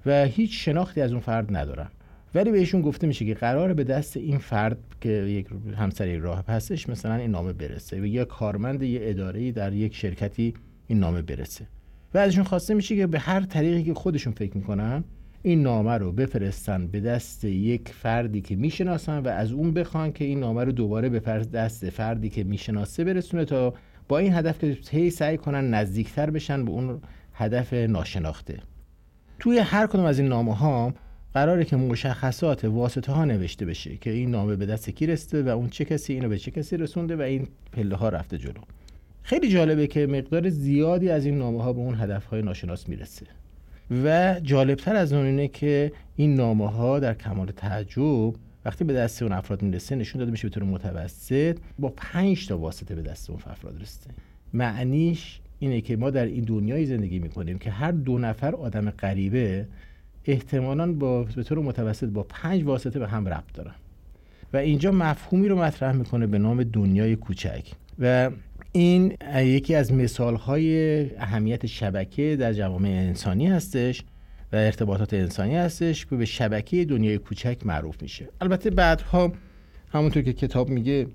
و 0.06 0.26
هیچ 0.26 0.66
شناختی 0.66 1.02
از 1.02 1.12
اون 1.12 1.22
فرد 1.22 1.56
ندارن. 1.56 1.88
ولی 2.36 2.52
بهشون 2.52 2.82
گفته 2.82 3.08
میشه 3.08 3.26
که 3.26 3.34
قرار 3.34 3.74
به 3.74 3.84
دست 3.84 4.18
این 4.18 4.38
فرد 4.38 4.78
که 5.02 5.10
یک 5.10 5.48
همسر 5.78 6.18
راهب 6.18 6.46
هستش 6.48 6.90
مثلا 6.90 7.16
این 7.16 7.32
نامه 7.32 7.54
برسه 7.54 8.02
و 8.02 8.06
یا 8.06 8.26
کارمند 8.26 8.84
یه 8.84 9.00
اداره 9.04 9.52
در 9.52 9.74
یک 9.74 9.96
شرکتی 9.96 10.54
این 10.88 11.00
نامه 11.00 11.22
برسه. 11.22 11.68
و 12.14 12.18
ازشون 12.18 12.44
خواسته 12.44 12.74
میشه 12.74 12.96
که 12.96 13.08
به 13.08 13.20
هر 13.20 13.42
طریقی 13.42 13.84
که 13.84 13.94
خودشون 13.94 14.34
فکر 14.34 14.58
می‌کنن 14.58 15.04
این 15.44 15.62
نامه 15.62 15.92
رو 15.92 16.12
بفرستن 16.12 16.88
به 16.88 17.00
دست 17.00 17.44
یک 17.44 17.90
فردی 17.90 18.42
که 18.42 18.56
می‌شناسن 18.56 19.20
و 19.20 19.28
از 19.28 19.52
اون 19.52 19.74
بخوان 19.74 20.12
که 20.12 20.26
این 20.26 20.40
نامه 20.40 20.64
رو 20.64 20.72
دوباره 20.72 21.10
به 21.10 21.20
دست 21.54 21.90
فردی 21.90 22.30
که 22.30 22.44
می‌شناسه 22.44 23.04
برسونه 23.04 23.46
تا 23.46 23.74
با 24.12 24.18
این 24.18 24.34
هدف 24.34 24.60
که 24.60 24.78
هی 24.92 25.10
سعی 25.10 25.38
کنن 25.38 25.74
نزدیکتر 25.74 26.30
بشن 26.30 26.66
به 26.66 26.72
اون 26.72 27.02
هدف 27.34 27.74
ناشناخته. 27.74 28.60
توی 29.40 29.58
هر 29.58 29.88
کدوم 29.88 30.06
از 30.06 30.20
این 30.20 30.28
نامه 30.28 30.56
ها 30.56 30.94
قراره 31.34 31.66
که 31.66 31.76
مشخصات 31.76 32.66
واسطه 32.66 33.12
ها 33.12 33.26
نوشته 33.26 33.66
بشه 33.66 33.98
که 33.98 34.10
این 34.10 34.32
نامه 34.32 34.56
به 34.56 34.66
دست 34.66 34.90
کی 34.90 35.08
رسیده 35.08 35.44
و 35.44 35.58
اون 35.58 35.70
چه 35.70 35.86
کسی 35.86 36.14
اینو 36.14 36.30
به 36.30 36.38
چه 36.38 36.52
کسی 36.52 36.78
رسونده 36.78 37.16
و 37.16 37.22
این 37.22 37.48
پله 37.72 37.96
ها 37.96 38.10
رفته 38.10 38.38
جلو. 38.38 38.62
خیلی 39.24 39.50
جالبه 39.50 39.88
که 39.88 40.08
مقدار 40.08 40.50
زیادی 40.50 41.10
از 41.10 41.26
این 41.26 41.38
نامه 41.38 41.64
ها 41.64 41.74
به 41.74 41.80
اون 41.80 41.96
هدف 41.96 42.26
های 42.26 42.42
ناشناس 42.42 42.90
می‌رسه. 42.90 43.26
و 44.04 44.40
جالبتر 44.44 44.96
از 44.96 45.14
اون 45.14 45.26
اینه 45.26 45.48
که 45.48 45.92
این 46.16 46.36
نامه 46.36 46.72
ها 46.72 47.00
در 47.00 47.14
کمال 47.14 47.52
تعجب 47.52 48.34
وقتی 48.66 48.84
به 48.84 48.94
دست 48.94 49.24
اون 49.24 49.32
افراد 49.32 49.62
می‌رسه 49.62 49.96
نشون 49.96 50.20
داده 50.20 50.32
میشه 50.32 50.48
به 50.48 50.54
طور 50.54 50.64
متوسط 50.64 51.58
با 51.80 51.94
پنج 51.98 52.48
تا 52.48 52.58
واسطه 52.58 52.96
به 52.96 53.02
دست 53.02 53.30
اون 53.30 53.40
افراد 53.46 53.82
رسیده. 53.82 54.14
معنیش 54.54 55.40
اینه 55.60 55.82
که 55.82 55.98
ما 55.98 56.10
در 56.10 56.26
این 56.26 56.44
دنیای 56.44 56.86
زندگی 56.86 57.20
می‌کنیم 57.20 57.58
که 57.58 57.72
هر 57.72 57.92
دو 57.92 58.18
نفر 58.18 58.56
آدم 58.56 58.90
غریبه 58.90 59.66
احتمالا 60.26 60.94
با 60.94 61.24
به 61.24 61.44
طور 61.44 61.60
متوسط 61.60 62.08
با 62.08 62.24
پنج 62.24 62.64
واسطه 62.64 63.00
به 63.00 63.08
هم 63.08 63.28
ربط 63.28 63.54
دارن. 63.54 63.76
و 64.54 64.58
اینجا 64.58 64.92
مفهومی 64.92 65.48
رو 65.48 65.60
مطرح 65.60 65.92
می‌کنه 65.92 66.28
به 66.28 66.38
نام 66.38 66.64
دنیای 66.64 67.16
کوچک. 67.16 67.72
و 68.00 68.32
این 68.72 69.14
یکی 69.36 69.76
از 69.76 69.94
مثال 69.94 70.36
های 70.36 71.16
اهمیت 71.16 71.66
شبکه 71.66 72.38
در 72.40 72.54
جوامع 72.54 72.90
انسانی 72.90 73.48
هستش 73.48 74.04
و 74.54 74.56
ارتباطات 74.56 75.14
انسانی 75.14 75.56
هستش 75.56 76.06
که 76.06 76.16
به 76.16 76.26
شبکه 76.26 76.86
دنیای 76.86 77.18
کوچک 77.18 77.58
معروف 77.66 78.02
میشه. 78.02 78.30
البته 78.42 78.70
بعدها 78.70 79.32
همونطور 79.90 80.24
که 80.24 80.34
کتاب 80.34 80.70
میگه 80.70 81.08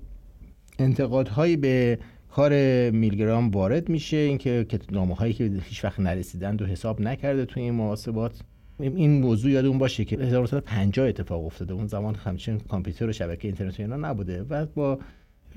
انتقادهایی 0.79 1.57
به 1.57 1.99
کار 2.29 2.51
میلگرام 2.89 3.49
وارد 3.49 3.89
میشه. 3.89 4.17
اینکه 4.17 4.65
نامه 4.91 5.15
هایی 5.15 5.33
که 5.33 5.51
هیچ 5.63 5.85
وقت 5.85 5.99
نرسیدند 5.99 6.61
و 6.61 6.65
حساب 6.65 7.01
نکرده 7.01 7.45
توی 7.45 7.63
این 7.63 7.73
محاسبات. 7.73 8.39
این 8.79 9.21
موضوع 9.21 9.51
یادمون 9.51 9.77
باشه 9.77 10.05
که 10.05 10.15
1950 10.15 11.07
اتفاق 11.07 11.45
افتاده. 11.45 11.73
اون 11.73 11.87
زمان 11.87 12.15
همچین 12.15 12.59
کامپیوتر 12.59 13.07
و 13.07 13.11
شبکه 13.11 13.47
اینترنت 13.47 13.79
اینا 13.79 13.95
نبوده 13.95 14.43
و 14.49 14.65
با 14.65 14.99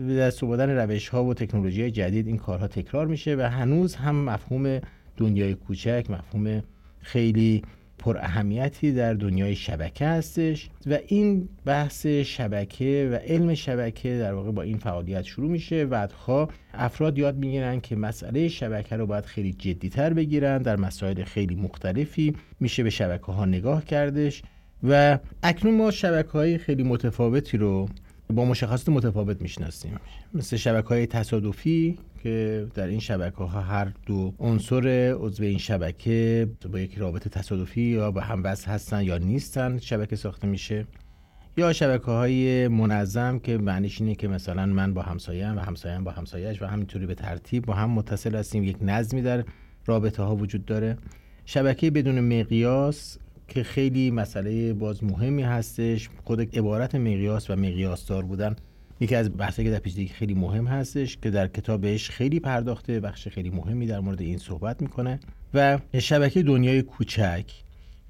دست 0.00 0.40
بودن 0.40 0.70
روش 0.70 1.08
ها 1.08 1.24
و 1.24 1.34
تکنولوژی 1.34 1.90
جدید 1.90 2.26
این 2.26 2.36
کارها 2.36 2.68
تکرار 2.68 3.06
میشه 3.06 3.36
و 3.36 3.40
هنوز 3.40 3.94
هم 3.94 4.24
مفهوم 4.24 4.80
دنیای 5.16 5.54
کوچک 5.54 6.06
مفهوم 6.10 6.62
خیلی 7.00 7.62
پر 8.00 8.18
اهمیتی 8.18 8.92
در 8.92 9.14
دنیای 9.14 9.56
شبکه 9.56 10.06
هستش 10.06 10.70
و 10.86 10.98
این 11.06 11.48
بحث 11.64 12.06
شبکه 12.06 13.08
و 13.12 13.14
علم 13.14 13.54
شبکه 13.54 14.18
در 14.18 14.34
واقع 14.34 14.50
با 14.50 14.62
این 14.62 14.78
فعالیت 14.78 15.22
شروع 15.22 15.50
میشه. 15.50 15.86
بعدها 15.86 16.48
افراد 16.74 17.18
یاد 17.18 17.36
می‌گیرن 17.36 17.80
که 17.80 17.96
مسئله 17.96 18.48
شبکه 18.48 18.96
رو 18.96 19.06
باید 19.06 19.24
خیلی 19.24 19.52
جدیتر 19.52 20.12
بگیرن 20.12 20.58
در 20.58 20.76
مسائل 20.76 21.24
خیلی 21.24 21.54
مختلفی 21.54 22.36
میشه 22.60 22.82
به 22.82 22.90
شبکه 22.90 23.32
ها 23.32 23.44
نگاه 23.44 23.84
کردش 23.84 24.42
و 24.82 25.18
اکنون 25.42 25.76
ما 25.76 25.90
شبکه 25.90 26.30
های 26.30 26.58
خیلی 26.58 26.82
متفاوتی 26.82 27.56
رو 27.56 27.88
با 28.30 28.44
مشخصات 28.44 28.88
متفاوت 28.88 29.42
می‌شناسیم. 29.42 30.00
مثل 30.34 30.56
شبکه 30.56 30.88
های 30.88 31.06
تصادفی 31.06 31.98
که 32.22 32.66
در 32.74 32.86
این 32.86 33.00
شبکه 33.00 33.36
ها 33.36 33.60
هر 33.60 33.92
دو 34.06 34.34
عنصر 34.38 35.14
عضو 35.18 35.42
این 35.42 35.58
شبکه 35.58 36.48
با 36.72 36.80
یک 36.80 36.98
رابطه 36.98 37.30
تصادفی 37.30 37.80
یا 37.80 38.10
به 38.10 38.22
هم 38.22 38.44
وصل 38.44 38.70
هستن 38.70 39.02
یا 39.02 39.18
نیستن 39.18 39.78
شبکه 39.78 40.16
ساخته 40.16 40.46
میشه. 40.46 40.86
یا 41.56 41.72
شبکه 41.72 42.04
های 42.04 42.68
منظم 42.68 43.38
که 43.38 43.58
معنیش 43.58 44.00
اینه 44.00 44.14
که 44.14 44.28
مثلا 44.28 44.66
من 44.66 44.94
با 44.94 45.02
همسایم 45.02 45.56
و 45.56 45.60
همسایم 45.60 46.04
با 46.04 46.10
همسایش 46.10 46.62
و 46.62 46.66
همینطوری 46.66 47.06
به 47.06 47.14
ترتیب 47.14 47.66
با 47.66 47.74
هم 47.74 47.90
متصل 47.90 48.34
هستیم 48.34 48.64
یک 48.64 48.76
نظمی 48.80 49.22
در 49.22 49.44
رابطه 49.86 50.22
ها 50.22 50.36
وجود 50.36 50.64
داره. 50.64 50.96
شبکه 51.44 51.90
بدون 51.90 52.20
مقیاس 52.20 53.18
که 53.50 53.62
خیلی 53.62 54.10
مسئله 54.10 54.72
باز 54.72 55.04
مهمی 55.04 55.42
هستش. 55.42 56.08
خود 56.24 56.56
عبارت 56.56 56.94
مقیاس 56.94 57.50
و 57.50 57.56
مقیاسدار 57.56 58.22
بودن 58.24 58.56
یکی 59.00 59.14
از 59.14 59.36
بحثایی 59.36 59.68
که 59.68 59.74
در 59.74 59.80
پیچیدگی 59.80 60.08
خیلی 60.08 60.34
مهم 60.34 60.66
هستش 60.66 61.16
که 61.16 61.30
در 61.30 61.46
کتابش 61.46 62.10
خیلی 62.10 62.40
پرداخته 62.40 63.00
بخش 63.00 63.28
خیلی 63.28 63.50
مهمی 63.50 63.86
در 63.86 64.00
مورد 64.00 64.20
این 64.20 64.38
صحبت 64.38 64.82
می‌کنه 64.82 65.20
و 65.54 65.78
شبکه 65.98 66.42
دنیای 66.42 66.82
کوچک 66.82 67.44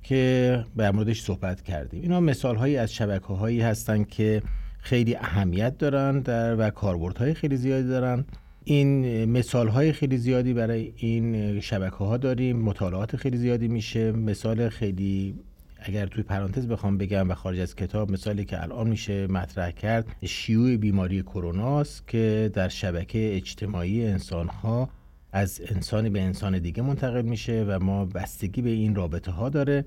که 0.03 0.65
در 0.77 0.91
موردش 0.93 1.23
صحبت 1.23 1.63
کردیم. 1.63 2.03
اینا 2.03 2.21
مثال 2.21 2.57
هایی 2.57 2.77
از 2.77 2.95
شبکه 2.95 3.27
هایی 3.27 3.61
هستن 3.61 4.05
که 4.05 4.43
خیلی 4.79 5.17
اهمیت 5.17 5.79
دارن 5.79 6.21
در 6.21 6.57
و 6.59 6.71
کاربردهای 6.71 7.35
خیلی 7.35 7.57
زیادی 7.57 7.89
دارن. 7.89 8.25
این 8.65 9.25
مثال 9.25 9.69
های 9.69 9.93
خیلی 9.93 10.17
زیادی 10.17 10.55
برای 10.55 10.93
این 10.97 11.61
شبکه 11.61 11.97
ها 11.97 12.17
داریم 12.17 12.57
مطالعات 12.57 13.17
خیلی 13.17 13.37
زیادی 13.37 13.69
میشه. 13.69 14.13
مثال 14.13 14.69
خیلی 14.69 15.35
اگر 15.83 16.07
توی 16.07 16.23
پرانتز 16.23 16.69
بخوام 16.69 16.99
بگم 16.99 17.31
و 17.31 17.35
خارج 17.35 17.61
از 17.61 17.77
کتاب 17.77 18.13
مثالی 18.13 18.45
که 18.45 18.63
الان 18.63 18.89
میشه 18.89 19.27
مطرح 19.27 19.71
کرد 19.71 20.17
شیوع 20.25 20.77
بیماری 20.77 21.23
کروناست 21.23 22.09
که 22.09 22.51
در 22.55 22.69
شبکه 22.69 23.37
اجتماعی 23.37 24.07
انسان 24.07 24.49
ها 24.49 24.89
از 25.33 25.61
انسانی 25.69 26.11
به 26.11 26.21
انسان 26.21 26.59
دیگه 26.59 26.83
منتقل 26.83 27.23
میشه 27.23 27.65
و 27.69 27.79
ما 27.79 28.05
بستگی 28.05 28.63
به 28.63 28.71
این 28.71 28.95
رابطه 28.95 29.31
ها 29.31 29.49
داره. 29.49 29.85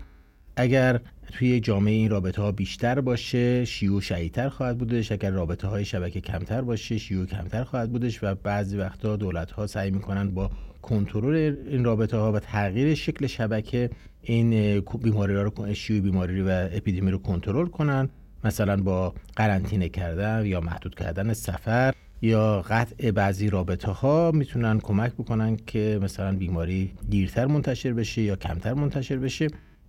اگر 0.56 1.00
توی 1.34 1.60
جامعه 1.60 1.94
این 1.94 2.10
رابطه 2.10 2.42
ها 2.42 2.52
بیشتر 2.52 3.02
باشه 3.02 3.66
شیوع 3.66 4.02
شدیدتر 4.02 4.50
خواهد 4.50 4.78
بودش. 4.78 5.12
اگر 5.12 5.30
رابطه 5.32 5.68
های 5.68 5.86
شبکه 5.86 6.22
کمتر 6.22 6.62
باشه 6.62 6.98
شیوع 6.98 7.26
کمتر 7.26 7.64
خواهد 7.64 7.92
بودش 7.92 8.24
و 8.24 8.36
بعضی 8.36 8.78
وقتا 8.78 9.16
دولت 9.16 9.52
ها 9.52 9.68
سعی 9.68 9.92
می‌کنن 9.92 10.32
با 10.32 10.52
کنترل 10.82 11.56
این 11.68 11.84
رابطه 11.84 12.18
ها 12.18 12.32
و 12.32 12.40
تغییر 12.40 12.96
شکل 12.96 13.28
شبکه 13.28 13.90
این 14.22 14.80
بیماری 14.80 15.34
رو 15.34 15.74
شیوع 15.74 16.00
بیماری 16.00 16.42
و 16.42 16.70
اپیدمی 16.72 17.12
رو 17.12 17.18
کنترل 17.18 17.66
کنن. 17.66 18.10
مثلا 18.44 18.78
با 18.78 19.14
قرنطینه 19.36 19.90
کردن 19.90 20.46
یا 20.46 20.62
محدود 20.62 20.96
کردن 20.96 21.34
سفر 21.34 21.94
یا 22.22 22.62
قطع 22.62 23.12
بعضی 23.12 23.50
رابطه 23.50 23.92
ها 23.92 24.32
می‌تونن 24.32 24.80
کمک 24.80 25.14
بکنن 25.14 25.58
که 25.68 26.00
مثلا 26.02 26.36
بیماری 26.36 26.92
دیرتر 27.10 27.46
منتشر 27.46 27.94
بشه 27.94 28.22
یا 28.22 28.36
کمتر 28.36 28.74
منتشر 28.74 29.18
بشه. 29.18 29.48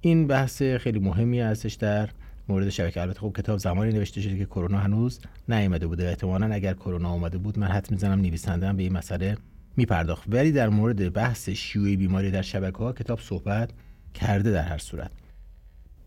این 0.09 0.27
بحث 0.27 0.63
خیلی 0.63 0.99
مهمی 0.99 1.41
هستش 1.41 1.75
در 1.75 2.09
مورد 2.49 2.69
شبکه 2.69 3.01
البته 3.01 3.21
خب 3.21 3.33
کتاب 3.37 3.59
زمانی 3.59 3.93
نوشته 3.93 4.21
شده 4.21 4.39
که 4.39 4.45
کرونا 4.45 4.79
هنوز 4.79 5.21
نیامده 5.49 5.87
بوده. 5.87 6.09
احتمالا 6.09 6.55
اگر 6.55 6.75
کرونا 6.75 7.13
اومده 7.13 7.39
بود 7.39 7.59
من 7.59 7.67
حد 7.67 7.91
می‌زنم 7.91 8.21
نویسنده 8.21 8.73
به 8.73 8.83
این 8.83 8.93
مسئله 8.93 9.37
میپرداخت. 9.77 10.25
ولی 10.29 10.53
در 10.53 10.69
مورد 10.69 11.13
بحث 11.13 11.49
شیوع 11.49 11.97
بیماری 11.97 12.31
در 12.31 12.43
شبکه 12.43 12.79
ها 12.79 12.93
کتاب 12.93 13.21
صحبت 13.21 13.71
کرده 14.15 14.51
در 14.51 14.63
هر 14.63 14.79
صورت. 14.79 15.11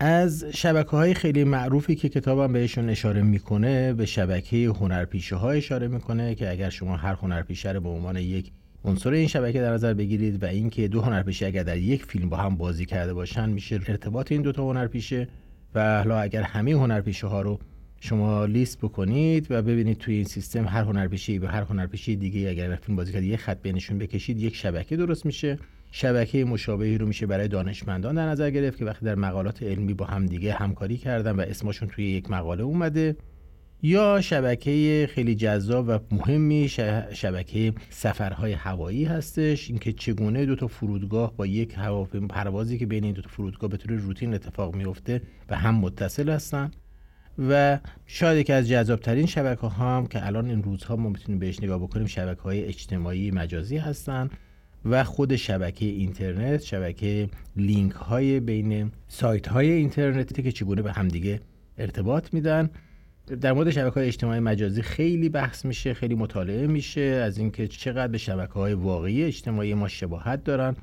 از 0.00 0.44
شبکه 0.44 0.90
های 0.90 1.14
خیلی 1.14 1.44
معروفی 1.44 1.94
که 1.94 2.08
کتابم 2.08 2.52
بهشون 2.52 2.90
اشاره 2.90 3.22
می‌کنه 3.22 3.92
به 3.92 4.06
شبکه 4.06 4.56
هنرپیشه 4.66 5.36
ها 5.36 5.50
اشاره 5.50 5.88
می‌کنه 5.88 6.34
که 6.34 6.50
اگر 6.50 6.70
شما 6.70 6.96
هر 6.96 7.14
هنرپیشه 7.14 7.72
رو 7.72 7.80
به 7.80 7.88
عنوان 7.88 8.16
یک 8.16 8.52
عنصر 8.84 9.10
این 9.10 9.28
شبکه 9.28 9.60
در 9.60 9.72
نظر 9.72 9.94
بگیرید 9.94 10.42
و 10.42 10.46
اینکه 10.46 10.88
دو 10.88 11.00
هنرپیشه 11.00 11.46
اگر 11.46 11.62
در 11.62 11.76
یک 11.76 12.04
فیلم 12.04 12.28
با 12.28 12.36
هم 12.36 12.56
بازی 12.56 12.86
کرده 12.86 13.14
باشن 13.14 13.50
میشه 13.50 13.80
ارتباط 13.88 14.32
این 14.32 14.42
دو 14.42 14.52
تا 14.52 14.62
هنرپیشه؟ 14.62 15.28
و 15.74 15.98
حالا 15.98 16.18
اگر 16.18 16.42
همه 16.42 16.72
هنرپیشه 16.72 17.26
ها 17.26 17.40
رو 17.40 17.58
شما 18.00 18.44
لیست 18.44 18.78
بکنید 18.78 19.46
و 19.50 19.62
ببینید 19.62 19.98
توی 19.98 20.14
این 20.14 20.24
سیستم 20.24 20.66
هر 20.66 20.82
هنرپیشه 20.82 21.38
به 21.38 21.48
هر 21.48 21.62
هنرپیشه 21.62 22.14
دیگه 22.14 22.50
اگر 22.50 22.76
فیلم 22.76 22.96
بازی 22.96 23.12
کرد 23.12 23.22
یک 23.22 23.40
خط 23.40 23.62
بینشون 23.62 23.98
بکشید 23.98 24.40
یک 24.40 24.56
شبکه 24.56 24.96
درست 24.96 25.26
میشه. 25.26 25.58
شبکه 25.90 26.44
مشابهی 26.44 26.98
رو 26.98 27.06
میشه 27.06 27.26
برای 27.26 27.48
دانشمندان 27.48 28.14
در 28.14 28.28
نظر 28.28 28.50
گرفت 28.50 28.78
که 28.78 28.84
وقتی 28.84 29.06
در 29.06 29.14
مقالات 29.14 29.62
علمی 29.62 29.94
با 29.94 30.04
هم 30.04 30.26
دیگه 30.26 30.52
همکاری 30.52 30.96
کردن 30.96 31.36
و 31.36 31.40
اسمشون 31.40 31.88
توی 31.88 32.04
یک 32.04 32.30
مقاله 32.30 32.62
اومده. 32.62 33.16
یا 33.82 34.20
شبکه 34.20 35.08
خیلی 35.10 35.34
جذاب 35.34 35.84
و 35.88 35.98
مهمی 36.10 36.68
شبکه 37.12 37.72
سفرهای 37.90 38.52
هوایی 38.52 39.04
هستش. 39.04 39.70
اینکه 39.70 39.92
چگونه 39.92 40.46
دو 40.46 40.56
تا 40.56 40.66
فرودگاه 40.66 41.36
با 41.36 41.46
یک 41.46 41.74
پروازی 42.28 42.78
که 42.78 42.86
بین 42.86 43.04
این 43.04 43.12
دو 43.12 43.22
تا 43.22 43.28
فرودگاه 43.28 43.70
به 43.70 43.76
طور 43.76 43.92
روتین 43.92 44.34
اتفاق 44.34 44.74
میفته 44.74 45.22
و 45.48 45.56
هم 45.56 45.74
متصل 45.74 46.28
هستن. 46.28 46.70
و 47.48 47.78
شاید 48.06 48.38
یکی 48.38 48.52
از 48.52 48.68
جذابترین 48.68 49.26
شبکه 49.26 49.66
ها 49.66 49.96
هم 49.96 50.06
که 50.06 50.26
الان 50.26 50.46
این 50.46 50.62
روزها 50.62 50.96
ما 50.96 51.08
می‌تونیم 51.08 51.38
بهش 51.38 51.62
نگاه 51.62 51.78
بکنیم 51.78 52.06
شبکه 52.06 52.42
های 52.42 52.64
اجتماعی 52.64 53.30
مجازی 53.30 53.76
هستن 53.76 54.30
و 54.84 55.04
خود 55.04 55.36
شبکه 55.36 55.86
اینترنت 55.86 56.62
شبکه 56.62 57.28
لینک 57.56 57.92
های 57.92 58.40
بین 58.40 58.92
سایت 59.08 59.48
های 59.48 59.70
اینترنتی 59.70 60.42
که 60.42 60.52
چگونه 60.52 60.82
به 60.82 60.92
همدیگه 60.92 61.40
ارتباط 61.78 62.34
میدن. 62.34 62.70
در 63.36 63.52
مورد 63.52 63.70
شبکه 63.70 63.94
های 63.94 64.06
اجتماعی 64.06 64.40
مجازی 64.40 64.82
خیلی 64.82 65.28
بحث 65.28 65.64
میشه 65.64 65.94
خیلی 65.94 66.14
مطالعه 66.14 66.66
میشه 66.66 67.00
از 67.00 67.38
اینکه 67.38 67.68
چقدر 67.68 68.08
به 68.08 68.18
شبکه 68.18 68.52
های 68.52 68.72
واقعی 68.72 69.24
اجتماعی 69.24 69.74
ما 69.74 69.88
شباهت 69.88 70.44
دارن 70.44 70.76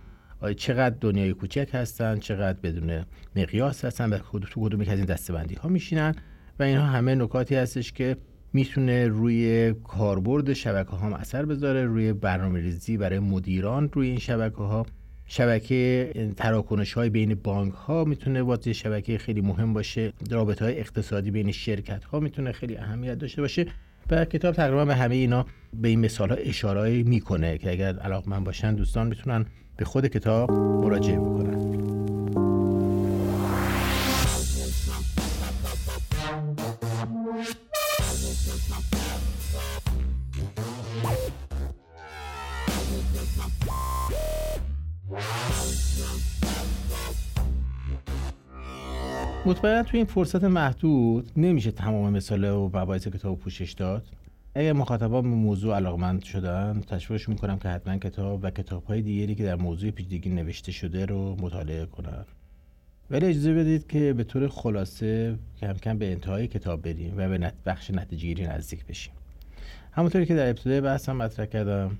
چقدر 0.57 0.95
دنیای 1.01 1.33
کوچک 1.33 1.69
هستن 1.73 2.19
چقدر 2.19 2.59
بدون 2.59 3.05
مقیاس 3.35 3.85
هستن 3.85 4.13
و 4.13 4.17
تو 4.17 4.61
کدوم 4.61 4.81
از 4.81 4.87
این 4.87 5.05
دستبندی 5.05 5.55
ها 5.55 5.69
میشینن. 5.69 6.15
و 6.59 6.63
اینها 6.63 6.85
همه 6.85 7.15
نکاتی 7.15 7.55
هستش 7.55 7.91
که 7.91 8.17
می‌تونه 8.53 9.07
روی 9.07 9.73
کاربرد 9.73 10.53
شبکه 10.53 10.91
ها 10.91 11.15
اثر 11.15 11.45
بذاره 11.45 11.85
روی 11.85 12.13
برنامه 12.13 12.59
ریزی 12.59 12.97
برای 12.97 13.19
مدیران 13.19 13.89
روی 13.93 14.07
این 14.07 14.19
شبکه 14.19 14.57
ها 14.57 14.85
شبکه 15.27 16.11
تراکنش 16.37 16.93
های 16.93 17.09
بین 17.09 17.35
بانک 17.35 17.73
ها 17.73 18.03
می‌تونه 18.03 18.41
واسه 18.41 18.73
شبکه 18.73 19.17
خیلی 19.17 19.41
مهم 19.41 19.73
باشه. 19.73 20.13
رابطه 20.31 20.65
های 20.65 20.79
اقتصادی 20.79 21.31
بین 21.31 21.51
شرکت 21.51 22.03
ها 22.03 22.19
می‌تونه 22.19 22.51
خیلی 22.51 22.77
اهمیت 22.77 23.17
داشته 23.17 23.41
باشه 23.41 23.65
و 24.11 24.25
کتاب 24.25 24.55
تقریبا 24.55 24.85
به 24.85 24.95
همه 24.95 25.15
اینا 25.15 25.45
به 25.73 25.87
این 25.87 25.99
مثال 25.99 26.29
ها 26.29 26.35
اشاره 26.35 27.03
می‌کنه 27.03 27.57
که 27.57 27.71
اگر 27.71 27.99
علاقه 27.99 28.29
من 28.29 28.43
باشن 28.43 28.75
دوستان 28.75 29.07
می‌تونن 29.07 29.45
به 29.77 29.85
خود 29.85 30.07
کتاب 30.07 30.51
مراجعه 30.51 31.19
بکنن. 31.19 32.14
مطمئنا 49.47 49.83
توی 49.83 49.97
این 49.97 50.05
فرصت 50.05 50.43
محدود 50.43 51.31
نمیشه 51.37 51.71
تمام 51.71 52.13
مثال 52.13 52.43
و 52.43 52.65
مباحث 52.67 53.07
کتاب 53.07 53.39
پوشش 53.39 53.71
داد. 53.71 54.05
اگر 54.55 54.73
مخاطبان 54.73 55.21
به 55.23 55.29
موضوع 55.29 55.75
علاقمند 55.75 56.23
شدن 56.23 56.81
تشویقش 56.87 57.29
می‌کنم 57.29 57.59
که 57.59 57.69
حتما 57.69 57.97
کتاب 57.97 58.39
و 58.43 58.49
کتاب 58.49 58.83
های 58.83 59.01
دیگری 59.01 59.35
که 59.35 59.43
در 59.43 59.55
موضوع 59.55 59.91
پیچیدگی 59.91 60.29
نوشته 60.29 60.71
شده 60.71 61.05
رو 61.05 61.35
مطالعه 61.41 61.85
کنند 61.85 62.25
ولی 63.11 63.25
اجازه 63.25 63.53
بدید 63.53 63.87
که 63.87 64.13
به 64.13 64.23
طور 64.23 64.47
خلاصه 64.47 65.37
کم 65.61 65.73
کم 65.73 65.97
به 65.97 66.11
انتهای 66.11 66.47
کتاب 66.47 66.81
بریم 66.81 67.13
و 67.17 67.29
به 67.29 67.51
بخش 67.65 67.91
نتیجه 67.91 68.27
گیری 68.27 68.47
نزدیک 68.47 68.85
بشیم. 68.85 69.13
همونطوری 69.91 70.25
که 70.25 70.35
در 70.35 70.47
ابتدای 70.47 70.81
بحثم 70.81 71.15
مطرح 71.15 71.45
کردم 71.45 71.97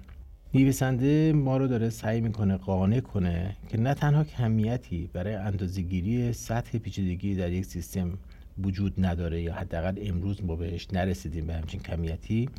نویسنده 0.55 1.33
ما 1.33 1.57
رو 1.57 1.67
داره 1.67 1.89
سعی 1.89 2.21
می‌کنه 2.21 2.57
قانع 2.57 2.99
کنه 2.99 3.55
که 3.69 3.77
نه 3.77 3.93
تنها 3.93 4.23
کمیتی 4.23 5.09
برای 5.13 5.33
اندازهگیری 5.35 6.33
سطح 6.33 6.77
پیچیدگی 6.77 7.35
در 7.35 7.51
یک 7.51 7.65
سیستم 7.65 8.17
وجود 8.63 9.05
نداره 9.05 9.41
یا 9.41 9.53
حداقل 9.53 9.95
امروز 10.01 10.43
ما 10.43 10.55
بهش 10.55 10.87
نرسیدیم 10.93 11.47
به 11.47 11.53
همچین 11.53 11.79
کمیتی 11.79 12.49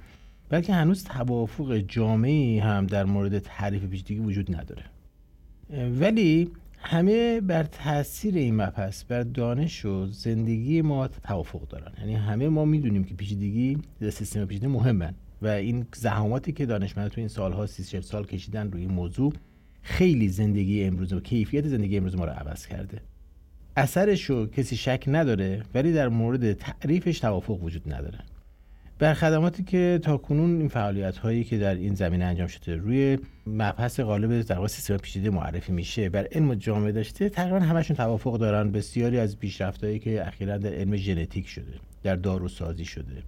بلکه 0.49 0.75
هنوز 0.75 1.05
توافق 1.05 1.77
جامعی 1.79 2.59
هم 2.59 2.87
در 2.87 3.05
مورد 3.05 3.39
تعریف 3.39 3.85
پیچیدگی 3.85 4.19
وجود 4.21 4.57
نداره. 4.57 4.85
ولی 6.01 6.51
همه 6.79 7.41
بر 7.41 7.63
تاثیر 7.63 8.35
این 8.35 8.57
مبحث 8.57 9.05
بر 9.05 9.23
دانش 9.23 9.85
و 9.85 10.07
زندگی 10.07 10.83
ما 10.83 11.09
توافق 11.09 11.69
دارن. 11.69 11.93
یعنی 12.01 12.15
همه 12.15 12.49
ما 12.49 12.65
می‌دونیم 12.65 13.05
که 13.05 13.15
پیچیدگی 13.15 13.79
در 14.01 14.11
سیستم 14.11 14.45
پیچیده 14.45 14.69
مهمن 14.69 15.15
و 15.43 15.47
این 15.47 15.87
زحماتی 15.95 16.53
که 16.53 16.66
دانشمند 16.66 17.11
تو 17.11 17.20
این 17.20 17.28
سالها 17.28 17.66
30 17.66 18.01
سال 18.01 18.24
کشیدن 18.24 18.70
روی 18.70 18.82
این 18.82 18.93
موضوع 18.93 19.32
خیلی 19.82 20.28
زندگی 20.28 20.84
امروز 20.84 21.12
و 21.12 21.20
کیفیت 21.20 21.66
زندگی 21.66 21.97
امروز 21.97 22.16
ما 22.16 22.24
رو 22.24 22.32
عوض 22.32 22.66
کرده. 22.66 23.01
اثرش 23.76 24.24
رو 24.24 24.47
کسی 24.47 24.76
شک 24.76 25.05
نداره 25.07 25.62
ولی 25.74 25.93
در 25.93 26.09
مورد 26.09 26.53
تعریفش 26.53 27.18
توافق 27.18 27.62
وجود 27.62 27.95
نداره. 27.95 28.18
بر 28.99 29.14
خدماتی 29.14 29.62
که 29.62 30.01
تا 30.03 30.16
کنون 30.16 30.59
این 30.59 30.68
فعالیت 30.68 31.16
هایی 31.16 31.45
که 31.45 31.59
در 31.59 31.74
این 31.74 31.95
زمینه 31.95 32.24
انجام 32.24 32.47
شده 32.47 32.76
روی 32.76 33.18
مبحث 33.47 34.01
غالب 34.01 34.43
در 34.43 34.55
واقع 34.55 34.66
سیستم 34.66 34.97
پیچیده 34.97 35.30
معرفی 35.30 35.72
میشه. 35.72 36.09
بر 36.09 36.26
علم 36.32 36.55
جامعه 36.55 36.93
داشته 36.93 37.28
تقریبا 37.28 37.61
همشون 37.61 37.97
توافق 37.97 38.39
دارن. 38.39 38.72
بسیاری 38.72 39.18
از 39.18 39.39
پیشرفت‌هایی 39.39 39.99
که 39.99 40.26
اخیرا 40.26 40.59
در 40.59 40.72
علم 40.72 40.97
ژنتیک 40.97 41.49
شده 41.49 41.74
در 42.03 42.16
داروسازی 42.16 42.84
شده. 42.84 43.22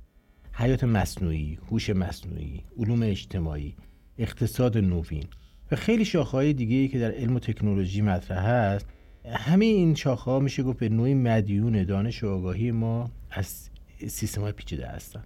حیات 0.60 0.84
مصنوعی 0.84 1.58
هوش 1.70 1.90
مصنوعی 1.90 2.62
علوم 2.78 3.02
اجتماعی 3.02 3.74
اقتصاد 4.18 4.78
نوین 4.78 5.24
و 5.70 5.76
خیلی 5.76 6.04
شاخه‌های 6.04 6.52
دیگه 6.52 6.88
که 6.88 6.98
در 6.98 7.10
علم 7.10 7.36
و 7.36 7.38
تکنولوژی 7.38 8.02
مطرح 8.02 8.46
هست. 8.46 8.86
همه 9.24 9.64
این 9.64 9.94
شاخه 9.94 10.38
میشه 10.38 10.62
گفت 10.62 10.78
به 10.78 10.88
نوعی 10.88 11.14
مدیون 11.14 11.84
دانش 11.84 12.24
و 12.24 12.28
آگاهی 12.28 12.70
ما 12.70 13.10
از 13.30 13.70
سیستم 14.08 14.40
های 14.40 14.52
پیچیده 14.52 14.86
هستن. 14.86 15.24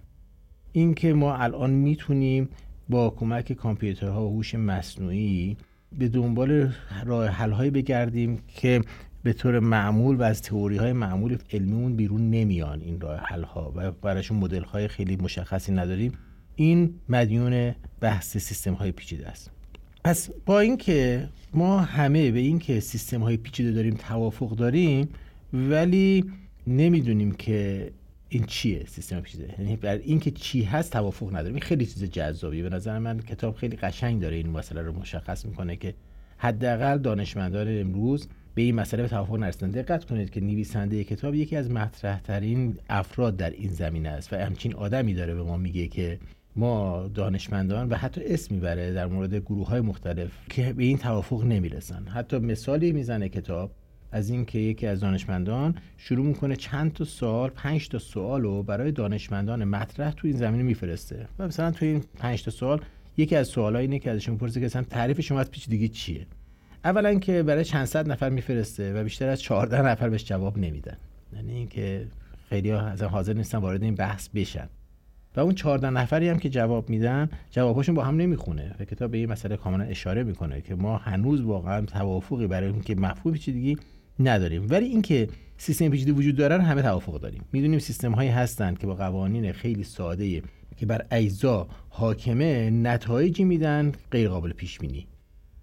اینکه 0.71 1.13
ما 1.13 1.35
الان 1.35 1.69
می‌تونیم 1.69 2.49
با 2.89 3.09
کمک 3.09 3.53
کامپیوترها 3.53 4.27
و 4.27 4.35
هوش 4.35 4.55
مصنوعی 4.55 5.57
به 5.99 6.07
دنبال 6.07 6.73
راه 7.05 7.27
حل 7.27 7.51
هایی 7.51 7.71
بگردیم 7.71 8.39
که 8.47 8.81
به 9.23 9.33
طور 9.33 9.59
معمول 9.59 10.15
و 10.15 10.21
از 10.21 10.41
تئوری 10.41 10.77
های 10.77 10.93
معمول 10.93 11.37
علمیمون 11.53 11.95
بیرون 11.95 12.29
نمیان 12.29 12.81
این 12.81 13.01
راه 13.01 13.19
حل 13.19 13.43
ها 13.43 13.73
و 13.75 13.91
براشون 13.91 14.37
مدل 14.37 14.63
های 14.63 14.87
خیلی 14.87 15.15
مشخصی 15.15 15.71
نداریم. 15.71 16.11
این 16.55 16.93
مدیون 17.09 17.75
بحث 17.99 18.37
سیستم 18.37 18.73
های 18.73 18.91
پیچیده 18.91 19.27
است. 19.27 19.51
پس 20.03 20.29
با 20.45 20.59
اینکه 20.59 21.29
ما 21.53 21.79
همه 21.79 22.31
به 22.31 22.39
اینکه 22.39 22.79
سیستم 22.79 23.21
های 23.21 23.37
پیچیده 23.37 23.71
داریم 23.71 23.93
توافق 23.93 24.55
داریم 24.55 25.09
ولی 25.53 26.31
نمی‌دونیم 26.67 27.31
که 27.31 27.91
این 28.29 28.43
چیه 28.43 28.85
سیستم 28.87 29.19
پیچیده. 29.19 29.55
یعنی 29.59 29.75
بر 29.75 29.95
اینکه 29.95 30.31
چی 30.31 30.63
هست 30.63 30.91
توافق 30.91 31.29
نداریم. 31.29 31.53
این 31.53 31.63
خیلی 31.63 31.85
چیز 31.85 32.03
جذابیه. 32.03 32.63
به 32.63 32.69
نظر 32.69 32.99
من 32.99 33.19
کتاب 33.19 33.55
خیلی 33.55 33.75
قشنگ 33.75 34.21
داره 34.21 34.35
این 34.35 34.49
مسئله 34.49 34.81
رو 34.81 34.99
مشخص 34.99 35.45
می‌کنه 35.45 35.75
که 35.75 35.93
حداقل 36.37 36.97
دانشمندان 36.97 37.79
امروز 37.81 38.27
به 38.55 38.61
این 38.61 38.75
مسئله 38.75 39.03
به 39.03 39.09
توافق 39.09 39.35
نرسیدن 39.35 39.69
دقت 39.69 40.05
کنید 40.05 40.29
که 40.29 40.41
نویسنده 40.41 41.03
کتاب 41.03 41.35
یکی 41.35 41.55
از 41.55 41.71
مطرح 41.71 42.19
ترین 42.19 42.77
افراد 42.89 43.37
در 43.37 43.49
این 43.49 43.69
زمینه 43.69 44.09
است 44.09 44.33
و 44.33 44.35
همچین 44.35 44.73
آدمی 44.73 45.13
داره 45.13 45.35
به 45.35 45.43
ما 45.43 45.57
میگه 45.57 45.87
که 45.87 46.19
ما 46.55 47.07
دانشمندان 47.13 47.89
و 47.89 47.95
حتی 47.95 48.21
اسم 48.25 48.55
می‌بره 48.55 48.93
در 48.93 49.07
مورد 49.07 49.35
گروه 49.35 49.67
های 49.67 49.81
مختلف 49.81 50.31
که 50.49 50.73
به 50.73 50.83
این 50.83 50.97
توافق 50.97 51.43
نمی‌رسن. 51.43 52.07
حتی 52.07 52.37
مثالی 52.37 52.91
می‌زنه 52.91 53.29
کتاب 53.29 53.71
از 54.11 54.29
اینکه 54.29 54.59
یکی 54.59 54.87
از 54.87 54.99
دانشمندان 54.99 55.75
شروع 55.97 56.25
می‌کنه 56.25 56.55
چند 56.55 56.93
تا 56.93 57.03
سوال 57.05 57.49
پنج 57.49 57.89
تا 57.89 57.99
سوال 57.99 58.41
رو 58.41 58.63
برای 58.63 58.91
دانشمندان 58.91 59.63
مطرح 59.63 60.11
تو 60.11 60.27
این 60.27 60.37
زمینه 60.37 60.63
میفرسته. 60.63 61.27
و 61.39 61.47
مثلا 61.47 61.71
تو 61.71 61.85
این 61.85 62.03
پنج 62.19 62.43
تا 62.43 62.51
سوال 62.51 62.81
یکی 63.17 63.35
از 63.35 63.47
سوالها 63.47 63.81
اینه 63.81 63.99
که 63.99 64.11
ازشون 64.11 64.37
پرسه 64.37 64.59
که 64.59 64.65
مثلا 64.65 64.83
تعریف 64.83 65.21
شما 65.21 65.39
از 65.39 65.51
پیچیدگی 65.51 65.87
چیه؟ 65.89 66.27
اولا 66.85 67.15
که 67.15 67.43
برای 67.43 67.65
چند 67.65 67.85
صد 67.85 68.11
نفر 68.11 68.29
میفرسته 68.29 68.93
و 68.93 69.03
بیشتر 69.03 69.29
از 69.29 69.41
14 69.41 69.81
نفر 69.81 70.09
بهش 70.09 70.25
جواب 70.25 70.57
نمیدن. 70.57 70.97
یعنی 71.35 71.53
اینکه 71.53 72.07
خیلی 72.49 72.69
ها 72.69 73.07
حاضر 73.07 73.33
نیستن 73.33 73.57
وارد 73.57 73.83
این 73.83 73.95
بحث 73.95 74.29
بشن. 74.29 74.69
و 75.35 75.39
اون 75.39 75.55
14 75.55 75.89
نفری 75.89 76.29
هم 76.29 76.39
که 76.39 76.49
جواب 76.49 76.89
میدن 76.89 77.29
جوابشون 77.51 77.95
با 77.95 78.03
هم 78.03 78.17
نمی‌خونه 78.17 78.75
و 78.79 78.85
کتاب 78.85 79.11
به 79.11 79.17
این 79.17 79.31
مسئله 79.31 79.57
کاملا 79.57 79.83
اشاره 79.83 80.23
می‌کنه 80.23 80.61
که 80.61 80.75
ما 80.75 80.97
هنوز 80.97 81.41
واقعا 81.41 81.81
توافقی 81.85 82.47
برای 82.47 82.69
اینکه 82.69 82.95
مفهوم 82.95 83.33
پیچیدگی 83.33 83.77
نداریم. 84.19 84.67
ولی 84.69 84.85
اینکه 84.85 85.27
سیستم 85.57 85.89
پیچیده 85.89 86.11
وجود 86.11 86.35
دارن 86.35 86.61
همه 86.61 86.81
توافق 86.81 87.19
داریم. 87.19 87.43
می‌دونیم 87.51 87.79
سیستم 87.79 88.11
هایی 88.11 88.29
هستند 88.29 88.79
که 88.79 88.87
با 88.87 88.95
قوانین 88.95 89.51
خیلی 89.51 89.83
ساده 89.83 90.41
که 90.77 90.85
بر 90.85 91.05
اجزا 91.11 91.67
حاکمه 91.89 92.69
نتایجی 92.69 93.43
میدن 93.43 93.91
غیر 94.11 94.29
قابل 94.29 94.53
پیش 94.53 94.79
بینی 94.79 95.07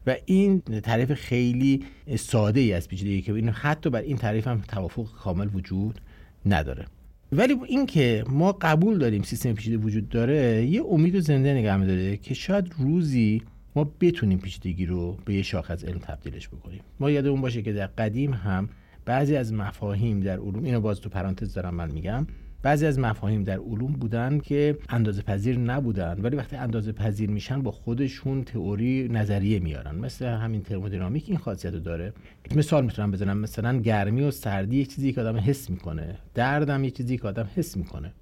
و 0.07 0.17
این 0.27 0.61
تعریف 0.61 1.13
خیلی 1.13 1.85
ساده 2.19 2.61
ای 2.61 2.73
از 2.73 2.89
پیچیدگی 2.89 3.23
که 3.23 3.35
این 3.35 3.49
حتی 3.49 3.91
بر 3.91 4.01
این 4.01 4.17
تعریف 4.17 4.47
هم 4.47 4.61
توافق 4.69 5.13
کامل 5.13 5.49
وجود 5.55 6.01
نداره. 6.47 6.87
ولی 7.33 7.57
اینکه 7.67 8.25
ما 8.29 8.53
قبول 8.53 8.99
داریم 8.99 9.23
سیستم 9.23 9.53
پیچیده 9.53 9.77
وجود 9.77 10.09
داره 10.09 10.67
یه 10.67 10.83
امید 10.91 11.15
و 11.15 11.21
زنده 11.21 11.55
نگه 11.55 11.85
داره 11.85 12.17
که 12.17 12.35
شاید 12.35 12.73
روزی 12.79 13.43
ما 13.77 13.93
بتونیم 14.01 14.39
پیچیدگی 14.39 14.87
رو 14.87 15.19
به 15.25 15.35
یه 15.35 15.43
شاخ 15.43 15.71
از 15.71 15.85
علم 15.85 15.99
تبدیلش 15.99 16.49
بکنیم. 16.49 16.81
ما 17.01 17.11
یادمون 17.11 17.41
باشه 17.41 17.63
که 17.63 17.73
در 17.73 17.87
قدیم 17.87 18.33
هم 18.33 18.69
بعضی 19.05 19.37
از 19.37 19.53
مفاهیم 19.53 20.21
در 20.21 20.39
علوم 20.39 20.65
اینو 20.65 20.81
باز 20.81 21.01
تو 21.01 21.09
پرانتز 21.09 21.55
دارم 21.55 21.75
من 21.75 21.91
میگم 21.91 22.27
بعضی 22.63 22.87
از 22.87 22.99
مفاهیم 22.99 23.45
در 23.45 23.59
علوم 23.59 23.93
بودن 23.93 24.39
که 24.39 24.79
اندازه 24.89 25.23
پذیر 25.23 25.59
نبودن 25.59 26.21
ولی 26.23 26.37
وقتی 26.37 26.57
اندازه 26.57 26.93
پذیر 26.93 27.31
میشن 27.31 27.63
با 27.63 27.71
خودشون 27.71 28.45
تئوری 28.45 29.09
نظریه 29.09 29.59
میارن. 29.59 29.95
مثل 29.95 30.27
همین 30.27 30.63
ترمودینامیک 30.63 31.25
این 31.29 31.39
خاصیت 31.39 31.75
رو 31.75 31.81
داره. 31.81 32.13
مثال 32.57 32.85
می‌تونم 32.85 33.11
بزنم. 33.11 33.39
مثلا 33.39 33.79
گرمی 33.79 34.23
و 34.23 34.31
سردی 34.31 34.77
یک 34.77 34.95
چیزی 34.95 35.13
که 35.13 35.21
آدم 35.21 35.37
حس 35.37 35.71
می‌کنه. 35.71 36.19
دردم 36.35 36.85
یک 36.85 36.97
چیزی 36.97 37.19
که 37.19 37.29
آدم 37.29 37.49
حس 37.57 37.77
می‌کنه. 37.77 38.13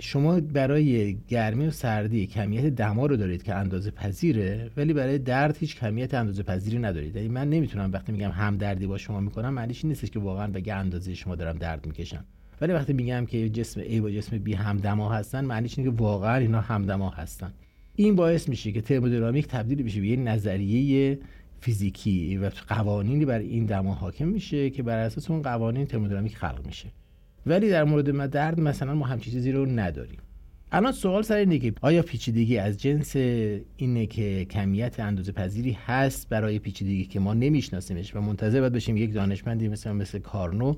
شما 0.00 0.40
برای 0.40 1.18
گرمی 1.28 1.66
و 1.66 1.70
سردی 1.70 2.26
کمیت 2.26 2.66
دما 2.66 3.06
رو 3.06 3.16
دارید 3.16 3.42
که 3.42 3.54
اندازه 3.54 3.90
پذیره 3.90 4.70
ولی 4.76 4.92
برای 4.92 5.18
درد 5.18 5.56
هیچ 5.56 5.76
کمیت 5.76 6.14
اندازه 6.14 6.42
پذیری 6.42 6.78
ندارید. 6.78 7.16
یعنی 7.16 7.28
من 7.28 7.50
نمی‌تونم 7.50 7.92
وقتی 7.92 8.12
میگم 8.12 8.30
هم 8.30 8.56
دردی 8.56 8.86
با 8.86 8.98
شما 8.98 9.20
می‌کنم 9.20 9.54
معنیش 9.54 9.84
این 9.84 9.88
نیستش 9.88 10.10
که 10.10 10.18
واقعا 10.18 10.46
به 10.46 10.74
اندازه 10.74 11.14
شما 11.14 11.34
دارم 11.34 11.58
درد 11.58 11.86
می‌کشم 11.86 12.24
ولی 12.60 12.72
وقتی 12.72 12.92
میگم 12.92 13.26
که 13.26 13.48
جسم 13.48 13.80
A 13.82 13.94
با 14.00 14.10
جسم 14.10 14.44
B 14.44 14.54
همدما 14.54 15.12
هستن 15.12 15.44
معنیش 15.44 15.78
اینه 15.78 15.90
که 15.90 15.96
واقعا 15.96 16.36
اینا 16.36 16.60
همدما 16.60 17.10
هستن. 17.10 17.52
این 17.96 18.16
باعث 18.16 18.48
میشه 18.48 18.72
که 18.72 18.80
ترمودینامیک 18.80 19.46
تبدیل 19.46 19.82
بشه 19.82 20.00
به 20.00 20.06
یه 20.06 20.16
نظریه 20.16 21.18
فیزیکی 21.60 22.36
و 22.36 22.50
قوانینی 22.68 23.24
بر 23.24 23.38
این 23.38 23.66
دما 23.66 23.94
حاکم 23.94 24.28
میشه 24.28 24.70
که 24.70 24.82
بر 24.82 24.98
اساس 24.98 25.30
اون 25.30 25.42
قوانین 25.42 25.86
ترمودینامیک 25.86 26.36
خلق 26.36 26.66
میشه. 26.66 26.88
ولی 27.46 27.70
در 27.70 27.84
مورد 27.84 28.30
درد 28.30 28.60
مثلا 28.60 28.94
ما 28.94 29.06
همچین 29.06 29.32
چیزی 29.32 29.52
رو 29.52 29.66
نداریم. 29.66 30.18
الان 30.72 30.92
سوال 30.92 31.22
سر 31.22 31.36
اینه 31.36 31.58
که 31.58 31.72
آیا 31.80 32.02
پیچیدگی 32.02 32.58
از 32.58 32.80
جنس 32.80 33.16
اینه 33.76 34.06
که 34.06 34.44
کمیت 34.44 35.00
اندازه 35.00 35.32
پذیری 35.32 35.78
هست 35.86 36.28
برای 36.28 36.58
پیچیدگی 36.58 37.04
که 37.04 37.20
ما 37.20 37.34
نمیشناسیمش 37.34 38.16
و 38.16 38.20
منتظر 38.20 38.60
باید 38.60 38.72
بشیم 38.72 38.96
یک 38.96 39.12
دانشمندی 39.12 39.68
مثل 39.68 39.92
مثل 39.92 40.18
کارنو 40.18 40.74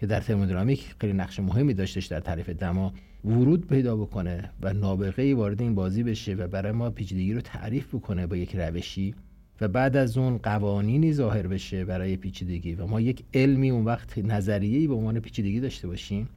که 0.00 0.06
در 0.06 0.20
ترمودینامیک 0.20 0.94
خیلی 1.00 1.12
نقش 1.12 1.40
مهمی 1.40 1.74
داشتش 1.74 2.06
در 2.06 2.20
تعریف 2.20 2.48
دما 2.48 2.92
ورود 3.24 3.66
پیدا 3.66 3.96
بکنه 3.96 4.50
و 4.62 4.72
نابغه 4.72 5.34
وارد 5.34 5.62
این 5.62 5.74
بازی 5.74 6.02
بشه 6.02 6.34
و 6.34 6.48
برای 6.48 6.72
ما 6.72 6.90
پیچیدگی 6.90 7.34
رو 7.34 7.40
تعریف 7.40 7.94
بکنه 7.94 8.26
با 8.26 8.36
یک 8.36 8.56
روشی 8.56 9.14
و 9.60 9.68
بعد 9.68 9.96
از 9.96 10.18
اون 10.18 10.38
قوانینی 10.38 11.12
ظاهر 11.12 11.46
بشه 11.46 11.84
برای 11.84 12.16
پیچیدگی 12.16 12.74
و 12.74 12.86
ما 12.86 13.00
یک 13.00 13.24
علمی 13.34 13.70
اون 13.70 13.84
وقت 13.84 14.18
نظریه‌ای 14.18 14.86
به 14.86 14.94
عنوان 14.94 15.20
پیچیدگی 15.20 15.60
داشته 15.60 15.88
باشیم 15.88 16.28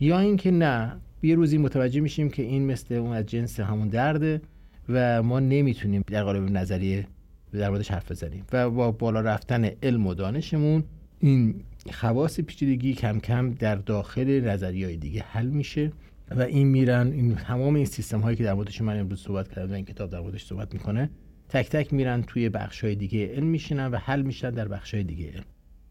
یا 0.00 0.18
اینکه 0.18 0.50
نه 0.50 0.96
یه 1.22 1.34
روزی 1.34 1.58
متوجه 1.58 2.00
میشیم 2.00 2.30
که 2.30 2.42
این 2.42 2.66
مثل 2.66 2.94
اون 2.94 3.12
از 3.12 3.26
جنس 3.26 3.60
همون 3.60 3.88
درده 3.88 4.40
و 4.88 5.22
ما 5.22 5.40
نمی‌تونیم 5.40 6.02
در 6.06 6.24
قالب 6.24 6.50
نظریه 6.50 7.06
در 7.52 7.70
موردش 7.70 7.90
حرف 7.90 8.10
بزنیم 8.10 8.44
و 8.52 8.70
با 8.70 8.90
بالا 8.90 9.20
رفتن 9.20 9.70
علم 9.82 10.06
و 10.06 10.14
دانشمون 10.14 10.84
این 11.20 11.54
خواص 11.92 12.40
پیچیدگی 12.40 12.94
کم 12.94 13.20
کم 13.20 13.50
در 13.50 13.74
داخل 13.74 14.40
نظریه 14.40 14.86
های 14.86 14.96
دیگه 14.96 15.22
حل 15.22 15.46
میشه 15.46 15.92
و 16.30 16.42
این 16.42 16.66
میرن 16.66 17.12
این 17.12 17.34
تمام 17.34 17.74
این 17.74 17.84
سیستم 17.84 18.20
هایی 18.20 18.36
که 18.36 18.44
در 18.44 18.54
موردش 18.54 18.80
من 18.80 19.00
امروز 19.00 19.20
صحبت 19.20 19.48
کردم 19.48 19.74
این 19.74 19.84
کتاب 19.84 20.10
در 20.10 20.20
موردش 20.20 20.44
صحبت 20.44 20.74
می‌کنه 20.74 21.10
تک 21.48 21.68
تک 21.68 21.92
میرن 21.92 22.22
توی 22.22 22.48
بخش 22.48 22.84
های 22.84 22.94
دیگه 22.94 23.26
علم 23.26 23.46
میشینن 23.46 23.86
و 23.86 23.96
حل 23.96 24.22
میشن 24.22 24.50
در 24.50 24.68
بخش 24.68 24.94
های 24.94 25.04
دیگه 25.04 25.30
علم. 25.30 25.44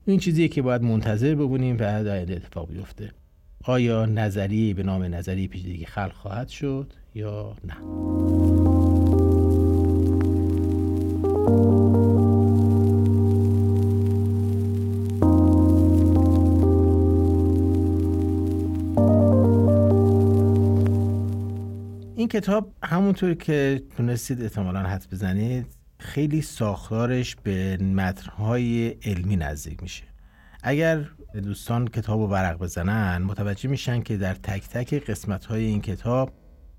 این 0.06 0.20
چیزیه 0.20 0.48
که 0.48 0.62
باید 0.62 0.82
منتظر 0.82 1.36
ببینیم 1.36 1.78
و 1.78 1.84
آینده 1.84 2.34
اتفاق 2.36 2.72
بیفته. 2.72 3.12
آیا 3.64 4.06
نظریه 4.06 4.74
به 4.74 4.84
نام 4.84 5.04
نظریه 5.04 5.48
پیچیدگی 5.48 5.86
خلق 5.86 6.14
خواهد 6.14 6.48
شد 6.48 6.94
یا 7.16 7.56
نه؟ 7.64 8.79
کتاب 22.30 22.74
همونطور 22.84 23.34
که 23.34 23.84
تونستید 23.98 24.42
احتمالا 24.42 24.80
حد 24.80 25.08
بزنید 25.12 25.66
خیلی 25.98 26.42
ساختارش 26.42 27.36
به 27.36 27.78
متنهای 27.78 28.88
علمی 28.88 29.36
نزدیک 29.36 29.84
میشه. 29.84 30.04
اگر 30.64 31.06
دوستان 31.44 31.88
کتاب 31.88 32.20
رو 32.22 32.28
ورق 32.28 32.58
بزنن 32.58 33.22
متوجه 33.22 33.70
میشن 33.70 34.02
که 34.02 34.18
در 34.18 34.34
تک 34.34 34.70
تک 34.70 34.94
قسمت 34.94 35.46
های 35.46 35.66
این 35.66 35.82
کتاب 35.82 36.32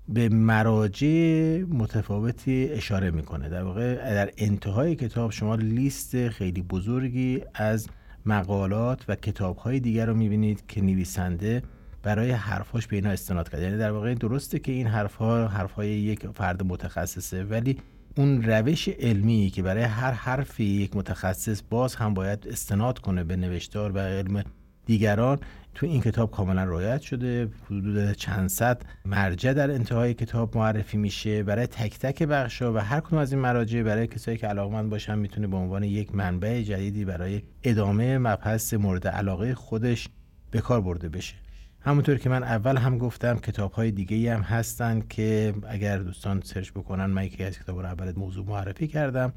به 0.09 0.29
مراجع 0.29 1.63
متفاوتی 1.69 2.69
اشاره 2.71 3.11
می‌کنه. 3.11 3.49
در 3.49 3.63
واقع 3.63 4.13
در 4.13 4.31
انتهای 4.37 4.95
کتاب 4.95 5.31
شما 5.31 5.55
لیست 5.55 6.29
خیلی 6.29 6.61
بزرگی 6.61 7.41
از 7.53 7.87
مقالات 8.25 9.05
و 9.07 9.15
کتاب 9.15 9.57
های 9.57 9.79
دیگر 9.79 10.05
رو 10.05 10.13
می‌بینید 10.13 10.63
که 10.67 10.81
نویسنده 10.81 11.63
برای 12.03 12.31
حرفاش 12.31 12.87
به 12.87 12.95
اینا 12.95 13.09
استناد 13.09 13.49
کرد. 13.49 13.61
یعنی 13.61 13.77
در 13.77 13.91
واقع 13.91 14.13
درسته 14.13 14.59
که 14.59 14.71
این 14.71 14.87
حرفها 14.87 15.47
حرفهای 15.47 15.89
یک 15.89 16.27
فرد 16.27 16.63
متخصصه 16.63 17.43
ولی 17.43 17.77
اون 18.17 18.43
روش 18.43 18.89
علمی 18.89 19.49
که 19.49 19.61
برای 19.61 19.83
هر 19.83 20.11
حرفی 20.11 20.63
یک 20.63 20.95
متخصص 20.95 21.61
باز 21.69 21.95
هم 21.95 22.13
باید 22.13 22.47
استناد 22.47 22.99
کنه 22.99 23.23
به 23.23 23.35
نوشتار 23.35 23.91
و 23.91 23.99
علم 23.99 24.43
دیگران 24.85 25.39
تو 25.75 25.85
این 25.85 26.01
کتاب 26.01 26.31
کاملا 26.31 26.63
رعایت 26.63 27.01
شده. 27.01 27.49
حدود 27.65 28.11
چند 28.11 28.49
صد 28.49 28.81
مرجع 29.05 29.53
در 29.53 29.71
انتهای 29.71 30.13
کتاب 30.13 30.57
معرفی 30.57 30.97
میشه 30.97 31.43
برای 31.43 31.67
تک 31.67 31.99
تک 31.99 32.23
بخشا 32.23 32.73
و 32.73 32.77
هر 32.77 32.99
کدوم 32.99 33.19
از 33.19 33.31
این 33.31 33.41
مراجع 33.41 33.83
برای 33.83 34.07
کسایی 34.07 34.37
که 34.37 34.47
علاقمند 34.47 34.89
باشن 34.89 35.19
می‌تونه 35.19 35.47
به 35.47 35.57
عنوان 35.57 35.83
یک 35.83 36.15
منبع 36.15 36.61
جدیدی 36.61 37.05
برای 37.05 37.41
ادامه 37.63 38.17
مبحث 38.17 38.73
مورد 38.73 39.07
علاقه 39.07 39.55
خودش 39.55 40.07
به 40.51 40.61
کار 40.61 40.81
برده 40.81 41.09
بشه. 41.09 41.40
همونطور 41.83 42.17
که 42.17 42.29
من 42.29 42.43
اول 42.43 42.77
هم 42.77 42.97
گفتم 42.97 43.37
کتاب 43.37 43.71
های 43.71 43.91
دیگه 43.91 44.35
هم 44.35 44.41
هستن 44.41 45.03
که 45.09 45.53
اگر 45.67 45.97
دوستان 45.97 46.41
سرچ 46.43 46.71
بکنن 46.71 47.05
من 47.05 47.25
یکی 47.25 47.43
از 47.43 47.59
کتاب 47.59 47.79
رو 47.79 47.85
اول 47.85 48.13
موضوع 48.17 48.45
معرفی 48.45 48.87
کردم 48.87 49.33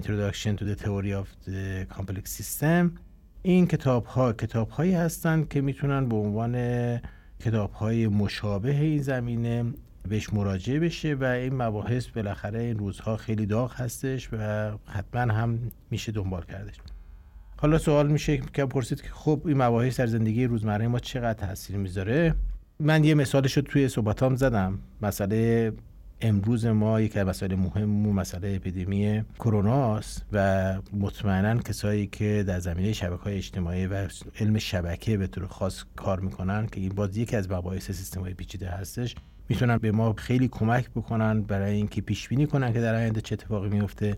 Introduction 0.00 0.58
to 0.58 0.62
the 0.62 0.82
Theory 0.82 1.12
of 1.12 1.50
the 1.50 1.96
Complex 1.96 2.40
System. 2.40 2.98
این 3.42 3.66
کتاب 3.66 4.04
ها 4.04 4.32
کتاب 4.32 4.68
هایی 4.68 4.94
هستند 4.94 5.48
که 5.48 5.60
می‌تونن 5.60 6.08
به 6.08 6.16
عنوان 6.16 6.56
کتاب 7.40 7.72
های 7.72 8.08
مشابه 8.08 8.80
این 8.80 9.02
زمینه 9.02 9.64
بهش 10.08 10.32
مراجعه 10.32 10.80
بشه 10.80 11.14
و 11.14 11.24
این 11.24 11.54
مباحث 11.54 12.06
بالاخره 12.06 12.60
این 12.60 12.78
روزها 12.78 13.16
خیلی 13.16 13.46
داغ 13.46 13.74
هستش 13.74 14.28
و 14.32 14.70
حتما 14.86 15.32
هم 15.32 15.58
میشه 15.90 16.12
دنبال 16.12 16.42
کردش. 16.42 16.74
حالا 17.58 17.78
سوال 17.78 18.06
میشه 18.12 18.36
که 18.52 18.66
پرسید 18.66 19.02
که 19.02 19.08
خب 19.10 19.42
این 19.44 19.56
مباحث 19.56 20.00
در 20.00 20.06
زندگی 20.06 20.44
روزمره 20.44 20.88
ما 20.88 20.98
چقدر 20.98 21.46
تاثیر 21.46 21.76
می‌ذاره؟ 21.76 22.34
من 22.80 23.04
یه 23.04 23.14
مثالش 23.14 23.52
رو 23.56 23.62
توی 23.62 23.88
صحبتام 23.88 24.36
زدم. 24.36 24.78
مسئله 25.02 25.72
امروز 26.20 26.66
ما 26.66 27.00
یکی 27.00 27.18
از 27.18 27.26
مسائل 27.26 27.54
مهم 27.54 28.06
و 28.06 28.12
مسئله 28.12 28.52
اپیدمی 28.56 29.22
کرونا 29.38 30.00
و 30.32 30.74
مطمئنا 30.92 31.56
کسایی 31.56 32.06
که 32.06 32.44
در 32.46 32.60
زمینه 32.60 32.92
شبکه 32.92 33.22
های 33.22 33.36
اجتماعی 33.36 33.86
و 33.86 34.08
علم 34.40 34.58
شبکه 34.58 35.16
به 35.16 35.26
طور 35.26 35.46
خاص 35.46 35.84
کار 35.96 36.20
می‌کنن 36.20 36.66
که 36.66 36.80
این 36.80 36.88
باز 36.88 37.16
یکی 37.16 37.36
از 37.36 37.50
مباحث 37.50 37.90
سیستم 37.90 38.20
های 38.20 38.34
پیچیده 38.34 38.68
هستش 38.68 39.14
می‌تونن 39.48 39.76
به 39.76 39.92
ما 39.92 40.12
خیلی 40.12 40.48
کمک 40.48 40.90
بکنن 40.90 41.42
برای 41.42 41.74
اینکه 41.74 42.00
پیش 42.00 42.28
بینی 42.28 42.46
کنن 42.46 42.72
که 42.72 42.80
در 42.80 42.94
آینده 42.94 43.20
چه 43.20 43.32
اتفاقی 43.32 43.68
میفته 43.68 44.16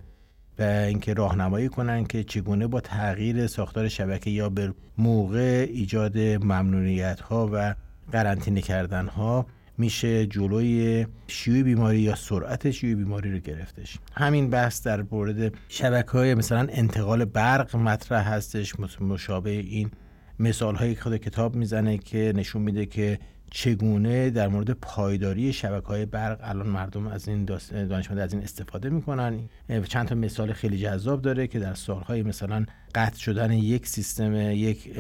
و 0.59 0.63
اینکه 0.63 1.15
راهنمایی 1.15 1.69
کنن 1.69 2.05
که 2.05 2.25
چگونه 2.25 2.67
با 2.67 2.81
تغییر 2.81 3.47
ساختار 3.47 3.89
شبکه 3.89 4.31
یا 4.31 4.49
به 4.49 4.75
موقع 4.99 5.67
ایجاد 5.71 6.19
ممنونیت 6.19 7.21
ها 7.21 7.51
و 7.53 7.75
قرنطینه 8.13 8.61
کردن 8.61 9.07
ها 9.07 9.47
میشه 9.79 10.27
جلوی 10.27 11.07
شیوع 11.27 11.63
بیماری 11.63 11.99
یا 11.99 12.15
سرعت 12.15 12.71
شیوع 12.71 12.95
بیماری 12.95 13.33
رو 13.33 13.39
گرفتش. 13.39 13.99
همین 14.15 14.51
بحث 14.51 14.87
در 14.87 15.05
مورد 15.11 15.55
شبکه 15.69 16.11
های 16.11 16.35
مثلا 16.35 16.67
انتقال 16.71 17.25
برق 17.25 17.77
مطرح 17.77 18.29
هستش 18.33 18.75
مشابه 19.01 19.51
این 19.51 19.91
مثال 20.39 20.75
های 20.75 20.95
خود 20.95 21.17
کتاب 21.17 21.57
می‌زنه 21.57 21.99
که 21.99 22.33
نشون 22.37 22.63
میده 22.63 22.87
که 22.87 23.19
چگونه 23.51 24.31
در 24.31 24.49
مورد 24.49 24.71
پایداری 24.71 25.53
شبکه 25.53 25.87
های 25.87 26.07
برق 26.07 26.39
الان 26.43 26.67
مردم 26.67 27.07
از 27.07 27.29
این 27.29 27.45
دانشمند 27.45 28.19
از 28.19 28.33
این 28.33 28.43
استفاده 28.43 28.91
می‌کنن؟ 28.91 29.41
چند 29.89 30.09
تا 30.09 30.15
مثال 30.15 30.53
خیلی 30.53 30.79
جذاب 30.79 31.23
داره 31.23 31.47
که 31.47 31.59
در 31.59 31.75
سالهای 31.75 32.23
مثلا 32.23 32.67
قطع 32.95 33.19
شدن 33.19 33.53
یک 33.53 33.87
سیستم 33.87 34.35
یک 34.35 34.99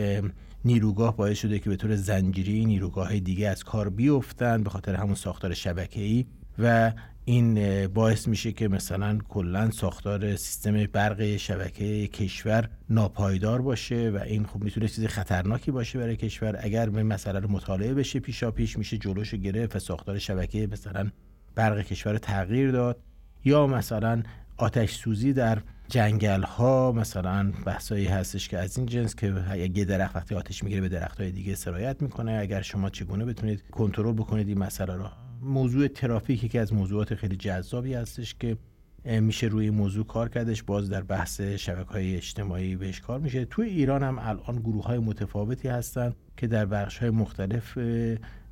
نیروگاه 0.64 1.16
باعث 1.16 1.38
شده 1.38 1.59
که 1.59 1.70
به 1.70 1.76
طور 1.76 1.96
زنجیری 1.96 2.64
نیروگاه 2.64 3.18
دیگه 3.20 3.49
از 3.49 3.64
کار 3.64 3.88
بیفتن 3.88 4.62
به 4.62 4.70
خاطر 4.70 4.94
همون 4.94 5.14
ساختار 5.14 5.55
ای 5.92 6.26
و 6.59 6.92
این 7.29 7.87
باعث 7.87 8.29
میشه 8.29 8.53
که 8.53 8.68
مثلا 8.68 9.18
کلا 9.29 9.70
ساختار 9.70 10.37
سیستم 10.37 10.87
برق 10.87 11.37
شبکه 11.37 12.07
کشور 12.07 12.68
ناپایدار 12.91 13.62
باشه 13.62 14.11
و 14.11 14.18
این 14.26 14.47
خب 14.47 14.64
می‌تونه 14.64 14.89
چیز 14.89 15.07
خطرناکی 15.07 15.70
باشه 15.70 15.99
برای 15.99 16.16
کشور. 16.16 16.59
اگر 16.61 16.89
به 16.89 17.03
مسئله 17.03 17.39
رو 17.39 17.51
مطالعه 17.51 17.95
بشه 17.95 18.20
پیشا 18.20 18.51
پیش 18.51 18.79
میشه 18.79 18.99
جلوش 18.99 19.35
گرفت 19.35 19.76
و 19.76 19.79
ساختار 19.79 20.18
شبکه 20.18 20.68
مثلا 20.72 21.11
برق 21.55 21.81
کشور 21.81 22.18
تغییر 22.18 22.70
داد. 22.70 23.01
یا 23.45 23.66
مثلا 23.66 24.22
آتش 24.57 24.95
سوزی 24.95 25.33
در 25.33 25.59
جنگل 25.89 26.43
ها 26.43 26.93
مثلا 26.93 27.53
بحثایی 27.66 28.07
هستش 28.07 28.49
که 28.49 28.59
از 28.59 28.79
این 28.79 28.87
جنس 28.87 29.14
که 29.14 29.35
یه 29.74 29.85
درخت 29.85 30.16
وقتی 30.16 30.35
آتش 30.35 30.64
می‌گیره 30.64 30.81
به 30.81 30.89
درخت 30.89 31.20
های 31.20 31.31
دیگه 31.31 31.55
سرایت 31.55 32.03
می‌کنه. 32.03 32.33
اگر 32.33 32.62
شما 32.62 32.91
چگونه 32.91 33.24
بتونید 33.24 33.62
کنترل 33.70 34.12
بکنید 34.12 34.49
این 34.49 34.59
مسئله 34.59 34.95
رو. 34.95 35.28
موضوع 35.43 35.89
ترافیک 35.89 36.51
که 36.51 36.61
از 36.61 36.72
موضوعات 36.72 37.14
خیلی 37.14 37.36
جذابی 37.36 37.95
هستش 37.95 38.34
که 38.34 38.57
میشه 39.05 39.47
روی 39.47 39.70
موضوع 39.70 40.07
کار 40.07 40.28
کردش. 40.28 40.62
باز 40.62 40.91
در 40.91 41.03
بحث 41.03 41.41
شبکه 41.41 41.91
های 41.91 42.16
اجتماعی 42.16 42.76
بهش 42.76 43.01
کار 43.01 43.20
میشه. 43.20 43.45
توی 43.45 43.68
ایران 43.68 44.03
هم 44.03 44.18
الان 44.18 44.57
گروه 44.57 44.84
های 44.84 44.99
متفاوتی 44.99 45.68
هستن 45.68 46.12
که 46.36 46.47
در 46.47 46.66
بخش 46.66 46.99
های 46.99 47.11
مختلف 47.11 47.78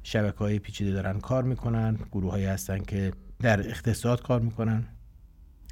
شبکه 0.03 0.39
های 0.39 0.59
پیچیده 0.59 0.93
دارن 0.93 1.21
کار 1.21 1.43
می‌کنن. 1.45 1.99
گروه 2.13 2.31
هایی 2.31 2.45
هستن 2.45 2.79
که 2.79 3.13
در 3.39 3.69
اقتصاد 3.69 4.23
کار 4.23 4.41
می‌کنن. 4.41 4.85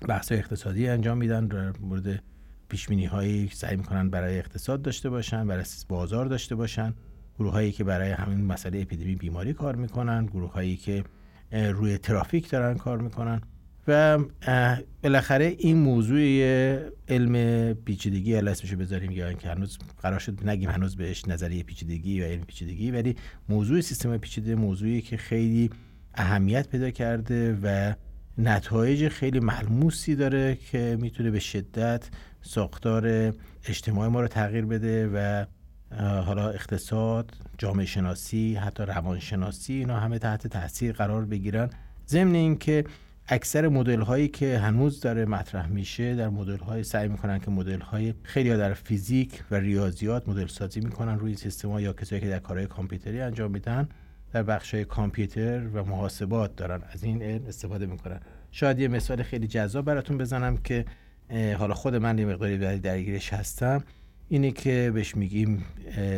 بحث 0.08 0.32
اقتصادی 0.32 0.88
انجام 0.88 1.18
میدن. 1.18 1.46
در 1.46 1.72
مورد 1.80 2.22
پیشمینی 2.68 3.04
هایی 3.04 3.48
سعی 3.52 3.76
می‌کنن 3.76 4.10
برای 4.10 4.38
اقتصاد 4.38 4.82
داشته 4.82 5.10
باشن 5.10 5.46
برای 5.46 5.64
بازار 5.88 6.26
داشته 6.26 6.54
باشن. 6.54 6.94
گروه 7.39 7.53
هایی 7.53 7.72
که 7.72 7.85
برای 7.85 8.11
همین 8.11 8.45
مسئله 8.47 8.80
اپیدمی 8.80 9.14
بیماری 9.14 9.53
کار 9.53 9.76
می‌کنن 9.76 10.26
گروه 10.26 10.53
هایی 10.53 10.76
که 10.76 11.05
روی 11.53 11.99
ترافیک 11.99 12.51
دارن 12.51 12.74
کار 12.74 13.01
می‌کنن 13.01 13.41
و 13.89 14.18
بالاخره 15.03 15.55
این 15.59 15.76
موضوع 15.76 16.20
علم 17.09 17.74
پیچیدگی 17.74 18.35
حالا 18.35 18.51
اسمشو 18.51 18.76
بذاریم 18.76 19.11
یا 19.11 19.28
اینکه 19.28 19.49
هنوز 19.49 19.78
قرار 20.03 20.18
شد 20.18 20.49
نگیم 20.49 20.70
هنوز 20.70 20.97
بهش 20.97 21.28
نظریه 21.28 21.62
پیچیدگی 21.62 22.20
و 22.20 22.24
علم 22.24 22.45
پیچیدگی 22.45 22.91
ولی 22.91 23.16
موضوع 23.49 23.80
سیستم 23.80 24.16
پیچیده 24.16 24.55
موضوعی 24.55 25.03
که 25.03 25.16
خیلی 25.16 25.70
اهمیت 26.14 26.68
پیدا 26.68 26.91
کرده 26.91 27.59
و 27.62 27.95
نتایج 28.39 29.09
خیلی 29.09 29.41
ملموسی 29.41 30.16
داره 30.16 30.59
که 30.70 30.99
می‌تونه 31.01 31.30
به 31.30 31.41
شدت 31.41 32.09
ساختار 32.43 33.32
اجتماعی 33.66 34.11
ما 34.11 34.20
رو 34.20 34.28
تغییر 34.28 34.64
بده 34.64 35.11
و 35.14 35.45
حالا 35.99 36.51
اقتصاد، 36.51 37.30
جامعه 37.59 37.86
شناسی، 37.86 38.55
حتی 38.55 38.82
روانشناسی 38.82 39.72
اینا 39.72 40.01
همه 40.01 40.18
تحت 40.18 40.47
تاثیر 40.47 40.92
قرار 40.92 41.24
بگیرن. 41.24 41.70
ضمن 42.09 42.34
اینکه 42.34 42.84
اکثر 43.28 43.68
مدل 43.68 44.01
هایی 44.01 44.28
که 44.28 44.59
هنوز 44.59 45.01
داره 45.01 45.24
مطرح 45.24 45.66
میشه 45.66 46.14
در 46.14 46.28
مدل 46.28 46.59
های 46.59 46.82
سعی 46.82 47.09
می‌کنن 47.09 47.38
که 47.38 47.51
مدل 47.51 47.80
های 47.80 48.14
خیلی 48.22 48.57
در 48.57 48.74
فیزیک 48.74 49.42
و 49.51 49.55
ریاضیات 49.55 50.28
مدل 50.28 50.47
سازی 50.47 50.80
می‌کنن 50.80 51.18
روی 51.18 51.36
سیستم 51.36 51.78
یا 51.78 51.92
کسایی 51.92 52.20
که 52.20 52.28
در 52.28 52.38
کارهای 52.38 52.66
کامپیوتری 52.66 53.20
انجام 53.20 53.51
میدن 53.51 53.88
در 54.32 54.42
بخش 54.42 54.74
کامپیوتر 54.74 55.66
و 55.74 55.84
محاسبات 55.84 56.57
دارن. 56.57 56.82
از 56.92 57.05
این 57.05 57.22
علم 57.22 57.47
استفاده 57.47 57.86
می‌کنن. 57.86 58.20
شاید 58.51 58.78
یه 58.78 58.88
مثال 58.88 59.22
خیلی 59.22 59.47
جذاب 59.47 59.84
براتون 59.84 60.18
بزنم 60.18 60.57
که 60.57 60.84
حالا 61.59 61.74
خود 61.74 61.95
من 61.95 62.18
یه 62.18 62.26
مقداری 62.26 62.78
درگیرش 62.78 63.32
هستم. 63.32 63.84
اینه 64.28 64.50
که 64.50 64.90
بهش 64.94 65.16
میگیم 65.16 65.64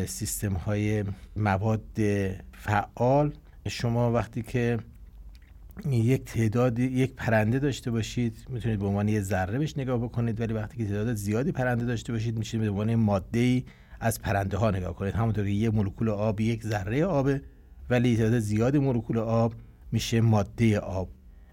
سیستم 0.06 0.52
های 0.52 1.04
مواد 1.36 2.00
فعال. 2.52 3.32
شما 3.68 4.12
وقتی 4.12 4.42
که 4.42 4.78
یک 5.90 6.24
تعداد 6.24 6.78
یک 6.78 7.14
پرنده 7.14 7.58
داشته 7.58 7.90
باشید 7.90 8.46
می‌تونید 8.48 8.78
به 8.78 8.86
عنوان 8.86 9.08
یه 9.08 9.20
ذره 9.20 9.58
بهش 9.58 9.78
نگاه 9.78 9.98
بکنید 9.98 10.40
ولی 10.40 10.52
وقتی 10.52 10.76
که 10.76 10.84
تعداد 10.84 11.14
زیادی 11.14 11.52
پرنده 11.52 11.84
داشته 11.84 12.12
باشید 12.12 12.38
میشه 12.38 12.58
به 12.58 12.68
عنوان 12.68 12.94
ماده 12.94 13.38
ای 13.38 13.64
از 14.00 14.22
پرنده 14.22 14.56
ها 14.56 14.70
نگاه 14.70 14.94
کنید. 14.94 15.14
همونطور 15.14 15.44
که 15.44 15.50
یه 15.50 15.70
مولکول 15.70 16.08
آب 16.08 16.40
یک 16.40 16.62
ذره 16.62 17.04
آبه 17.04 17.40
ولی 17.90 18.16
تعداد 18.16 18.38
زیادی 18.38 18.78
مولکول 18.78 19.18
آب 19.18 19.54
میشه 19.92 20.20
ماده 20.20 20.78
آب. 20.78 21.08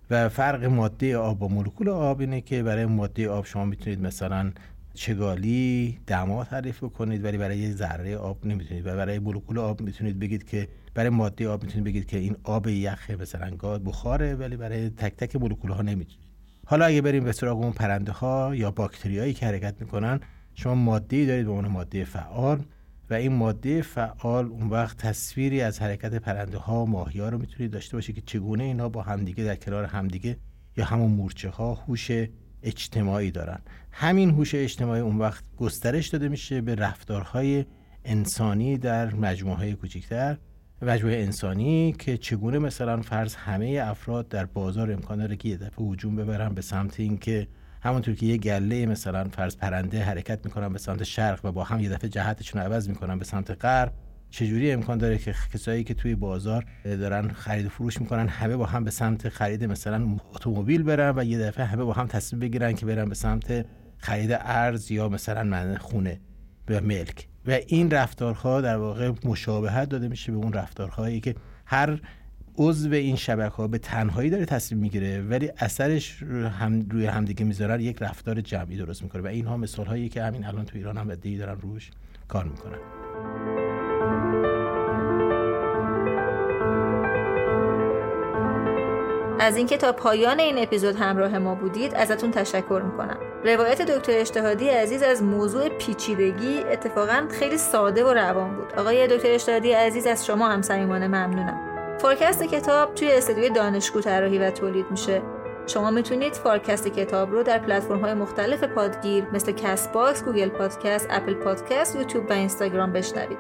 و 0.10 0.30
فرق 0.30 0.64
ماده 0.64 1.18
آب 1.18 1.40
با 1.40 1.48
مولکول 1.48 1.90
آب 1.90 2.20
اینه 2.20 2.42
که 2.42 2.64
برای 2.64 2.86
ماده 2.86 3.30
آب 3.30 3.46
شما 3.46 3.66
می‌تونید 3.66 4.02
مثلا 4.02 4.52
چگالی 4.94 6.00
دما 6.08 6.44
تعریف 6.44 6.80
کنید 6.84 7.24
ولی 7.24 7.38
برای 7.38 7.58
یه 7.58 7.72
ذره 7.72 8.18
آب 8.18 8.46
نمی‌تونید. 8.46 8.88
و 8.88 8.96
برای 8.96 9.20
مولکول 9.20 9.60
آب 9.60 9.82
می‌تونید 9.82 10.20
بگید 10.20 10.44
که 10.44 10.68
برای 10.94 11.10
ماده 11.10 11.48
آب 11.48 11.64
می‌تونید 11.64 11.86
بگید 11.86 12.06
که 12.06 12.18
این 12.18 12.36
آب 12.44 12.68
یخه 12.68 13.16
مثلا 13.16 13.56
گاز 13.56 13.84
بخاره 13.84 14.36
ولی 14.36 14.58
برای 14.58 14.90
تک 14.90 15.16
تک 15.16 15.36
مولکول 15.36 15.72
ها 15.72 15.82
نمی‌تونید. 15.82 16.28
حالا 16.66 16.86
اگه 16.86 17.02
بریم 17.02 17.24
به 17.24 17.32
سراغ 17.32 17.62
اون 17.62 17.72
پرنده 17.72 18.12
ها 18.12 18.56
یا 18.56 18.72
باکتریایی 18.72 19.34
که 19.34 19.46
حرکت 19.46 19.82
می‌کنن 19.82 20.20
شما 20.56 20.76
ماده 20.76 21.26
دارید 21.26 21.46
به 21.46 21.52
عنوان 21.52 21.72
ماده 21.72 22.04
فعال 22.04 22.64
و 23.10 23.14
این 23.14 23.34
ماده 23.34 23.82
فعال 23.82 24.46
اون 24.46 24.70
وقت 24.70 24.98
تصویری 24.98 25.62
از 25.62 25.82
حرکت 25.82 26.16
پرنده 26.16 26.58
ها 26.58 26.84
و 26.84 26.90
ماهی 26.90 27.20
ها 27.20 27.30
رو 27.30 27.38
می‌تونید 27.38 27.72
داشته 27.72 27.98
باشید 27.98 28.16
که 28.16 28.22
چگونه 28.26 28.64
اینا 28.64 28.90
با 28.90 29.02
همدیگه 29.02 29.44
در 29.44 29.56
کنار 29.56 29.84
همدیگه 29.84 30.38
یا 30.78 30.86
همون 30.86 31.12
مورچه 31.12 31.50
ها 31.50 31.74
هوش 31.74 32.12
اجتماعی 32.64 33.32
دارن. 33.32 33.60
همین 33.92 34.30
هوش 34.30 34.56
اجتماعی 34.56 35.02
اون 35.02 35.18
وقت 35.18 35.44
گسترش 35.58 36.08
داده 36.08 36.28
میشه 36.28 36.62
به 36.62 36.76
رفتارهای 36.76 37.66
انسانی 38.06 38.78
در 38.78 39.14
مجموعه 39.16 39.58
های 39.58 39.74
کوچکتر. 39.74 40.38
مجموعه 40.82 41.16
انسانی 41.16 41.96
که 42.00 42.18
چگونه 42.18 42.60
مثلا 42.60 43.02
فرض 43.02 43.36
همه 43.36 43.82
افراد 43.84 44.28
در 44.28 44.46
بازار 44.46 44.92
امکان 44.92 45.18
داره 45.18 45.36
که 45.36 45.50
یه 45.50 45.58
دفعه 45.58 45.86
هجوم 45.86 46.16
ببرن 46.16 46.54
به 46.54 46.62
سمت 46.62 47.00
اینکه 47.00 47.48
همونطور 47.82 48.16
که 48.16 48.26
یه 48.26 48.38
گله 48.38 48.86
مثلا 48.86 49.24
فرض 49.24 49.58
پرنده 49.58 50.04
حرکت 50.04 50.40
می‌کنن 50.46 50.74
به 50.74 50.80
سمت 50.80 51.04
شرق 51.04 51.46
و 51.46 51.52
با 51.52 51.64
هم 51.64 51.80
یه 51.80 51.90
دفعه 51.90 52.10
جهتشون 52.10 52.62
عوض 52.62 52.90
می‌کنن 52.90 53.20
به 53.20 53.26
سمت 53.26 53.52
غرب 53.66 53.94
چجوری 54.34 54.72
امکان 54.72 54.98
داره 54.98 55.18
که 55.18 55.36
کسایی 55.54 55.84
که 55.84 55.94
توی 55.94 56.16
بازار 56.16 56.66
دارن 56.84 57.28
خرید 57.28 57.66
و 57.66 57.70
فروش 57.70 58.02
می‌کنن 58.02 58.28
همه 58.28 58.56
با 58.56 58.66
هم 58.66 58.84
به 58.84 58.92
سمت 58.92 59.30
خرید 59.30 59.64
مثلا 59.64 60.18
اتومبیل 60.36 60.84
برن 60.84 61.14
و 61.18 61.24
یه 61.24 61.40
دفعه 61.40 61.66
همه 61.66 61.84
با 61.84 61.94
هم 61.94 62.08
تصمیم 62.08 62.40
بگیرن 62.40 62.74
که 62.74 62.86
برن 62.86 63.10
به 63.10 63.16
سمت 63.16 63.66
خرید 63.98 64.32
ارز 64.32 64.92
یا 64.92 65.10
مثلا 65.10 65.78
خونه 65.78 66.20
به 66.66 66.80
ملک. 66.80 67.28
و 67.46 67.60
این 67.68 67.92
رفتارها 67.92 68.62
در 68.62 68.78
واقع 68.78 69.12
مشابهت 69.26 69.90
داده 69.90 70.08
میشه 70.08 70.32
به 70.32 70.38
اون 70.38 70.54
رفتارهایی 70.54 71.20
که 71.20 71.36
هر 71.66 72.00
عضو 72.58 72.94
این 72.94 73.16
شبکه 73.16 73.56
ها 73.56 73.68
به 73.68 73.78
تنهایی 73.78 74.30
داره 74.30 74.46
تصمیم 74.46 74.82
می‌گیره 74.82 75.22
ولی 75.22 75.52
اثرش 75.58 76.12
روی, 76.22 76.46
هم 76.46 76.86
روی 76.90 77.06
همدیگه 77.06 77.46
می‌ذارن 77.46 77.80
یک 77.80 77.98
رفتار 78.02 78.42
جمعی 78.42 78.78
درست 78.78 79.04
می‌کنه. 79.04 79.22
و 79.22 79.28
اینها 79.28 79.58
مثال 79.58 79.86
هایی 79.86 80.10
که 80.10 80.24
همین 80.24 80.46
الان 80.46 80.66
تو 80.66 80.78
ایران 80.78 80.98
هم 80.98 81.16
دارن 81.16 81.60
روش 81.62 81.92
کار 82.28 82.44
می‌کنن. 82.46 82.78
از 89.40 89.58
اینکه 89.58 89.78
تا 89.78 89.92
پایان 89.92 90.40
این 90.40 90.64
اپیزود 90.64 90.96
همراه 90.96 91.38
ما 91.38 91.56
بودید 91.56 91.96
ازتون 91.96 92.32
تشکر 92.32 92.82
می‌کنم. 92.86 93.18
روایت 93.46 93.82
دکتر 93.82 94.12
اشتهادی 94.12 94.70
عزیز 94.70 95.04
از 95.04 95.24
موضوع 95.24 95.70
پیچیدگی 95.70 96.64
اتفاقا 96.72 97.28
خیلی 97.40 97.58
ساده 97.58 98.06
و 98.06 98.14
روان 98.14 98.56
بود. 98.56 98.74
آقای 98.78 99.08
دکتر 99.08 99.32
اشتهادی 99.32 99.72
عزیز 99.72 100.08
از 100.08 100.26
شما 100.26 100.48
هم 100.50 100.62
صمیمانه 100.62 101.08
ممنونم. 101.08 101.60
فارکست 102.02 102.44
کتاب 102.44 102.96
توی 102.96 103.12
استودیوی 103.12 103.50
دانشگو 103.50 104.02
طراحی 104.02 104.40
و 104.40 104.52
تولید 104.52 104.86
میشه. 104.92 105.22
شما 105.68 105.92
می‌تونید 105.92 106.34
فارکست 106.34 106.88
کتاب 106.88 107.32
رو 107.32 107.44
در 107.44 107.58
پلتفرم 107.58 108.00
های 108.00 108.14
مختلف 108.14 108.64
پادگیر 108.64 109.28
مثل 109.34 109.52
Castbox، 109.52 110.24
Google 110.24 110.50
Podcast، 110.50 111.08
Apple 111.10 111.34
Podcast، 111.34 111.96
یوتیوب 111.96 112.30
و 112.30 112.34
اینستاگرام 112.34 112.94
بشنوید. 112.94 113.38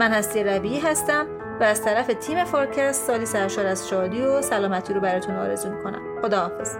من 0.00 0.10
هستی 0.10 0.44
ربیعی 0.44 0.80
هستم. 0.80 1.26
و 1.62 1.64
از 1.64 1.82
طرف 1.82 2.06
تیم 2.06 2.44
فارکست 2.44 3.06
سالی 3.06 3.26
سرشار 3.26 3.66
از 3.66 3.88
شادی 3.88 4.22
و 4.22 4.42
سلامتی 4.42 4.94
رو 4.94 5.00
براتون 5.00 5.36
آرزو 5.36 5.70
می‌کنم. 5.70 6.02
خداحافظ. 6.22 6.76